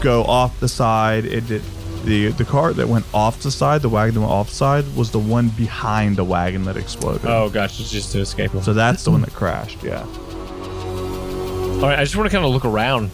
go 0.00 0.22
off 0.24 0.58
the 0.60 0.68
side. 0.68 1.24
It 1.24 1.46
did 1.46 1.62
the 2.04 2.28
the 2.28 2.44
cart 2.44 2.76
that 2.76 2.88
went 2.88 3.04
off 3.12 3.42
the 3.42 3.50
side, 3.50 3.82
the 3.82 3.88
wagon 3.88 4.14
that 4.14 4.20
went 4.20 4.32
off 4.32 4.48
the 4.50 4.54
side, 4.54 4.96
was 4.96 5.10
the 5.10 5.18
one 5.18 5.48
behind 5.50 6.16
the 6.16 6.24
wagon 6.24 6.64
that 6.64 6.76
exploded. 6.76 7.22
Oh, 7.24 7.50
gosh, 7.50 7.80
it's 7.80 7.90
just 7.90 8.12
to 8.12 8.20
escape 8.20 8.52
them. 8.52 8.62
So 8.62 8.72
that's 8.72 9.04
the 9.04 9.10
one 9.10 9.22
that 9.22 9.32
crashed. 9.32 9.82
Yeah. 9.82 10.06
All 11.74 11.90
right, 11.90 11.98
I 11.98 12.04
just 12.04 12.16
want 12.16 12.30
to 12.30 12.34
kind 12.34 12.44
of 12.46 12.52
look 12.52 12.64
around, 12.64 13.10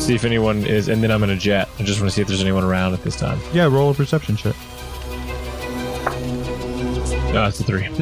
see 0.00 0.14
if 0.14 0.24
anyone 0.24 0.66
is, 0.66 0.88
and 0.88 1.02
then 1.02 1.10
I'm 1.10 1.22
in 1.22 1.30
a 1.30 1.36
jet. 1.36 1.68
I 1.78 1.82
just 1.82 1.98
want 2.00 2.10
to 2.10 2.14
see 2.14 2.20
if 2.20 2.28
there's 2.28 2.42
anyone 2.42 2.62
around 2.64 2.92
at 2.94 3.02
this 3.02 3.16
time. 3.16 3.40
Yeah. 3.54 3.64
Roll 3.64 3.90
a 3.90 3.94
perception 3.94 4.36
check. 4.36 4.54
No, 7.32 7.46
it's 7.46 7.60
a 7.60 7.64
three. 7.64 7.88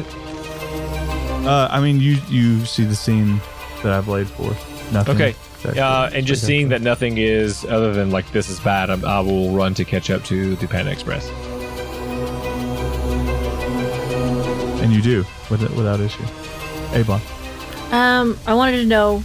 Uh, 1.47 1.65
I 1.71 1.79
mean, 1.79 2.01
you 2.01 2.17
you 2.27 2.65
see 2.65 2.83
the 2.83 2.95
scene 2.95 3.39
that 3.81 3.93
I've 3.93 4.09
laid 4.09 4.27
for. 4.27 4.49
Nothing. 4.91 5.15
Okay. 5.15 5.35
that- 5.63 5.77
Uh, 5.77 6.09
and 6.11 6.27
just 6.27 6.45
seeing 6.45 6.67
that 6.69 6.81
nothing 6.81 7.17
is 7.19 7.63
other 7.63 7.93
than 7.93 8.11
like 8.11 8.29
this 8.33 8.49
is 8.49 8.59
bad, 8.59 8.89
I'm, 8.89 9.05
I 9.05 9.21
will 9.21 9.51
run 9.51 9.73
to 9.75 9.85
catch 9.85 10.09
up 10.09 10.25
to 10.25 10.57
the 10.57 10.67
Panda 10.67 10.91
Express. 10.91 11.25
and 14.83 14.91
you 14.91 15.01
do 15.01 15.19
with 15.49 15.63
it 15.63 15.71
without 15.71 16.01
issue. 16.01 16.23
Avon. 16.91 17.21
Um, 17.91 18.37
I 18.45 18.53
wanted 18.53 18.77
to 18.77 18.85
know 18.85 19.23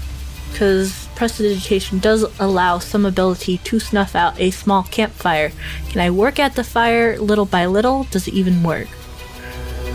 because 0.51 1.09
prestidigitation 1.17 1.99
does 1.99 2.25
allow 2.39 2.79
some 2.79 3.07
ability 3.07 3.59
to 3.59 3.81
snuff 3.81 4.15
out 4.15 4.39
a 4.41 4.51
small 4.51 4.83
campfire. 4.85 5.53
Can 5.89 6.01
I 6.01 6.11
work 6.11 6.39
at 6.39 6.55
the 6.55 6.65
fire 6.65 7.19
little 7.19 7.47
by 7.47 7.67
little? 7.67 8.05
Does 8.05 8.29
it 8.29 8.35
even 8.35 8.63
work? 8.63 8.89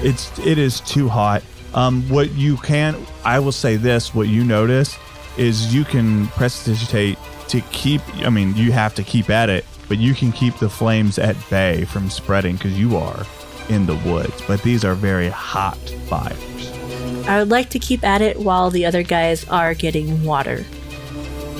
it's 0.04 0.38
it 0.40 0.58
is 0.58 0.80
too 0.82 1.08
hot. 1.08 1.44
Um, 1.74 2.08
what 2.10 2.32
you 2.34 2.58
can, 2.58 2.96
I 3.24 3.40
will 3.40 3.52
say 3.52 3.76
this: 3.76 4.14
what 4.14 4.28
you 4.28 4.44
notice 4.44 4.98
is 5.38 5.74
you 5.74 5.84
can 5.84 6.28
prestidigitate 6.30 7.18
to 7.50 7.62
keep. 7.72 8.02
I 8.26 8.30
mean, 8.30 8.56
you 8.56 8.72
have 8.72 8.96
to 8.96 9.04
keep 9.04 9.30
at 9.30 9.50
it, 9.50 9.66
but 9.88 9.98
you 9.98 10.14
can 10.14 10.32
keep 10.32 10.58
the 10.58 10.70
flames 10.70 11.18
at 11.18 11.36
bay 11.50 11.86
from 11.86 12.10
spreading 12.10 12.56
because 12.56 12.78
you 12.78 12.98
are 12.98 13.26
in 13.70 13.86
the 13.86 13.96
woods. 13.96 14.42
But 14.48 14.62
these 14.62 14.86
are 14.86 14.96
very 14.96 15.30
hot 15.30 15.78
fires. 16.08 16.77
I 17.28 17.40
would 17.40 17.50
like 17.50 17.70
to 17.72 17.80
keep 17.80 18.04
at 18.04 18.22
it 18.22 18.40
while 18.40 18.70
the 18.70 18.86
other 18.86 19.04
guys 19.04 19.48
are 19.50 19.74
getting 19.74 20.24
water. 20.24 20.66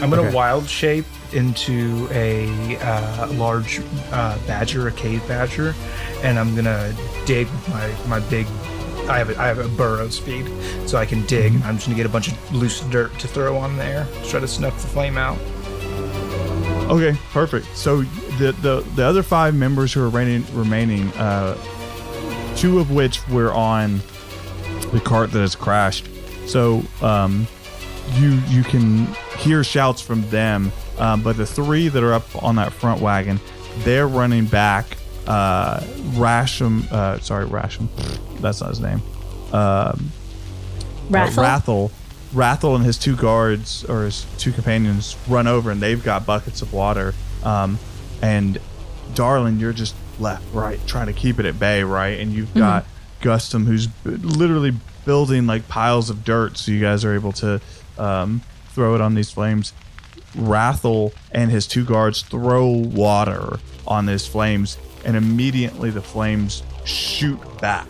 I'm 0.02 0.10
gonna 0.10 0.24
Okay. 0.24 0.34
wild 0.36 0.68
shape 0.70 1.06
into 1.34 2.08
a 2.12 2.78
uh, 2.78 3.28
large 3.34 3.82
uh, 4.12 4.38
badger, 4.48 4.88
a 4.88 4.92
cave 4.92 5.28
badger, 5.28 5.76
and 6.24 6.40
I'm 6.40 6.56
gonna 6.56 6.94
dig 7.26 7.48
with 7.48 7.70
my 7.70 7.92
my 8.08 8.20
big. 8.30 8.48
I 9.10 9.18
have 9.20 9.30
a, 9.30 9.42
I 9.42 9.48
have 9.48 9.60
a 9.60 9.68
burrow 9.70 10.10
speed, 10.10 10.50
so 10.86 10.98
I 10.98 11.06
can 11.06 11.26
dig. 11.26 11.54
Mm-hmm. 11.54 11.64
I'm 11.68 11.76
just 11.76 11.88
gonna 11.88 11.98
get 11.98 12.06
a 12.06 12.10
bunch 12.10 12.28
of 12.30 12.54
loose 12.56 12.82
dirt 12.82 13.18
to 13.20 13.28
throw 13.28 13.58
on 13.58 13.76
there, 13.78 14.06
try 14.26 14.40
to 14.40 14.48
snuff 14.48 14.82
the 14.82 14.88
flame 14.88 15.18
out. 15.18 15.38
Okay, 16.90 17.18
perfect. 17.34 17.68
So 17.76 18.04
the 18.38 18.54
the, 18.62 18.86
the 18.96 19.04
other 19.04 19.24
five 19.24 19.54
members 19.56 19.92
who 19.94 20.02
are 20.02 20.10
remaining, 20.10 20.46
remaining 20.54 21.08
uh, 21.14 21.58
two 22.56 22.80
of 22.80 22.92
which 22.92 23.28
were 23.30 23.52
on 23.54 24.00
the 24.92 25.00
cart 25.00 25.32
that 25.32 25.40
has 25.40 25.56
crashed. 25.56 26.08
So 26.48 26.84
um, 27.02 27.48
you 28.14 28.40
you 28.48 28.64
can 28.64 29.08
hear 29.38 29.64
shouts 29.64 30.02
from 30.02 30.28
them, 30.30 30.72
um, 30.98 31.22
but 31.22 31.38
the 31.38 31.46
three 31.46 31.90
that 31.90 32.04
are 32.04 32.14
up 32.14 32.44
on 32.44 32.56
that 32.56 32.72
front 32.74 33.02
wagon, 33.02 33.40
they're 33.80 34.08
running 34.08 34.46
back. 34.46 34.98
Uh, 35.26 35.82
Rasham, 36.16 36.90
uh, 36.92 37.20
sorry, 37.20 37.46
Rasham, 37.46 37.90
that's 38.40 38.62
not 38.62 38.70
his 38.70 38.80
name. 38.80 39.02
Um, 39.52 40.12
Rathel? 41.10 41.38
uh, 41.38 41.60
Rathel, 41.60 41.92
Rathel 42.34 42.76
and 42.76 42.86
his 42.86 42.98
two 42.98 43.16
guards 43.16 43.84
or 43.86 44.04
his 44.06 44.26
two 44.38 44.52
companions 44.52 45.16
run 45.28 45.48
over 45.48 45.70
and 45.72 45.82
they've 45.82 46.02
got 46.04 46.26
buckets 46.26 46.62
of 46.62 46.72
water. 46.74 47.14
Um, 47.44 47.78
and 48.22 48.58
Darlin, 49.14 49.60
you're 49.60 49.74
just 49.74 49.96
left, 50.20 50.44
right, 50.54 50.80
trying 50.88 51.08
to 51.08 51.14
keep 51.14 51.40
it 51.40 51.46
at 51.46 51.60
bay, 51.60 51.84
right? 51.84 52.20
And 52.20 52.32
you've 52.32 52.54
got 52.54 52.86
Gustum, 53.22 53.66
who's 53.66 53.88
literally 54.06 54.74
building 55.06 55.48
like 55.48 55.68
piles 55.68 56.10
of 56.10 56.24
dirt, 56.24 56.58
so 56.58 56.72
you 56.72 56.82
guys 56.82 57.06
are 57.06 57.14
able 57.14 57.32
to 57.34 57.62
um, 57.98 58.42
throw 58.70 58.96
it 58.96 59.02
on 59.02 59.16
these 59.16 59.32
flames. 59.32 59.74
Rathel 60.36 61.14
and 61.32 61.50
his 61.50 61.66
two 61.66 61.86
guards 61.86 62.22
throw 62.22 62.68
water 62.68 63.60
on 63.88 64.06
these 64.06 64.28
flames, 64.28 64.78
and 65.06 65.16
immediately 65.16 65.90
the 65.90 66.02
flames 66.02 66.64
shoot 66.86 67.40
back. 67.60 67.88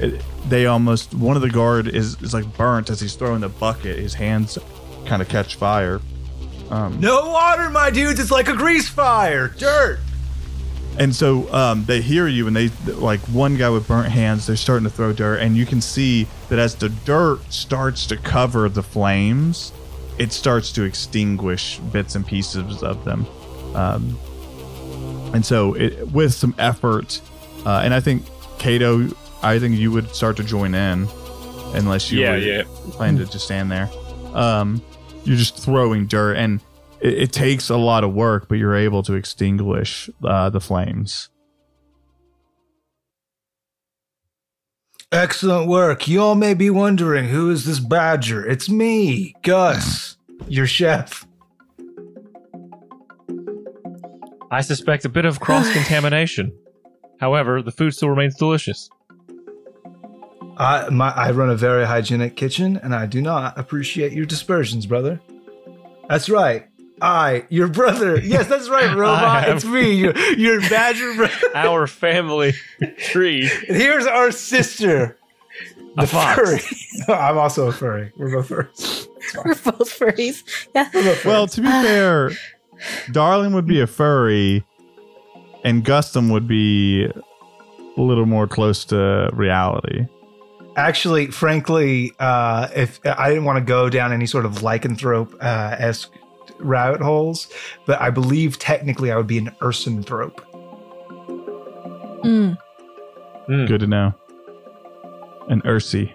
It, 0.00 0.22
they 0.48 0.66
almost 0.66 1.14
one 1.14 1.36
of 1.36 1.42
the 1.42 1.50
guard 1.50 1.88
is, 1.88 2.20
is 2.22 2.34
like 2.34 2.56
burnt 2.56 2.90
as 2.90 3.00
he's 3.00 3.14
throwing 3.14 3.40
the 3.40 3.48
bucket. 3.48 3.98
His 3.98 4.14
hands 4.14 4.58
kind 5.06 5.22
of 5.22 5.28
catch 5.28 5.56
fire, 5.56 6.00
No 7.00 7.30
water, 7.30 7.70
my 7.70 7.90
dudes. 7.90 8.20
It's 8.20 8.30
like 8.30 8.48
a 8.48 8.56
grease 8.56 8.88
fire. 8.88 9.48
Dirt. 9.48 10.00
And 10.98 11.14
so 11.14 11.52
um, 11.52 11.84
they 11.84 12.00
hear 12.00 12.26
you, 12.28 12.46
and 12.46 12.54
they 12.56 12.68
like 12.94 13.20
one 13.28 13.56
guy 13.56 13.70
with 13.70 13.86
burnt 13.88 14.08
hands. 14.10 14.46
They're 14.46 14.56
starting 14.56 14.84
to 14.84 14.90
throw 14.90 15.12
dirt, 15.12 15.38
and 15.38 15.56
you 15.56 15.64
can 15.64 15.80
see 15.80 16.26
that 16.48 16.58
as 16.58 16.74
the 16.74 16.88
dirt 16.88 17.40
starts 17.52 18.06
to 18.08 18.16
cover 18.16 18.68
the 18.68 18.82
flames, 18.82 19.72
it 20.18 20.32
starts 20.32 20.72
to 20.72 20.82
extinguish 20.82 21.78
bits 21.92 22.14
and 22.16 22.26
pieces 22.26 22.82
of 22.82 23.04
them. 23.04 23.26
Um, 23.74 24.18
and 25.34 25.44
so, 25.44 25.74
it, 25.74 26.08
with 26.08 26.34
some 26.34 26.54
effort, 26.58 27.20
uh, 27.64 27.82
and 27.84 27.94
I 27.94 28.00
think 28.00 28.24
Kato, 28.58 29.08
I 29.42 29.58
think 29.58 29.78
you 29.78 29.92
would 29.92 30.14
start 30.14 30.36
to 30.38 30.44
join 30.44 30.74
in, 30.74 31.06
unless 31.74 32.10
you 32.10 32.20
Yeah, 32.20 32.36
yeah. 32.36 32.62
planning 32.90 33.24
to 33.24 33.30
just 33.30 33.44
stand 33.44 33.70
there. 33.70 33.88
Um, 34.34 34.82
you're 35.24 35.36
just 35.36 35.58
throwing 35.58 36.06
dirt, 36.06 36.36
and 36.36 36.60
it, 37.00 37.14
it 37.14 37.32
takes 37.32 37.70
a 37.70 37.76
lot 37.76 38.04
of 38.04 38.12
work, 38.14 38.48
but 38.48 38.56
you're 38.56 38.76
able 38.76 39.02
to 39.04 39.14
extinguish 39.14 40.10
uh, 40.24 40.50
the 40.50 40.60
flames. 40.60 41.30
Excellent 45.10 45.68
work. 45.68 46.06
You 46.06 46.20
all 46.20 46.34
may 46.34 46.52
be 46.52 46.68
wondering 46.68 47.28
who 47.28 47.50
is 47.50 47.64
this 47.64 47.80
badger? 47.80 48.46
It's 48.46 48.68
me, 48.68 49.34
Gus, 49.42 50.18
your 50.48 50.66
chef. 50.66 51.26
I 54.50 54.60
suspect 54.60 55.04
a 55.06 55.08
bit 55.08 55.24
of 55.24 55.40
cross 55.40 55.72
contamination. 55.72 56.52
However, 57.20 57.62
the 57.62 57.72
food 57.72 57.92
still 57.92 58.10
remains 58.10 58.36
delicious. 58.36 58.90
I 60.58 60.88
my 60.90 61.10
I 61.10 61.30
run 61.30 61.50
a 61.50 61.56
very 61.56 61.86
hygienic 61.86 62.36
kitchen, 62.36 62.76
and 62.82 62.94
I 62.94 63.06
do 63.06 63.22
not 63.22 63.58
appreciate 63.58 64.12
your 64.12 64.26
dispersions, 64.26 64.86
brother. 64.86 65.20
That's 66.08 66.28
right. 66.28 66.67
I, 67.00 67.46
your 67.48 67.68
brother. 67.68 68.18
Yes, 68.20 68.48
that's 68.48 68.68
right, 68.68 68.94
robot. 68.96 69.44
have- 69.44 69.56
It's 69.56 69.64
me, 69.64 69.92
your 69.92 70.16
your 70.36 70.60
badger 70.62 71.14
brother. 71.14 71.34
Our 71.54 71.86
family 71.86 72.52
tree. 72.98 73.50
And 73.68 73.76
here's 73.76 74.06
our 74.06 74.30
sister, 74.32 75.16
A 75.96 76.06
fox. 76.06 76.36
furry. 76.36 76.60
I'm 77.14 77.38
also 77.38 77.68
a 77.68 77.72
furry. 77.72 78.12
We're 78.16 78.30
both 78.32 78.48
furries. 78.48 79.06
We're 79.44 79.72
both 79.72 79.98
furries. 79.98 80.66
Yeah. 80.74 80.88
We're 80.94 81.02
both 81.04 81.24
Well, 81.24 81.46
to 81.48 81.60
be 81.60 81.66
fair, 81.68 82.30
Darling 83.12 83.52
would 83.54 83.66
be 83.66 83.80
a 83.80 83.86
furry, 83.86 84.64
and 85.64 85.84
Gustum 85.84 86.30
would 86.32 86.46
be 86.48 87.04
a 87.04 88.00
little 88.00 88.26
more 88.26 88.46
close 88.46 88.84
to 88.86 89.30
reality. 89.32 90.06
Actually, 90.76 91.26
frankly, 91.32 92.12
uh, 92.20 92.68
if 92.76 93.00
I 93.04 93.28
didn't 93.30 93.44
want 93.44 93.58
to 93.58 93.64
go 93.64 93.88
down 93.90 94.12
any 94.12 94.26
sort 94.26 94.46
of 94.46 94.58
lycanthrope 94.60 95.34
uh, 95.42 95.74
esque 95.76 96.12
rabbit 96.58 97.00
holes, 97.00 97.48
but 97.86 98.00
I 98.00 98.10
believe 98.10 98.58
technically 98.58 99.10
I 99.12 99.16
would 99.16 99.26
be 99.26 99.38
an 99.38 99.54
ursanthrope. 99.62 100.40
Mm. 102.24 102.58
Mm. 103.48 103.68
Good 103.68 103.80
to 103.80 103.86
know. 103.86 104.14
And 105.48 105.62
Ursi. 105.64 106.14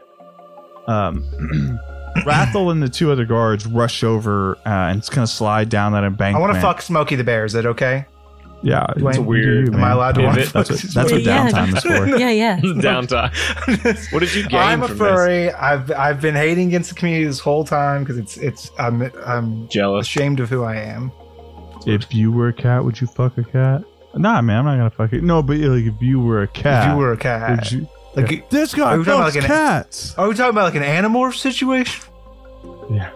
Um, 0.88 1.24
Rathel 2.18 2.72
and 2.72 2.84
the 2.84 2.90
two 2.90 3.12
other 3.12 3.26
guards 3.26 3.66
rush 3.66 4.04
over 4.04 4.56
uh, 4.66 4.90
and 4.90 5.00
it's 5.00 5.10
kind 5.10 5.24
of 5.24 5.30
slide 5.30 5.70
down 5.70 5.94
that 5.94 6.04
embankment. 6.04 6.36
I 6.36 6.40
want 6.40 6.54
to 6.54 6.62
fuck 6.62 6.82
Smokey 6.82 7.16
the 7.16 7.24
Bear. 7.24 7.46
Is 7.46 7.54
that 7.54 7.66
okay? 7.66 8.06
Yeah, 8.64 8.86
Dwayne, 8.96 9.10
it's 9.10 9.18
weird- 9.20 9.68
You, 9.68 9.74
Am 9.74 9.84
I 9.84 9.92
allowed 9.92 10.16
to 10.16 10.24
watch 10.24 10.38
it? 10.38 10.54
That's 10.54 10.54
what, 10.54 10.68
voices? 10.70 10.94
that's 10.94 11.12
what 11.12 11.22
Yeah. 11.22 11.50
downtime 11.52 11.76
is 11.78 11.84
for. 11.84 12.08
yeah, 12.18 12.30
yeah. 12.30 12.60
Downtime. 12.62 14.12
What 14.14 14.20
did 14.22 14.34
you 14.34 14.48
gain 14.48 14.60
I'm 14.60 14.84
a 14.84 14.88
from 14.88 14.98
furry. 14.98 15.52
I've 15.52 15.92
I've 15.92 16.22
been 16.22 16.36
hating 16.36 16.70
against 16.70 16.90
the 16.90 16.96
community 16.96 17.26
this 17.26 17.40
whole 17.42 17.66
time 17.66 18.04
because 18.04 18.18
it's 18.18 18.38
it's 18.38 18.72
I'm 18.80 19.12
I'm? 19.26 19.68
Jealous. 19.68 20.08
ashamed 20.08 20.40
of 20.40 20.50
who 20.50 20.64
I 20.64 20.76
am. 20.78 21.12
If 21.86 22.14
you 22.16 22.32
were 22.32 22.48
a 22.48 22.54
cat, 22.54 22.86
would 22.86 23.02
you 23.02 23.08
fuck 23.08 23.38
a 23.38 23.44
cat? 23.44 23.84
Nah, 24.16 24.42
man, 24.42 24.60
I'm 24.60 24.66
not 24.66 24.78
gonna 24.78 24.90
fuck 24.92 25.12
it. 25.12 25.24
No, 25.24 25.44
but 25.44 25.58
like 25.58 25.84
if 25.84 26.02
you 26.02 26.22
were 26.22 26.44
a 26.44 26.48
cat, 26.48 26.86
if 26.88 26.92
you 26.94 26.98
were 26.98 27.12
a 27.12 27.18
cat, 27.18 27.50
would 27.60 27.72
you? 27.72 27.88
like, 28.16 28.50
This 28.50 28.74
guy 28.74 28.94
Are 28.94 28.98
we 29.00 29.04
talking 29.04 29.20
about 29.20 29.32
fucks 29.32 29.36
like 29.36 29.44
an- 29.44 29.50
cats. 29.50 30.16
are 30.18 30.28
we 30.30 30.36
talking 30.36 30.52
about 30.52 30.74
like 30.74 30.82
an 30.82 30.84
animorph 30.84 31.36
situation? 31.36 32.06
Yeah. 32.90 33.10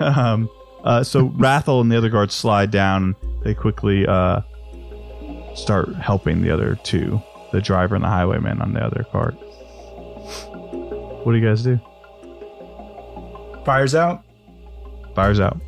um. 0.00 0.48
Uh. 0.82 1.02
So 1.04 1.28
Rathel 1.30 1.80
and 1.82 1.92
the 1.92 1.98
other 1.98 2.08
guards 2.08 2.32
slide 2.34 2.70
down. 2.70 3.16
They 3.42 3.52
quickly 3.54 4.06
uh 4.06 4.40
start 5.54 5.94
helping 5.96 6.42
the 6.42 6.50
other 6.50 6.78
two, 6.82 7.20
the 7.52 7.60
driver 7.60 7.94
and 7.94 8.04
the 8.04 8.08
highwayman 8.08 8.60
on 8.60 8.72
the 8.72 8.80
other 8.80 9.04
cart. 9.10 9.34
What 11.24 11.32
do 11.32 11.38
you 11.38 11.46
guys 11.46 11.62
do? 11.62 11.80
Fires 13.64 13.94
out. 13.94 14.24
Fires 15.14 15.40
out. 15.40 15.60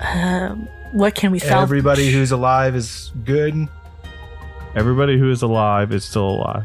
Um, 0.00 0.68
what 0.92 1.14
can 1.14 1.32
we 1.32 1.38
salvage? 1.38 1.62
Everybody 1.62 2.12
who's 2.12 2.30
alive 2.30 2.76
is 2.76 3.10
good. 3.24 3.68
Everybody 4.74 5.18
who 5.18 5.30
is 5.30 5.42
alive 5.42 5.92
is 5.92 6.04
still 6.04 6.28
alive. 6.28 6.64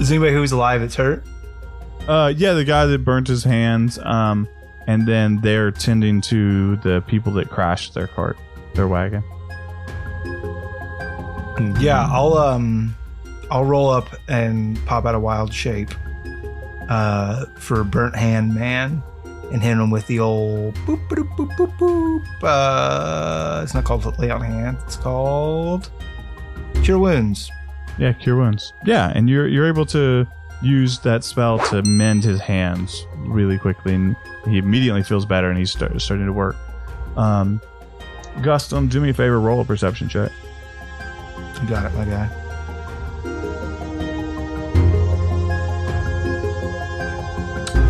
Is 0.00 0.10
anybody 0.10 0.32
who's 0.32 0.52
alive 0.52 0.80
that's 0.80 0.96
hurt? 0.96 1.24
Uh, 2.08 2.32
yeah, 2.36 2.52
the 2.54 2.64
guy 2.64 2.86
that 2.86 3.04
burnt 3.04 3.28
his 3.28 3.44
hands. 3.44 3.98
Um, 4.00 4.48
and 4.86 5.06
then 5.06 5.40
they're 5.40 5.70
tending 5.70 6.20
to 6.22 6.76
the 6.76 7.02
people 7.06 7.32
that 7.34 7.48
crashed 7.48 7.94
their 7.94 8.06
cart, 8.06 8.36
their 8.74 8.88
wagon. 8.88 9.22
Yeah, 11.80 12.06
I'll 12.10 12.34
um, 12.38 12.94
I'll 13.50 13.64
roll 13.64 13.90
up 13.90 14.08
and 14.28 14.84
pop 14.86 15.04
out 15.04 15.14
a 15.14 15.20
wild 15.20 15.52
shape, 15.52 15.90
uh, 16.88 17.46
for 17.58 17.84
burnt 17.84 18.16
hand 18.16 18.54
man, 18.54 19.02
and 19.52 19.62
hit 19.62 19.72
him 19.72 19.90
with 19.90 20.06
the 20.06 20.20
old 20.20 20.74
boop 20.86 21.06
boop 21.08 21.28
boop 21.36 21.50
boop 21.56 21.78
boop. 21.78 22.24
Uh, 22.42 23.62
it's 23.62 23.74
not 23.74 23.84
called 23.84 24.18
lay 24.18 24.30
on 24.30 24.40
hand. 24.40 24.78
It's 24.86 24.96
called 24.96 25.90
cure 26.82 26.98
wounds. 26.98 27.50
Yeah, 27.98 28.12
cure 28.12 28.36
wounds. 28.36 28.72
Yeah, 28.84 29.12
and 29.14 29.28
you're 29.28 29.48
you're 29.48 29.68
able 29.68 29.86
to 29.86 30.26
use 30.62 30.98
that 31.00 31.24
spell 31.24 31.58
to 31.58 31.82
mend 31.82 32.24
his 32.24 32.40
hands 32.40 33.06
really 33.18 33.58
quickly, 33.58 33.94
and 33.94 34.16
he 34.46 34.58
immediately 34.58 35.02
feels 35.02 35.26
better, 35.26 35.48
and 35.48 35.58
he's 35.58 35.70
start, 35.70 36.00
starting 36.00 36.26
to 36.26 36.32
work. 36.32 36.56
Um, 37.16 37.60
Gustum, 38.38 38.90
do 38.90 39.00
me 39.00 39.10
a 39.10 39.14
favor, 39.14 39.38
roll 39.38 39.60
a 39.60 39.64
perception 39.64 40.08
check. 40.08 40.32
You 41.62 41.68
got 41.68 41.86
it, 41.86 41.94
my 41.94 42.04
guy. 42.04 42.28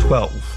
Twelve. 0.01 0.51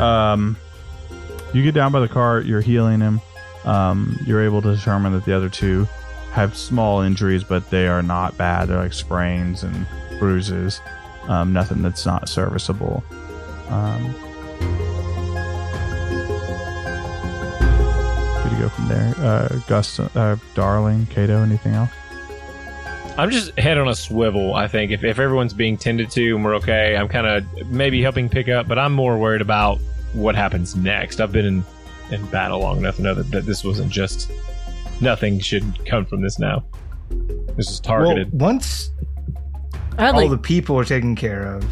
Um, 0.00 0.56
you 1.52 1.62
get 1.62 1.74
down 1.74 1.92
by 1.92 2.00
the 2.00 2.08
car. 2.08 2.40
you're 2.40 2.60
healing 2.60 3.00
him. 3.00 3.20
Um, 3.64 4.18
you're 4.24 4.42
able 4.42 4.62
to 4.62 4.74
determine 4.74 5.12
that 5.12 5.24
the 5.24 5.36
other 5.36 5.48
two 5.48 5.86
have 6.32 6.56
small 6.56 7.02
injuries, 7.02 7.44
but 7.44 7.68
they 7.70 7.86
are 7.86 8.02
not 8.02 8.38
bad. 8.38 8.68
They're 8.68 8.78
like 8.78 8.92
sprains 8.92 9.62
and 9.62 9.86
bruises. 10.18 10.80
Um, 11.28 11.52
nothing 11.52 11.82
that's 11.82 12.06
not 12.06 12.28
serviceable. 12.28 13.04
Um, 13.68 14.14
go 18.60 18.68
from 18.68 18.88
there. 18.88 19.14
Uh, 19.18 19.48
Gus, 19.66 19.98
uh, 20.00 20.36
Darling, 20.54 21.06
Kato, 21.06 21.42
anything 21.42 21.72
else? 21.74 21.90
I'm 23.18 23.30
just 23.30 23.58
head 23.58 23.76
on 23.76 23.88
a 23.88 23.94
swivel. 23.94 24.54
I 24.54 24.66
think 24.68 24.92
if, 24.92 25.04
if 25.04 25.18
everyone's 25.18 25.52
being 25.52 25.76
tended 25.76 26.10
to 26.12 26.34
and 26.34 26.44
we're 26.44 26.54
okay, 26.56 26.96
I'm 26.96 27.08
kind 27.08 27.26
of 27.26 27.44
maybe 27.70 28.00
helping 28.00 28.28
pick 28.28 28.48
up, 28.48 28.68
but 28.68 28.78
I'm 28.78 28.92
more 28.92 29.18
worried 29.18 29.42
about 29.42 29.78
what 30.12 30.34
happens 30.34 30.76
next. 30.76 31.20
I've 31.20 31.32
been 31.32 31.44
in, 31.44 31.64
in 32.10 32.24
battle 32.26 32.60
long 32.60 32.78
enough 32.78 32.96
to 32.96 33.02
know 33.02 33.14
that, 33.14 33.30
that 33.30 33.46
this 33.46 33.64
wasn't 33.64 33.90
just 33.90 34.30
nothing 35.00 35.38
should 35.40 35.84
come 35.86 36.06
from 36.06 36.22
this 36.22 36.38
now. 36.38 36.64
This 37.56 37.70
is 37.70 37.80
Well, 37.84 38.04
targeted. 38.04 38.32
once 38.40 38.90
I'd 39.98 40.14
all 40.14 40.20
like 40.20 40.30
the 40.30 40.38
people 40.38 40.78
are 40.78 40.84
taken 40.84 41.14
care 41.16 41.56
of, 41.56 41.64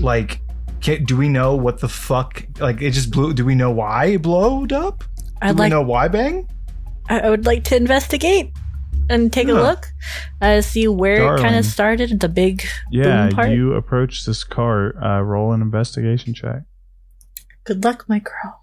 like, 0.00 0.40
can, 0.80 1.04
do 1.04 1.16
we 1.16 1.28
know 1.28 1.54
what 1.54 1.78
the 1.78 1.88
fuck? 1.88 2.44
Like, 2.58 2.80
it 2.82 2.90
just 2.90 3.10
blew. 3.12 3.34
Do 3.34 3.44
we 3.44 3.54
know 3.54 3.70
why 3.70 4.06
it 4.06 4.22
blowed 4.22 4.72
up? 4.72 5.04
Do 5.42 5.48
I'd 5.48 5.54
we 5.54 5.60
like 5.60 5.70
know 5.70 5.82
why 5.82 6.08
bang? 6.08 6.48
I 7.08 7.20
I 7.20 7.30
would 7.30 7.44
like 7.46 7.64
to 7.64 7.76
investigate 7.76 8.52
and 9.10 9.32
take 9.32 9.48
a 9.48 9.52
look, 9.52 9.88
uh, 10.40 10.60
see 10.60 10.86
where 10.88 11.34
it 11.34 11.40
kind 11.40 11.56
of 11.56 11.64
started. 11.64 12.20
The 12.20 12.28
big 12.28 12.64
Yeah, 12.90 13.26
boom 13.26 13.34
part. 13.36 13.50
you 13.50 13.74
approach 13.74 14.24
this 14.24 14.44
car. 14.44 14.94
Uh, 15.02 15.20
roll 15.22 15.52
an 15.52 15.60
investigation 15.60 16.32
check. 16.34 16.62
Good 17.64 17.84
luck, 17.84 18.04
my 18.08 18.20
girl. 18.20 18.60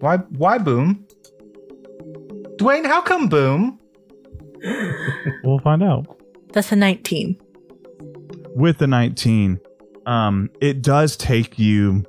Why? 0.00 0.18
Why 0.38 0.58
boom? 0.58 1.04
Dwayne, 2.56 2.86
how 2.86 3.00
come 3.02 3.28
boom? 3.28 3.78
We'll 5.44 5.60
find 5.60 5.82
out. 5.82 6.20
That's 6.52 6.72
a 6.72 6.76
19. 6.76 7.36
with 8.56 8.78
the 8.78 8.86
19 8.86 9.60
um 10.06 10.48
it 10.60 10.82
does 10.82 11.16
take 11.16 11.58
you 11.58 12.04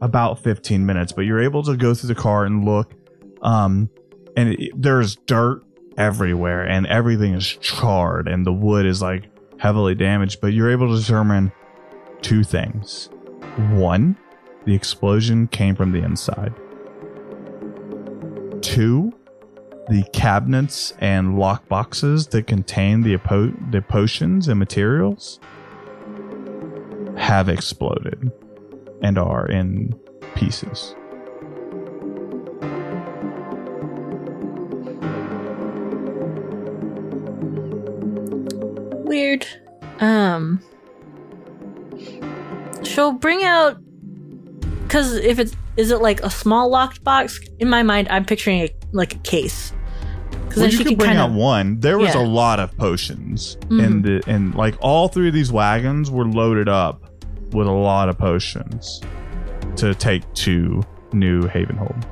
about 0.00 0.38
15 0.38 0.84
minutes 0.84 1.12
but 1.12 1.22
you're 1.22 1.42
able 1.42 1.62
to 1.62 1.76
go 1.76 1.94
through 1.94 2.08
the 2.08 2.14
car 2.14 2.44
and 2.44 2.64
look 2.64 2.94
um 3.42 3.90
and 4.36 4.54
it, 4.54 4.72
there's 4.74 5.16
dirt 5.16 5.62
everywhere 5.96 6.66
and 6.66 6.86
everything 6.86 7.34
is 7.34 7.46
charred 7.60 8.26
and 8.28 8.46
the 8.46 8.52
wood 8.52 8.86
is 8.86 9.02
like 9.02 9.28
heavily 9.58 9.94
damaged 9.94 10.40
but 10.40 10.48
you're 10.48 10.70
able 10.70 10.88
to 10.88 11.00
determine 11.00 11.52
two 12.22 12.44
things. 12.44 13.08
One 13.70 14.16
the 14.66 14.74
explosion 14.74 15.48
came 15.48 15.74
from 15.74 15.92
the 15.92 16.02
inside. 16.02 16.54
Two 18.62 19.12
the 19.88 20.04
cabinets 20.12 20.92
and 21.00 21.36
lock 21.36 21.66
boxes 21.68 22.28
that 22.28 22.46
contain 22.46 23.02
the, 23.02 23.16
the 23.70 23.82
potions 23.82 24.46
and 24.46 24.56
materials 24.56 25.40
have 27.16 27.48
exploded 27.48 28.30
and 29.02 29.18
are 29.18 29.46
in 29.46 29.92
pieces. 30.34 30.94
Weird. 39.06 39.46
Um. 40.00 40.60
She'll 42.82 43.12
bring 43.12 43.42
out. 43.44 43.78
Because 44.82 45.14
if 45.14 45.38
it's. 45.38 45.56
Is 45.76 45.90
it 45.90 46.00
like 46.02 46.20
a 46.22 46.30
small 46.30 46.68
locked 46.68 47.02
box? 47.04 47.40
In 47.58 47.68
my 47.70 47.82
mind, 47.82 48.08
I'm 48.10 48.24
picturing 48.24 48.58
it 48.58 48.84
like 48.92 49.14
a 49.14 49.18
case. 49.18 49.72
Because 50.30 50.56
Well, 50.56 50.64
then 50.64 50.70
you 50.72 50.78
she 50.78 50.84
can 50.84 50.94
bring 50.96 51.08
kind 51.10 51.18
out 51.20 51.30
one. 51.32 51.80
There 51.80 51.96
was 51.98 52.14
Yeah. 52.14 52.22
a 52.22 52.26
lot 52.26 52.58
of 52.60 52.76
potions, 52.76 53.56
Mhm. 53.68 53.84
and 53.84 54.04
the 54.04 54.22
and 54.26 54.54
like 54.54 54.76
all 54.80 55.08
three 55.08 55.28
of 55.28 55.34
these 55.34 55.52
wagons 55.52 56.10
were 56.10 56.24
loaded 56.26 56.68
up 56.68 57.09
with 57.52 57.66
a 57.66 57.72
lot 57.72 58.08
of 58.08 58.18
potions 58.18 59.00
to 59.76 59.94
take 59.94 60.32
to 60.34 60.82
New 61.12 61.42
Havenhold. 61.42 62.04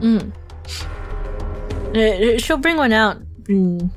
Mm. 0.00 0.32
Uh, 1.96 2.38
She'll 2.38 2.56
bring 2.56 2.76
one 2.76 2.92
out 2.92 3.18
and, 3.48 3.90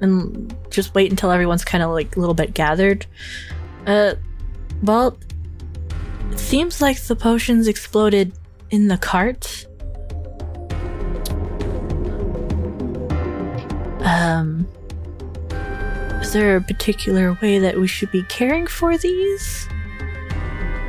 and 0.00 0.56
just 0.70 0.94
wait 0.94 1.10
until 1.10 1.30
everyone's 1.30 1.64
kind 1.64 1.82
of 1.82 1.90
like 1.90 2.16
a 2.16 2.20
little 2.20 2.34
bit 2.34 2.54
gathered. 2.54 3.06
Uh, 3.86 4.14
well, 4.82 5.18
it 6.30 6.38
seems 6.38 6.80
like 6.80 7.00
the 7.00 7.16
potions 7.16 7.68
exploded 7.68 8.32
in 8.70 8.88
the 8.88 8.98
cart. 8.98 9.66
Um, 14.00 14.66
is 16.20 16.32
there 16.32 16.56
a 16.56 16.60
particular 16.60 17.38
way 17.40 17.58
that 17.58 17.78
we 17.78 17.86
should 17.86 18.10
be 18.10 18.22
caring 18.24 18.66
for 18.66 18.96
these? 18.98 19.68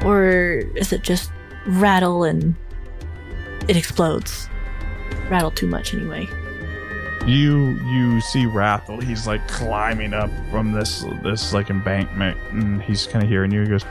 Or 0.05 0.61
is 0.75 0.93
it 0.93 1.01
just 1.01 1.31
rattle 1.67 2.23
and 2.23 2.55
it 3.67 3.75
explodes? 3.75 4.49
Rattle 5.29 5.51
too 5.51 5.67
much 5.67 5.93
anyway. 5.93 6.27
You 7.25 7.77
you 7.85 8.21
see 8.21 8.45
Rathel. 8.45 9.03
He's 9.03 9.27
like 9.27 9.45
climbing 9.47 10.13
up 10.13 10.31
from 10.49 10.71
this 10.71 11.05
this 11.21 11.53
like 11.53 11.69
embankment, 11.69 12.37
and 12.51 12.81
he's 12.81 13.05
kind 13.05 13.23
of 13.23 13.29
hearing 13.29 13.51
you. 13.51 13.61
He 13.61 13.67
goes, 13.67 13.85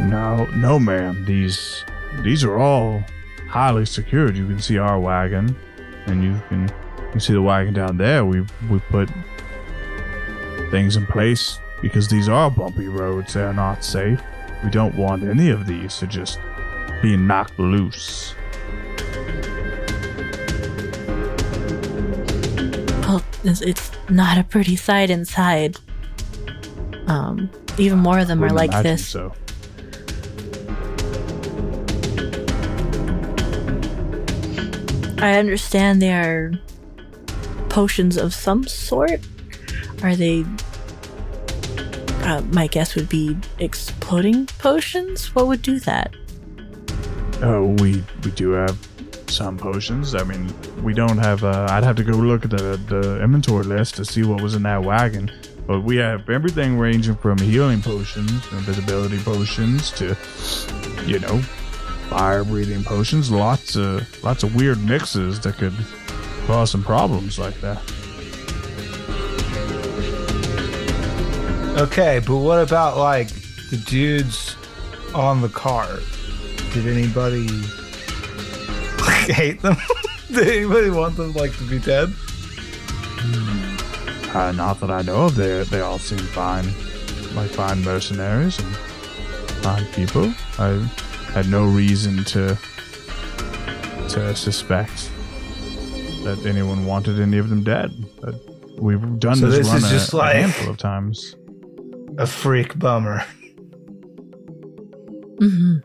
"No, 0.00 0.46
no, 0.56 0.78
ma'am. 0.78 1.24
These 1.24 1.84
these 2.22 2.42
are 2.44 2.58
all 2.58 3.04
highly 3.48 3.86
secured. 3.86 4.36
You 4.36 4.46
can 4.46 4.58
see 4.58 4.76
our 4.76 4.98
wagon, 4.98 5.56
and 6.06 6.22
you 6.22 6.40
can 6.48 6.62
you 6.64 7.10
can 7.12 7.20
see 7.20 7.32
the 7.32 7.42
wagon 7.42 7.72
down 7.72 7.96
there. 7.96 8.24
We 8.24 8.44
we 8.68 8.80
put 8.90 9.08
things 10.70 10.96
in 10.96 11.06
place 11.06 11.60
because 11.80 12.08
these 12.08 12.28
are 12.28 12.50
bumpy 12.50 12.88
roads. 12.88 13.34
They 13.34 13.42
are 13.42 13.54
not 13.54 13.84
safe. 13.84 14.20
We 14.66 14.72
don't 14.72 14.96
want 14.96 15.22
any 15.22 15.50
of 15.50 15.64
these 15.64 15.96
to 15.98 16.08
just 16.08 16.40
be 17.00 17.16
knocked 17.16 17.56
loose. 17.56 18.34
Well, 23.02 23.22
it's, 23.44 23.92
not 24.08 24.38
a 24.38 24.42
pretty 24.42 24.74
sight 24.74 25.08
inside. 25.08 25.76
Um, 27.06 27.48
even 27.78 28.00
more 28.00 28.18
of 28.18 28.26
them 28.26 28.42
are 28.42 28.50
like 28.50 28.72
this. 28.82 29.06
So. 29.06 29.32
I 35.18 35.38
understand 35.38 36.02
they 36.02 36.12
are 36.12 36.50
potions 37.68 38.16
of 38.16 38.34
some 38.34 38.66
sort. 38.66 39.20
Are 40.02 40.16
they? 40.16 40.44
Uh, 42.26 42.42
my 42.52 42.66
guess 42.66 42.96
would 42.96 43.08
be 43.08 43.36
exploding 43.60 44.46
potions. 44.58 45.32
What 45.34 45.46
would 45.46 45.62
do 45.62 45.78
that? 45.80 46.12
Uh, 47.40 47.62
we 47.80 48.02
we 48.24 48.30
do 48.32 48.50
have 48.50 48.76
some 49.28 49.56
potions. 49.56 50.14
I 50.14 50.24
mean, 50.24 50.52
we 50.82 50.92
don't 50.92 51.18
have. 51.18 51.44
Uh, 51.44 51.68
I'd 51.70 51.84
have 51.84 51.96
to 51.96 52.04
go 52.04 52.12
look 52.12 52.44
at 52.44 52.50
the 52.50 52.80
the 52.88 53.22
inventory 53.22 53.64
list 53.64 53.94
to 53.96 54.04
see 54.04 54.24
what 54.24 54.42
was 54.42 54.54
in 54.54 54.64
that 54.64 54.82
wagon. 54.82 55.30
But 55.66 55.80
we 55.80 55.96
have 55.96 56.28
everything 56.28 56.78
ranging 56.78 57.16
from 57.16 57.38
healing 57.38 57.82
potions, 57.82 58.30
invisibility 58.52 59.18
potions, 59.18 59.90
to 59.92 60.16
you 61.06 61.20
know, 61.20 61.38
fire 62.08 62.44
breathing 62.44 62.82
potions. 62.82 63.30
Lots 63.30 63.76
of 63.76 64.24
lots 64.24 64.42
of 64.42 64.54
weird 64.56 64.84
mixes 64.84 65.38
that 65.40 65.58
could 65.58 65.74
cause 66.46 66.70
some 66.72 66.82
problems 66.82 67.38
like 67.38 67.60
that. 67.60 67.80
Okay, 71.76 72.20
but 72.26 72.36
what 72.38 72.58
about 72.58 72.96
like 72.96 73.28
the 73.70 73.76
dudes 73.86 74.56
on 75.14 75.42
the 75.42 75.48
cart? 75.48 76.00
Did 76.72 76.86
anybody 76.86 77.46
hate 79.32 79.60
them? 79.60 79.76
Did 80.32 80.48
anybody 80.48 80.90
want 80.90 81.16
them 81.16 81.32
like 81.34 81.56
to 81.58 81.64
be 81.64 81.78
dead? 81.78 82.12
Uh, 84.34 84.52
not 84.52 84.80
that 84.80 84.90
I 84.90 85.02
know 85.02 85.26
of. 85.26 85.34
They 85.36 85.62
they 85.64 85.80
all 85.80 85.98
seem 85.98 86.18
fine, 86.18 86.64
like 87.34 87.50
fine 87.50 87.82
mercenaries 87.82 88.58
and 88.58 88.76
fine 89.62 89.84
people. 89.92 90.32
I 90.58 90.68
had 91.32 91.48
no 91.48 91.64
reason 91.66 92.24
to 92.24 92.58
to 94.08 94.34
suspect 94.34 95.10
that 96.24 96.42
anyone 96.46 96.86
wanted 96.86 97.20
any 97.20 97.36
of 97.36 97.50
them 97.50 97.62
dead. 97.62 97.92
But 98.20 98.34
we've 98.80 99.18
done 99.20 99.36
So 99.36 99.46
this, 99.48 99.58
this 99.58 99.68
run 99.68 99.76
is 99.78 99.84
a, 99.84 99.88
just 99.90 100.12
a 100.14 100.16
like- 100.16 100.36
handful 100.36 100.70
of 100.70 100.78
times. 100.78 101.36
A 102.18 102.26
freak 102.26 102.78
bummer. 102.78 103.22
Mm-hmm. 105.40 105.76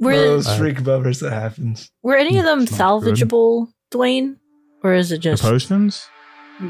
Were 0.00 0.16
Those 0.16 0.46
Uh, 0.48 0.56
freak 0.58 0.82
bummers 0.82 1.20
that 1.20 1.32
happens. 1.32 1.90
were 2.02 2.16
any 2.16 2.38
of 2.38 2.44
them 2.44 2.62
It's 2.62 2.76
not 2.78 3.00
good. 3.02 3.14
salvageable, 3.14 3.68
Dwayne? 3.90 4.36
Or 4.82 4.94
is 4.94 5.12
it 5.12 5.16
The 5.16 5.30
just 5.30 5.42
potions? 5.42 6.06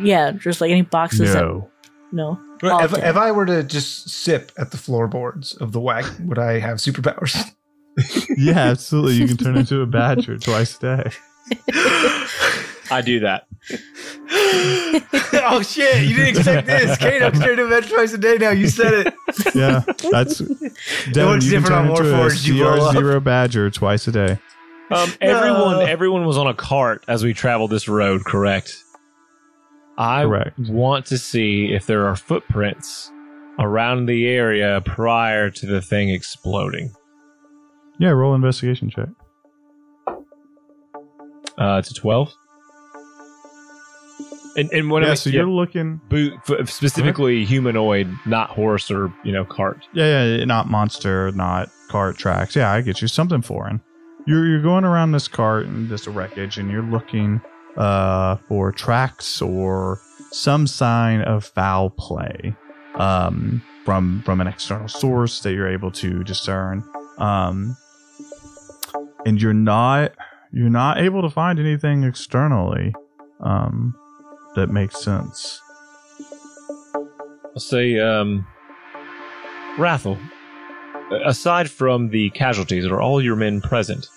yeah, 0.03 0.33
just 0.33 0.61
like 0.61 0.71
any 0.71 0.83
boxes? 0.83 1.35
No. 1.35 1.71
That, 2.13 2.17
no. 2.17 2.39
All 2.71 2.85
If, 2.85 2.93
if 2.97 3.17
I 3.17 3.33
were 3.33 3.47
to 3.47 3.63
just 3.65 4.11
sip 4.11 4.53
at 4.59 4.71
the 4.71 4.77
floorboards 4.77 5.55
of 5.55 5.73
the 5.73 5.81
wagon, 5.81 6.29
would 6.29 6.39
I 6.39 6.59
have 6.59 6.77
superpowers? 6.79 7.51
yeah, 8.37 8.59
absolutely. 8.59 9.15
You 9.15 9.27
can 9.29 9.37
turn 9.39 9.57
into 9.57 9.81
a 9.81 9.87
badger 9.87 10.39
twice 10.39 10.77
a 10.83 10.97
day. 11.05 11.11
I 12.91 13.03
do 13.05 13.21
that. 13.21 13.47
oh 15.45 15.63
shit! 15.63 16.05
You 16.07 16.15
didn't 16.17 16.37
expect 16.37 16.67
this. 16.67 16.97
Kano 16.99 17.31
can 17.31 17.41
turn 17.41 17.51
into 17.59 17.65
a 17.65 17.69
veg 17.69 17.89
twice 17.91 18.13
a 18.13 18.19
day 18.19 18.39
now. 18.39 18.51
You 18.51 18.69
said 18.69 19.07
it. 19.07 19.15
Yeah, 19.55 19.81
that's. 20.11 20.39
Devin, 21.13 21.33
looks 21.33 21.45
you 21.47 21.53
can 21.53 21.63
different 21.63 21.91
on 21.91 21.97
turn 21.97 22.07
into 22.07 22.15
a 22.15 22.19
Warforged, 22.29 22.47
you 22.47 22.55
blow 22.55 22.89
up. 22.89 22.95
CR0 22.95 23.25
badger 23.25 23.71
twice 23.71 24.07
a 24.09 24.13
day. 24.13 24.39
Um, 24.91 25.09
No. 25.21 25.29
everyone, 25.29 25.89
everyone 25.89 26.25
was 26.27 26.37
on 26.39 26.47
a 26.47 26.55
cart 26.55 27.05
as 27.09 27.23
we 27.25 27.33
traveled 27.35 27.71
this 27.71 27.89
road. 27.89 28.25
Correct. 28.25 28.75
I 29.99 30.25
Correct. 30.25 30.59
want 30.59 31.07
to 31.07 31.19
see 31.19 31.73
if 31.73 31.87
there 31.87 32.07
are 32.07 32.17
footprints 32.17 33.11
around 33.59 34.07
the 34.07 34.27
area 34.29 34.83
prior 34.85 35.51
to 35.51 35.67
the 35.67 35.81
thing 35.83 36.09
exploding. 36.11 36.95
Yeah, 37.99 38.11
roll 38.11 38.35
investigation 38.35 38.91
check. 38.91 39.09
Uh, 41.59 41.83
to 41.83 41.95
twelve. 41.95 42.33
And 44.57 44.71
and 44.73 44.91
when 44.91 45.03
yeah, 45.03 45.13
I 45.13 45.15
so 45.15 45.31
you're 45.31 45.47
looking. 45.47 46.01
boot, 46.09 46.35
f- 46.49 46.69
specifically 46.69 47.45
humanoid, 47.45 48.09
not 48.27 48.51
horse 48.51 48.91
or 48.91 49.13
you 49.25 49.33
know 49.33 49.45
cart. 49.45 49.87
Yeah, 49.95 50.07
yeah, 50.25 50.37
yeah, 50.37 50.45
not 50.45 50.69
monster, 50.69 51.33
not 51.33 51.71
cart 51.89 52.19
tracks. 52.19 52.55
Yeah, 52.55 52.71
I 52.71 52.83
get 52.83 53.01
you. 53.01 53.09
Something 53.09 53.41
foreign. 53.43 53.81
You're 54.27 54.47
you're 54.47 54.63
going 54.63 54.85
around 54.85 55.13
this 55.13 55.27
cart 55.27 55.67
and 55.67 55.89
this 55.89 56.07
wreckage, 56.07 56.59
and 56.59 56.71
you're 56.71 56.83
looking 56.83 57.41
uh 57.77 58.37
for 58.49 58.71
tracks 58.73 59.41
or 59.41 59.99
some 60.33 60.67
sign 60.67 61.23
of 61.23 61.45
foul 61.45 61.89
play 61.89 62.55
um 62.97 63.63
from 63.87 64.23
from 64.25 64.41
an 64.43 64.47
external 64.47 64.89
source 64.89 65.41
that 65.41 65.55
you're 65.55 65.69
able 65.73 65.91
to 65.93 66.23
discern. 66.25 66.85
Um, 67.17 67.75
and 69.25 69.41
you're 69.41 69.55
not 69.55 70.13
you're 70.53 70.69
not 70.71 70.99
able 70.99 71.23
to 71.23 71.31
find 71.31 71.59
anything 71.59 72.03
externally 72.05 72.95
um 73.41 73.95
that 74.55 74.69
makes 74.69 75.03
sense. 75.03 75.61
I'll 77.55 77.59
say, 77.59 77.99
um, 77.99 78.47
Rathel. 79.77 80.19
Aside 81.25 81.71
from 81.71 82.09
the 82.09 82.31
casualties, 82.31 82.87
are 82.87 83.01
all 83.01 83.23
your 83.23 83.37
men 83.37 83.61
present? 83.61 84.09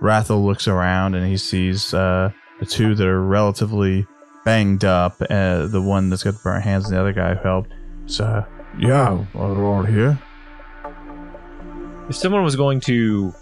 Rathel 0.00 0.44
looks 0.44 0.68
around 0.68 1.14
and 1.14 1.26
he 1.26 1.36
sees 1.36 1.92
uh, 1.92 2.30
the 2.60 2.66
two 2.66 2.94
that 2.94 3.06
are 3.06 3.22
relatively 3.22 4.06
banged 4.44 4.84
up. 4.84 5.20
Uh, 5.22 5.66
the 5.66 5.82
one 5.82 6.10
that's 6.10 6.22
got 6.22 6.34
the 6.34 6.40
burnt 6.42 6.64
hands 6.64 6.86
and 6.86 6.94
the 6.94 7.00
other 7.00 7.12
guy 7.12 7.34
who 7.34 7.42
helped. 7.42 7.72
So, 8.06 8.44
yeah, 8.78 9.24
they're 9.34 9.64
all 9.64 9.82
here. 9.84 10.18
If 12.08 12.16
someone 12.16 12.42
was 12.42 12.56
going 12.56 12.80
to 12.82 13.34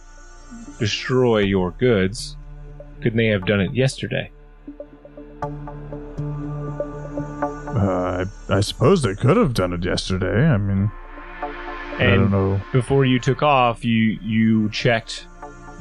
destroy 0.78 1.38
your 1.38 1.72
goods, 1.72 2.36
couldn't 3.02 3.16
they 3.16 3.28
have 3.28 3.46
done 3.46 3.60
it 3.60 3.74
yesterday? 3.74 4.30
I, 8.20 8.56
I 8.56 8.60
suppose 8.60 9.02
they 9.02 9.14
could 9.14 9.36
have 9.36 9.54
done 9.54 9.72
it 9.72 9.84
yesterday. 9.84 10.46
I 10.46 10.56
mean, 10.56 10.90
I 11.98 12.16
don't 12.16 12.30
know. 12.30 12.60
before 12.72 13.04
you 13.04 13.18
took 13.18 13.42
off, 13.42 13.84
you 13.84 14.18
you 14.22 14.70
checked 14.70 15.26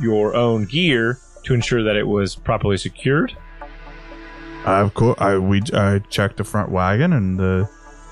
your 0.01 0.35
own 0.35 0.65
gear 0.65 1.19
to 1.43 1.53
ensure 1.53 1.83
that 1.83 1.95
it 1.95 2.07
was 2.07 2.35
properly 2.35 2.77
secured. 2.77 3.35
I, 4.65 4.79
of 4.81 4.93
course, 4.93 5.15
I 5.19 5.37
we 5.37 5.61
I 5.73 5.99
checked 6.09 6.37
the 6.37 6.43
front 6.43 6.69
wagon 6.71 7.13
and 7.13 7.39
the 7.39 7.69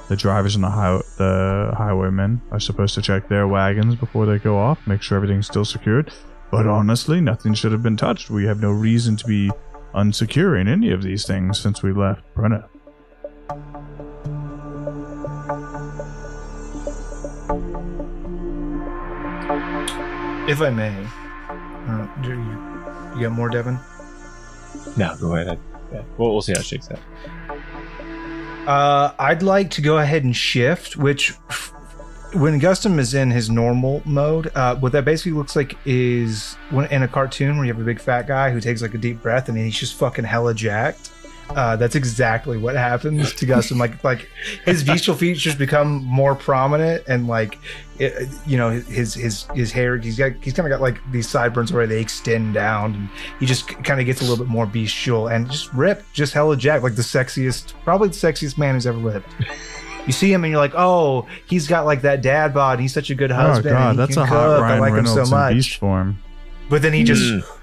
the 0.07 0.15
drivers 0.15 0.55
and 0.55 0.63
the 0.63 0.69
high, 0.69 1.01
the 1.17 1.73
highwaymen 1.75 2.41
are 2.51 2.59
supposed 2.59 2.95
to 2.95 3.01
check 3.01 3.27
their 3.27 3.47
wagons 3.47 3.95
before 3.95 4.25
they 4.25 4.39
go 4.39 4.57
off, 4.57 4.85
make 4.87 5.01
sure 5.01 5.17
everything's 5.17 5.47
still 5.47 5.65
secured. 5.65 6.11
But 6.49 6.65
honestly, 6.65 7.19
nothing 7.19 7.53
should 7.53 7.73
have 7.73 7.83
been 7.83 7.97
touched. 7.97 8.29
We 8.29 8.45
have 8.45 8.61
no 8.61 8.71
reason 8.71 9.17
to 9.17 9.27
be 9.27 9.51
unsecuring 9.93 10.69
any 10.69 10.91
of 10.91 11.03
these 11.03 11.25
things 11.25 11.59
since 11.59 11.83
we 11.83 11.91
left 11.91 12.21
Brenna. 12.35 12.69
If 20.47 20.61
I 20.61 20.69
may, 20.69 20.95
uh, 21.49 22.07
do 22.21 22.29
you, 22.29 23.17
you 23.17 23.27
got 23.27 23.33
more, 23.33 23.49
Devin? 23.49 23.77
No, 24.95 25.15
go 25.19 25.35
ahead. 25.35 25.49
I, 25.49 25.57
yeah. 25.93 26.03
Well, 26.17 26.31
we'll 26.31 26.41
see 26.41 26.53
how 26.53 26.59
it 26.59 26.65
shakes 26.65 26.89
out. 26.89 26.99
Uh, 28.67 29.13
I'd 29.19 29.43
like 29.43 29.69
to 29.71 29.81
go 29.81 29.97
ahead 29.97 30.23
and 30.23 30.35
shift, 30.35 30.95
which 30.97 31.31
f- 31.49 31.73
when 32.33 32.59
Gustum 32.59 32.97
is 32.99 33.13
in 33.13 33.31
his 33.31 33.49
normal 33.49 34.01
mode, 34.05 34.51
uh, 34.55 34.75
what 34.75 34.91
that 34.93 35.05
basically 35.05 35.33
looks 35.33 35.55
like 35.55 35.77
is 35.85 36.55
when 36.69 36.85
in 36.91 37.03
a 37.03 37.07
cartoon 37.07 37.57
where 37.57 37.65
you 37.65 37.73
have 37.73 37.81
a 37.81 37.85
big 37.85 37.99
fat 37.99 38.27
guy 38.27 38.51
who 38.51 38.59
takes 38.61 38.81
like 38.81 38.93
a 38.93 38.97
deep 38.97 39.21
breath 39.21 39.49
and 39.49 39.57
he's 39.57 39.77
just 39.77 39.95
fucking 39.95 40.25
hella 40.25 40.53
jacked. 40.53 41.11
Uh, 41.49 41.75
that's 41.77 41.95
exactly 41.95 42.57
what 42.57 42.75
happens 42.75 43.33
to 43.33 43.45
Gustum. 43.45 43.77
like, 43.79 44.03
like 44.03 44.29
his 44.65 44.83
facial 44.83 45.15
features 45.15 45.55
become 45.55 46.03
more 46.03 46.35
prominent, 46.35 47.03
and 47.07 47.27
like, 47.27 47.57
it, 47.99 48.27
you 48.45 48.57
know, 48.57 48.69
his 48.69 49.13
his 49.13 49.43
his 49.55 49.71
hair. 49.71 49.97
He's 49.97 50.17
got 50.17 50.33
he's 50.41 50.53
kind 50.53 50.67
of 50.67 50.71
got 50.77 50.81
like 50.81 50.99
these 51.11 51.27
sideburns 51.27 51.71
where 51.71 51.87
they 51.87 52.01
extend 52.01 52.53
down, 52.53 52.93
and 52.95 53.09
he 53.39 53.45
just 53.45 53.67
kind 53.83 53.99
of 53.99 54.05
gets 54.05 54.19
a 54.21 54.25
little 54.25 54.37
bit 54.43 54.51
more 54.51 54.65
bestial 54.65 55.29
and 55.29 55.49
just 55.49 55.73
ripped, 55.73 56.11
just 56.13 56.33
hella 56.33 56.57
jacked, 56.57 56.83
like 56.83 56.95
the 56.95 57.01
sexiest, 57.01 57.73
probably 57.83 58.09
the 58.09 58.13
sexiest 58.15 58.57
man 58.57 58.75
who's 58.75 58.85
ever 58.85 58.99
lived. 58.99 59.25
You 60.05 60.13
see 60.13 60.31
him 60.31 60.43
and 60.43 60.51
you're 60.51 60.61
like, 60.61 60.75
oh, 60.75 61.27
he's 61.47 61.67
got 61.67 61.85
like 61.85 62.01
that 62.03 62.21
dad 62.21 62.53
bod. 62.53 62.79
He's 62.79 62.93
such 62.93 63.09
a 63.09 63.15
good 63.15 63.31
husband. 63.31 63.73
Oh 63.73 63.73
husband. 63.73 63.73
god, 63.73 63.89
and 63.89 63.99
he 63.99 64.05
that's 64.05 64.13
can 64.15 64.23
a 64.23 64.25
hot. 64.25 64.61
Ryan 64.61 64.77
I 64.77 64.79
like 64.79 64.93
Reynolds 64.93 65.17
him 65.17 65.25
so 65.25 65.47
in 65.47 65.53
beast 65.53 65.75
form. 65.77 66.19
But 66.69 66.81
then 66.81 66.93
he 66.93 67.03
just, 67.03 67.23
Mm. 67.23 67.56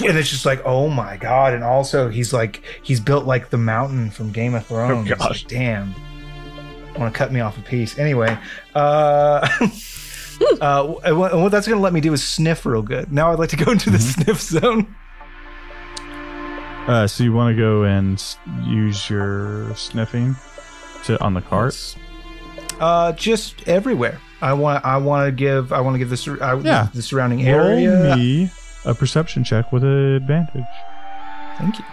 And 0.00 0.16
it's 0.18 0.30
just 0.30 0.46
like, 0.46 0.62
oh 0.64 0.88
my 0.88 1.16
god. 1.16 1.54
And 1.54 1.62
also, 1.64 2.08
he's 2.08 2.32
like, 2.32 2.62
he's 2.82 3.00
built 3.00 3.24
like 3.26 3.50
the 3.50 3.58
mountain 3.58 4.10
from 4.10 4.30
Game 4.32 4.54
of 4.54 4.66
Thrones. 4.66 5.10
Oh, 5.10 5.14
gosh. 5.16 5.42
Like, 5.44 5.48
damn. 5.48 5.94
want 6.98 7.12
to 7.12 7.18
cut 7.18 7.32
me 7.32 7.40
off 7.40 7.58
a 7.58 7.62
piece. 7.62 7.98
Anyway, 7.98 8.36
uh, 8.74 9.48
uh, 10.60 10.86
what, 10.86 11.34
what 11.36 11.50
that's 11.52 11.66
going 11.66 11.78
to 11.78 11.82
let 11.82 11.92
me 11.92 12.00
do 12.00 12.12
is 12.12 12.22
sniff 12.24 12.64
real 12.66 12.82
good. 12.82 13.12
Now 13.12 13.32
I'd 13.32 13.38
like 13.38 13.50
to 13.50 13.56
go 13.56 13.70
into 13.72 13.90
the 13.90 13.98
sniff 13.98 14.40
zone. 14.40 14.94
Uh, 16.86 17.06
so 17.06 17.22
you 17.22 17.32
want 17.34 17.54
to 17.54 17.60
go 17.60 17.84
and 17.84 18.22
use 18.64 19.10
your 19.10 19.74
sniffing 19.76 20.34
to 21.04 21.20
on 21.22 21.34
the 21.34 21.42
cart? 21.42 21.96
Uh, 22.80 23.12
just 23.12 23.66
everywhere. 23.68 24.18
I 24.40 24.52
want. 24.54 24.84
I 24.84 24.96
want 24.98 25.26
to 25.26 25.32
give. 25.32 25.72
I 25.72 25.80
want 25.80 25.94
to 25.94 25.98
give 25.98 26.08
this. 26.10 26.26
I, 26.26 26.54
Yeah. 26.60 26.88
the 26.94 27.02
surrounding 27.02 27.44
Roll 27.44 27.60
area. 27.60 28.16
me 28.16 28.50
a 28.84 28.94
perception 28.94 29.44
check 29.44 29.72
with 29.72 29.82
an 29.84 30.14
advantage. 30.14 30.64
Thank 31.58 31.78
you. 31.78 31.84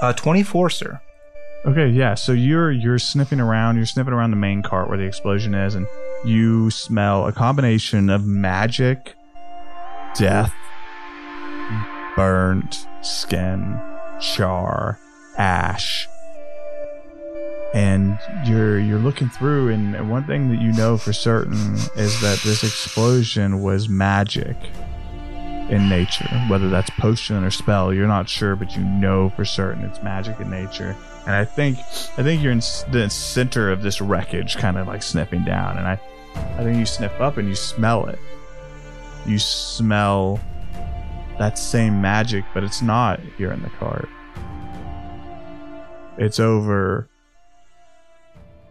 Uh, 0.00 0.12
twenty-four, 0.14 0.68
sir. 0.70 1.00
Okay, 1.64 1.88
yeah. 1.88 2.14
So 2.14 2.32
you're 2.32 2.72
you're 2.72 2.98
sniffing 2.98 3.38
around. 3.38 3.76
You're 3.76 3.86
sniffing 3.86 4.12
around 4.12 4.30
the 4.30 4.36
main 4.36 4.62
cart 4.62 4.88
where 4.88 4.98
the 4.98 5.04
explosion 5.04 5.54
is, 5.54 5.76
and 5.76 5.86
you 6.24 6.70
smell 6.70 7.26
a 7.26 7.32
combination 7.32 8.10
of 8.10 8.26
magic, 8.26 9.14
death, 10.16 10.52
burnt 12.16 12.88
skin, 13.02 13.80
char, 14.20 14.98
ash, 15.38 16.08
and 17.74 18.18
you're 18.44 18.78
you're 18.78 18.98
looking 18.98 19.28
through. 19.28 19.70
And 19.70 20.10
one 20.10 20.24
thing 20.24 20.48
that 20.50 20.60
you 20.60 20.72
know 20.72 20.96
for 20.96 21.12
certain 21.12 21.74
is 21.96 22.20
that 22.20 22.40
this 22.44 22.62
explosion 22.62 23.62
was 23.62 23.88
magic 23.88 24.56
in 25.70 25.88
nature. 25.88 26.28
Whether 26.48 26.68
that's 26.68 26.90
potion 26.90 27.44
or 27.44 27.50
spell, 27.50 27.94
you're 27.94 28.06
not 28.06 28.28
sure, 28.28 28.56
but 28.56 28.76
you 28.76 28.82
know 28.82 29.30
for 29.30 29.44
certain 29.44 29.84
it's 29.84 30.02
magic 30.02 30.38
in 30.40 30.50
nature. 30.50 30.96
And 31.26 31.34
I 31.34 31.44
think 31.44 31.78
I 31.78 32.22
think 32.22 32.42
you're 32.42 32.52
in 32.52 32.62
the 32.90 33.08
center 33.10 33.70
of 33.70 33.82
this 33.82 34.00
wreckage, 34.00 34.56
kind 34.56 34.76
of 34.76 34.86
like 34.86 35.02
sniffing 35.02 35.44
down. 35.44 35.78
And 35.78 35.86
I 35.86 36.00
I 36.34 36.62
think 36.62 36.78
you 36.78 36.86
sniff 36.86 37.18
up 37.20 37.36
and 37.36 37.48
you 37.48 37.54
smell 37.54 38.06
it. 38.06 38.18
You 39.26 39.38
smell 39.38 40.40
that 41.38 41.58
same 41.58 42.00
magic, 42.00 42.44
but 42.52 42.64
it's 42.64 42.82
not 42.82 43.20
here 43.38 43.52
in 43.52 43.62
the 43.62 43.70
cart. 43.70 44.08
It's 46.18 46.38
over 46.38 47.08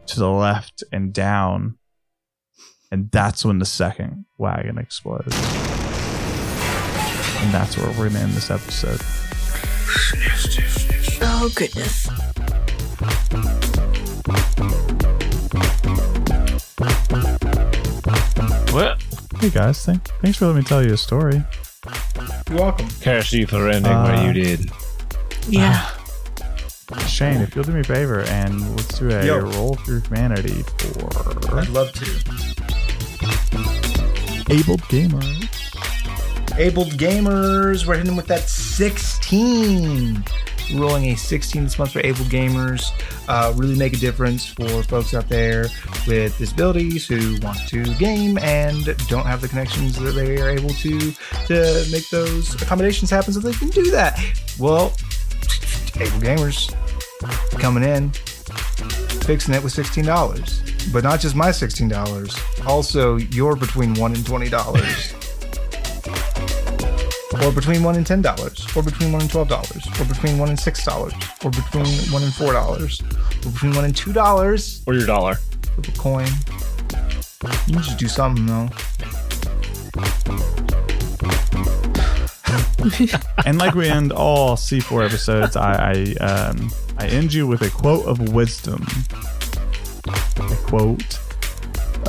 to 0.07 0.19
the 0.19 0.29
left 0.29 0.83
and 0.91 1.13
down. 1.13 1.77
And 2.91 3.09
that's 3.11 3.45
when 3.45 3.59
the 3.59 3.65
second 3.65 4.25
wagon 4.37 4.77
explodes. 4.77 5.33
And 7.43 7.51
that's 7.53 7.77
where 7.77 7.87
we're 7.97 8.09
gonna 8.09 8.19
end 8.19 8.33
this 8.33 8.51
episode. 8.51 8.99
Oh 11.23 11.49
goodness. 11.55 12.09
What? 18.73 19.01
Hey 19.39 19.49
guys, 19.49 19.85
thank, 19.85 20.03
thanks 20.21 20.37
for 20.37 20.47
letting 20.47 20.59
me 20.61 20.63
tell 20.65 20.85
you 20.85 20.93
a 20.93 20.97
story. 20.97 21.43
You're 22.49 22.57
welcome. 22.59 22.87
Curse 23.01 23.33
you 23.33 23.47
for 23.47 23.69
ending 23.69 23.91
Uh, 23.91 24.03
what 24.23 24.25
you 24.25 24.33
did. 24.43 24.71
Yeah. 25.47 25.89
Shane, 27.07 27.41
if 27.41 27.55
you'll 27.55 27.63
do 27.63 27.71
me 27.73 27.81
a 27.81 27.83
favor 27.83 28.21
and 28.21 28.75
let's 28.75 28.99
do 28.99 29.09
a 29.09 29.25
Yo. 29.25 29.39
roll 29.39 29.75
through 29.85 30.01
humanity 30.01 30.63
for 30.77 31.57
I'd 31.57 31.69
love 31.69 31.91
to. 31.93 32.05
Abled 34.49 34.81
gamers. 34.83 35.47
Abled 36.57 36.91
gamers, 36.91 37.85
we're 37.85 37.97
hitting 37.97 38.15
with 38.15 38.27
that 38.27 38.49
16. 38.49 40.23
Rolling 40.75 41.05
a 41.11 41.15
16 41.17 41.63
this 41.63 41.77
month 41.79 41.91
for 41.91 42.01
AbleGamers. 42.01 42.91
Uh, 43.27 43.53
really 43.55 43.77
make 43.77 43.93
a 43.93 43.97
difference 43.97 44.45
for 44.45 44.83
folks 44.83 45.13
out 45.13 45.27
there 45.29 45.67
with 46.07 46.37
disabilities 46.37 47.05
who 47.07 47.37
want 47.41 47.57
to 47.67 47.83
game 47.95 48.37
and 48.39 48.85
don't 49.07 49.25
have 49.25 49.41
the 49.41 49.47
connections 49.47 49.97
that 49.99 50.11
they 50.11 50.41
are 50.41 50.49
able 50.49 50.69
to 50.69 51.11
to 51.47 51.85
make 51.91 52.09
those 52.09 52.61
accommodations 52.61 53.09
happen 53.09 53.33
so 53.33 53.39
they 53.39 53.53
can 53.53 53.69
do 53.69 53.91
that. 53.91 54.17
Well, 54.59 54.93
AbleGamers 55.93 56.73
coming 57.59 57.83
in, 57.83 58.09
fixing 59.23 59.53
it 59.53 59.63
with 59.63 59.73
$16. 59.73 60.91
But 60.91 61.03
not 61.03 61.19
just 61.19 61.35
my 61.35 61.49
$16, 61.49 62.65
also 62.67 63.17
you're 63.17 63.55
between 63.55 63.93
1 63.93 64.15
and 64.15 64.23
$20 64.25 65.17
or 67.43 67.51
between 67.51 67.83
one 67.83 67.95
and 67.95 68.05
ten 68.05 68.21
dollars, 68.21 68.65
or 68.75 68.83
between 68.83 69.11
one 69.11 69.21
and 69.21 69.29
twelve 69.29 69.47
dollars, 69.47 69.87
or 69.99 70.05
between 70.05 70.37
one 70.37 70.49
and 70.49 70.59
six 70.59 70.83
dollars, 70.85 71.13
or 71.43 71.49
between 71.49 71.85
one 72.11 72.23
and 72.23 72.33
four 72.33 72.53
dollars, 72.53 73.01
or 73.45 73.51
between 73.51 73.73
one 73.73 73.85
and 73.85 73.95
two 73.95 74.13
dollars. 74.13 74.83
Or 74.85 74.93
your 74.93 75.05
dollar. 75.05 75.35
Flip 75.35 75.87
a 75.87 75.91
coin. 75.97 76.27
You 77.67 77.75
just 77.75 77.97
do 77.97 78.07
something 78.07 78.45
though. 78.45 78.69
And 83.45 83.57
like 83.57 83.75
we 83.75 83.89
end 83.89 84.11
all 84.11 84.55
C4 84.55 85.05
episodes, 85.05 85.55
I 85.55 85.91
I, 85.91 86.23
um, 86.23 86.71
I 86.97 87.07
end 87.07 87.33
you 87.33 87.47
with 87.47 87.61
a 87.61 87.69
quote 87.69 88.05
of 88.05 88.33
wisdom. 88.33 88.85
A 90.07 90.55
quote 90.65 91.19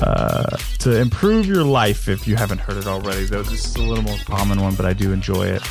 uh, 0.03 0.57
to 0.79 0.97
improve 0.99 1.47
your 1.47 1.65
life 1.65 2.09
if 2.09 2.27
you 2.27 2.37
haven't 2.37 2.59
heard 2.59 2.77
it 2.77 2.87
already. 2.87 3.25
Though 3.25 3.43
this 3.43 3.67
is 3.67 3.77
a 3.77 3.83
little 3.83 4.05
more 4.05 4.19
common 4.25 4.61
one, 4.61 4.75
but 4.75 4.87
I 4.87 4.93
do 4.93 5.13
enjoy 5.13 5.47
it. 5.47 5.63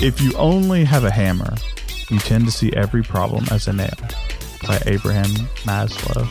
If 0.00 0.20
you 0.20 0.32
only 0.36 0.84
have 0.84 1.04
a 1.04 1.10
hammer, 1.10 1.54
you 2.10 2.18
tend 2.20 2.44
to 2.44 2.52
see 2.52 2.72
every 2.74 3.02
problem 3.02 3.46
as 3.50 3.66
a 3.68 3.72
nail. 3.72 3.94
By 4.66 4.80
Abraham 4.86 5.30
Maslow. 5.64 6.26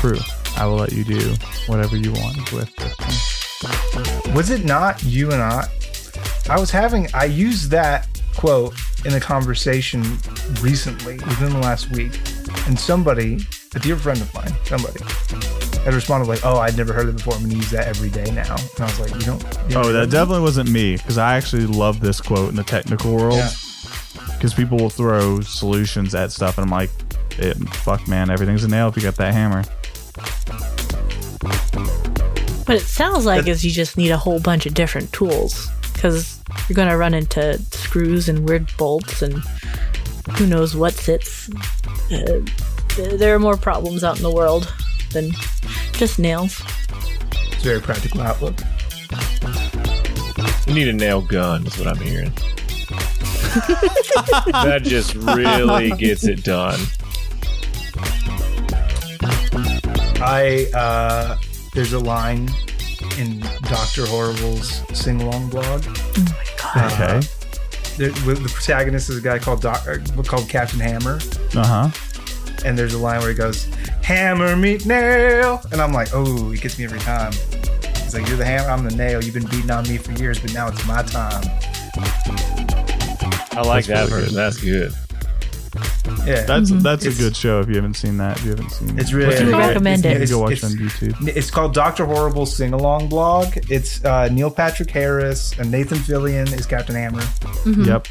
True. 0.00 0.20
I 0.56 0.66
will 0.66 0.76
let 0.76 0.92
you 0.92 1.04
do 1.04 1.34
whatever 1.66 1.96
you 1.96 2.12
want 2.12 2.52
with 2.52 2.74
this 2.76 2.94
one. 2.98 4.34
Was 4.34 4.50
it 4.50 4.64
not 4.64 5.02
you 5.02 5.30
and 5.30 5.42
I? 5.42 5.68
I 6.48 6.58
was 6.60 6.70
having. 6.70 7.08
I 7.14 7.24
used 7.24 7.70
that 7.70 8.08
quote 8.36 8.74
in 9.04 9.14
a 9.14 9.20
conversation 9.20 10.02
recently, 10.60 11.14
within 11.14 11.52
the 11.52 11.58
last 11.60 11.90
week, 11.90 12.18
and 12.66 12.78
somebody, 12.78 13.38
a 13.74 13.78
dear 13.78 13.96
friend 13.96 14.20
of 14.20 14.32
mine, 14.34 14.52
somebody, 14.64 15.00
had 15.84 15.94
responded 15.94 16.28
like, 16.28 16.44
"Oh, 16.44 16.58
I'd 16.58 16.76
never 16.76 16.92
heard 16.92 17.08
it 17.08 17.16
before. 17.16 17.34
I'm 17.34 17.42
gonna 17.42 17.54
use 17.54 17.70
that 17.70 17.86
every 17.86 18.10
day 18.10 18.30
now." 18.30 18.56
And 18.56 18.80
I 18.80 18.84
was 18.84 19.00
like, 19.00 19.14
"You 19.14 19.20
don't." 19.20 19.42
you 19.68 19.76
Oh, 19.76 19.92
that 19.92 20.10
definitely 20.10 20.42
wasn't 20.42 20.70
me 20.70 20.96
because 20.96 21.18
I 21.18 21.36
actually 21.36 21.66
love 21.66 22.00
this 22.00 22.20
quote 22.20 22.50
in 22.50 22.56
the 22.56 22.64
technical 22.64 23.14
world. 23.14 23.36
Yeah. 23.36 23.50
Because 24.34 24.54
people 24.54 24.78
will 24.78 24.90
throw 24.90 25.40
solutions 25.40 26.14
at 26.14 26.32
stuff, 26.32 26.58
and 26.58 26.64
I'm 26.66 26.70
like, 26.70 26.90
it, 27.38 27.56
"Fuck, 27.76 28.06
man, 28.08 28.30
everything's 28.30 28.64
a 28.64 28.68
nail 28.68 28.88
if 28.88 28.96
you 28.96 29.02
got 29.02 29.16
that 29.16 29.32
hammer." 29.34 29.64
What 32.66 32.76
it 32.76 32.86
sounds 32.86 33.26
like 33.26 33.46
is 33.46 33.64
you 33.64 33.70
just 33.70 33.96
need 33.96 34.10
a 34.10 34.16
whole 34.16 34.40
bunch 34.40 34.64
of 34.66 34.74
different 34.74 35.12
tools 35.12 35.68
because 35.92 36.40
you're 36.68 36.76
going 36.76 36.88
to 36.88 36.96
run 36.96 37.14
into 37.14 37.58
screws 37.72 38.28
and 38.28 38.48
weird 38.48 38.68
bolts 38.76 39.22
and 39.22 39.42
who 40.32 40.46
knows 40.46 40.76
what 40.76 40.94
sits. 40.94 41.50
Uh, 42.10 42.40
there 42.96 43.34
are 43.34 43.38
more 43.38 43.56
problems 43.56 44.04
out 44.04 44.16
in 44.16 44.22
the 44.22 44.30
world 44.30 44.72
than 45.12 45.30
just 45.92 46.18
nails. 46.18 46.62
It's 47.32 47.64
a 47.64 47.68
very 47.68 47.80
practical 47.80 48.20
outlook. 48.20 48.58
You 50.66 50.74
need 50.74 50.88
a 50.88 50.92
nail 50.92 51.20
gun, 51.20 51.66
is 51.66 51.76
what 51.76 51.88
I'm 51.88 51.98
hearing. 51.98 52.30
that 53.54 54.80
just 54.84 55.14
really 55.14 55.90
gets 55.92 56.24
it 56.24 56.44
done. 56.44 56.80
I 60.24 60.66
uh, 60.74 61.38
there's 61.74 61.92
a 61.92 61.98
line 61.98 62.48
in 63.18 63.40
Doctor 63.68 64.06
Horrible's 64.06 64.82
sing 64.98 65.20
along 65.20 65.50
blog. 65.50 65.84
Okay. 66.76 67.20
The, 67.96 68.08
the 68.24 68.50
protagonist 68.52 69.08
is 69.10 69.18
a 69.18 69.20
guy 69.20 69.38
called 69.38 69.60
Doc, 69.62 69.86
uh, 69.86 69.98
called 70.22 70.48
Captain 70.48 70.80
Hammer, 70.80 71.20
Uh 71.54 71.64
huh. 71.90 71.90
and 72.64 72.76
there's 72.76 72.94
a 72.94 72.98
line 72.98 73.20
where 73.20 73.28
he 73.28 73.34
goes, 73.36 73.66
"Hammer 74.02 74.56
meet 74.56 74.84
nail," 74.86 75.60
and 75.70 75.80
I'm 75.80 75.92
like, 75.92 76.08
"Oh, 76.12 76.50
he 76.50 76.58
gets 76.58 76.76
me 76.78 76.84
every 76.84 76.98
time." 77.00 77.32
He's 78.02 78.14
like, 78.14 78.26
"You're 78.26 78.36
the 78.36 78.44
hammer, 78.44 78.68
I'm 78.70 78.82
the 78.84 78.96
nail. 78.96 79.22
You've 79.22 79.34
been 79.34 79.46
beating 79.46 79.70
on 79.70 79.84
me 79.88 79.98
for 79.98 80.10
years, 80.12 80.40
but 80.40 80.52
now 80.52 80.66
it's 80.68 80.84
my 80.86 81.02
time." 81.02 81.44
I 83.56 83.60
like 83.62 83.84
That's 83.86 83.86
that 83.86 84.14
really 84.16 84.22
version. 84.22 84.28
good. 84.30 84.34
That's 84.34 84.60
good. 84.60 84.94
Yeah, 86.26 86.42
That's 86.44 86.70
that's 86.82 87.04
a 87.06 87.12
good 87.12 87.36
show. 87.36 87.60
If 87.60 87.68
you 87.68 87.74
haven't 87.76 87.94
seen 87.94 88.16
that, 88.18 88.38
if 88.38 88.44
you 88.44 88.50
haven't 88.50 88.70
seen, 88.70 88.98
it's 88.98 89.12
really. 89.12 89.28
Would 89.34 89.40
you 89.42 89.48
it's- 89.48 89.68
recommend 89.68 90.04
it's, 90.06 90.16
it? 90.16 90.22
It's, 90.22 90.32
go 90.32 90.40
watch 90.40 90.52
it's- 90.52 90.72
it 90.72 90.80
on 90.80 90.88
YouTube. 90.88 91.28
It's 91.36 91.50
called 91.50 91.74
Doctor 91.74 92.06
Horrible 92.06 92.46
Sing 92.46 92.72
Along 92.72 93.08
Blog. 93.08 93.56
It's 93.70 94.04
uh, 94.04 94.28
Neil 94.28 94.50
Patrick 94.50 94.90
Harris 94.90 95.58
and 95.58 95.70
Nathan 95.70 95.98
Fillion 95.98 96.52
is 96.58 96.66
Captain 96.66 96.94
Hammer. 96.94 97.22
Yep. 97.66 98.06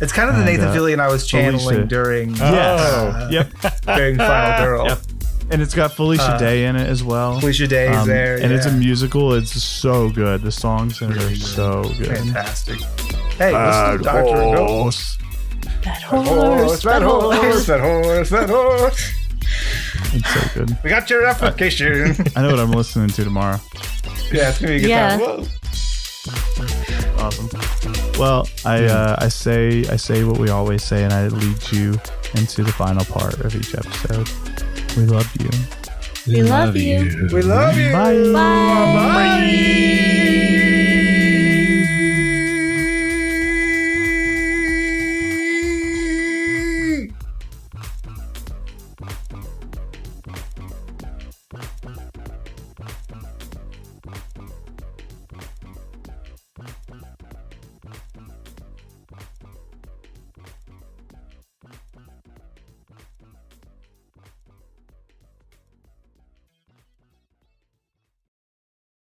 It's 0.00 0.12
kind 0.12 0.28
of 0.28 0.36
the 0.36 0.42
And, 0.42 0.50
Nathan 0.50 0.68
uh, 0.68 0.74
Fillion 0.74 0.98
I 1.00 1.08
was 1.08 1.26
channeling 1.26 1.60
Felicia. 1.60 1.86
during 1.86 2.30
Yes. 2.34 2.80
uh, 2.80 3.28
Yep. 3.30 3.52
during 3.96 4.16
Final 4.16 4.64
Girl. 4.64 4.86
Yep. 4.86 4.98
And 5.52 5.60
it's 5.60 5.74
got 5.74 5.92
Felicia 5.92 6.22
Uh, 6.34 6.38
Day 6.38 6.66
in 6.66 6.76
it 6.76 6.86
as 6.88 7.02
well. 7.02 7.40
Felicia 7.40 7.66
Day 7.66 7.90
is 7.90 7.96
Um, 7.96 8.06
there, 8.08 8.36
and 8.36 8.52
it's 8.52 8.66
a 8.66 8.72
musical. 8.72 9.32
It's 9.34 9.50
so 9.62 10.08
good. 10.08 10.42
The 10.42 10.52
songs 10.52 11.02
in 11.02 11.10
it 11.10 11.18
are 11.18 11.34
so 11.34 11.82
good. 11.98 12.06
Fantastic. 12.18 12.80
Hey, 13.36 13.52
listen 13.52 13.98
to 13.98 14.04
Doctor 14.04 14.32
Go. 14.56 14.66
horse. 14.82 15.18
Bad 15.82 16.02
Horse, 16.02 16.28
horse, 16.28 16.82
that 16.82 17.02
horse, 17.02 17.36
horse. 17.36 17.66
that 17.66 17.80
horse, 17.80 18.30
that 18.30 18.48
horse. 18.50 19.12
It's 20.12 20.28
so 20.34 20.40
good. 20.66 20.76
We 20.84 20.90
got 20.90 21.08
your 21.10 21.24
application. 21.26 22.14
I 22.36 22.42
know 22.42 22.50
what 22.50 22.60
I'm 22.60 22.70
listening 22.72 23.08
to 23.08 23.24
tomorrow. 23.24 23.58
yeah, 24.32 24.50
it's 24.50 24.58
gonna 24.60 24.72
be 24.72 24.76
a 24.76 24.80
good 24.80 24.88
Yeah. 24.90 25.10
time. 25.16 25.20
Whoa. 25.20 25.46
Awesome. 27.18 27.48
Well, 28.18 28.48
I 28.64 28.84
uh, 28.84 29.16
I 29.18 29.28
say 29.28 29.86
I 29.88 29.96
say 29.96 30.24
what 30.24 30.38
we 30.38 30.50
always 30.50 30.82
say, 30.84 31.04
and 31.04 31.12
I 31.12 31.28
lead 31.28 31.72
you 31.72 31.98
into 32.34 32.62
the 32.62 32.72
final 32.72 33.04
part 33.04 33.40
of 33.40 33.54
each 33.54 33.74
episode. 33.74 34.28
We 34.96 35.04
love 35.06 35.30
you. 35.40 35.50
We 36.26 36.42
love 36.42 36.76
you. 36.76 37.28
We 37.32 37.42
love 37.42 37.76
you. 37.76 37.92
Bye. 37.92 38.32
Bye. 38.32 38.94
Bye. 38.94 40.66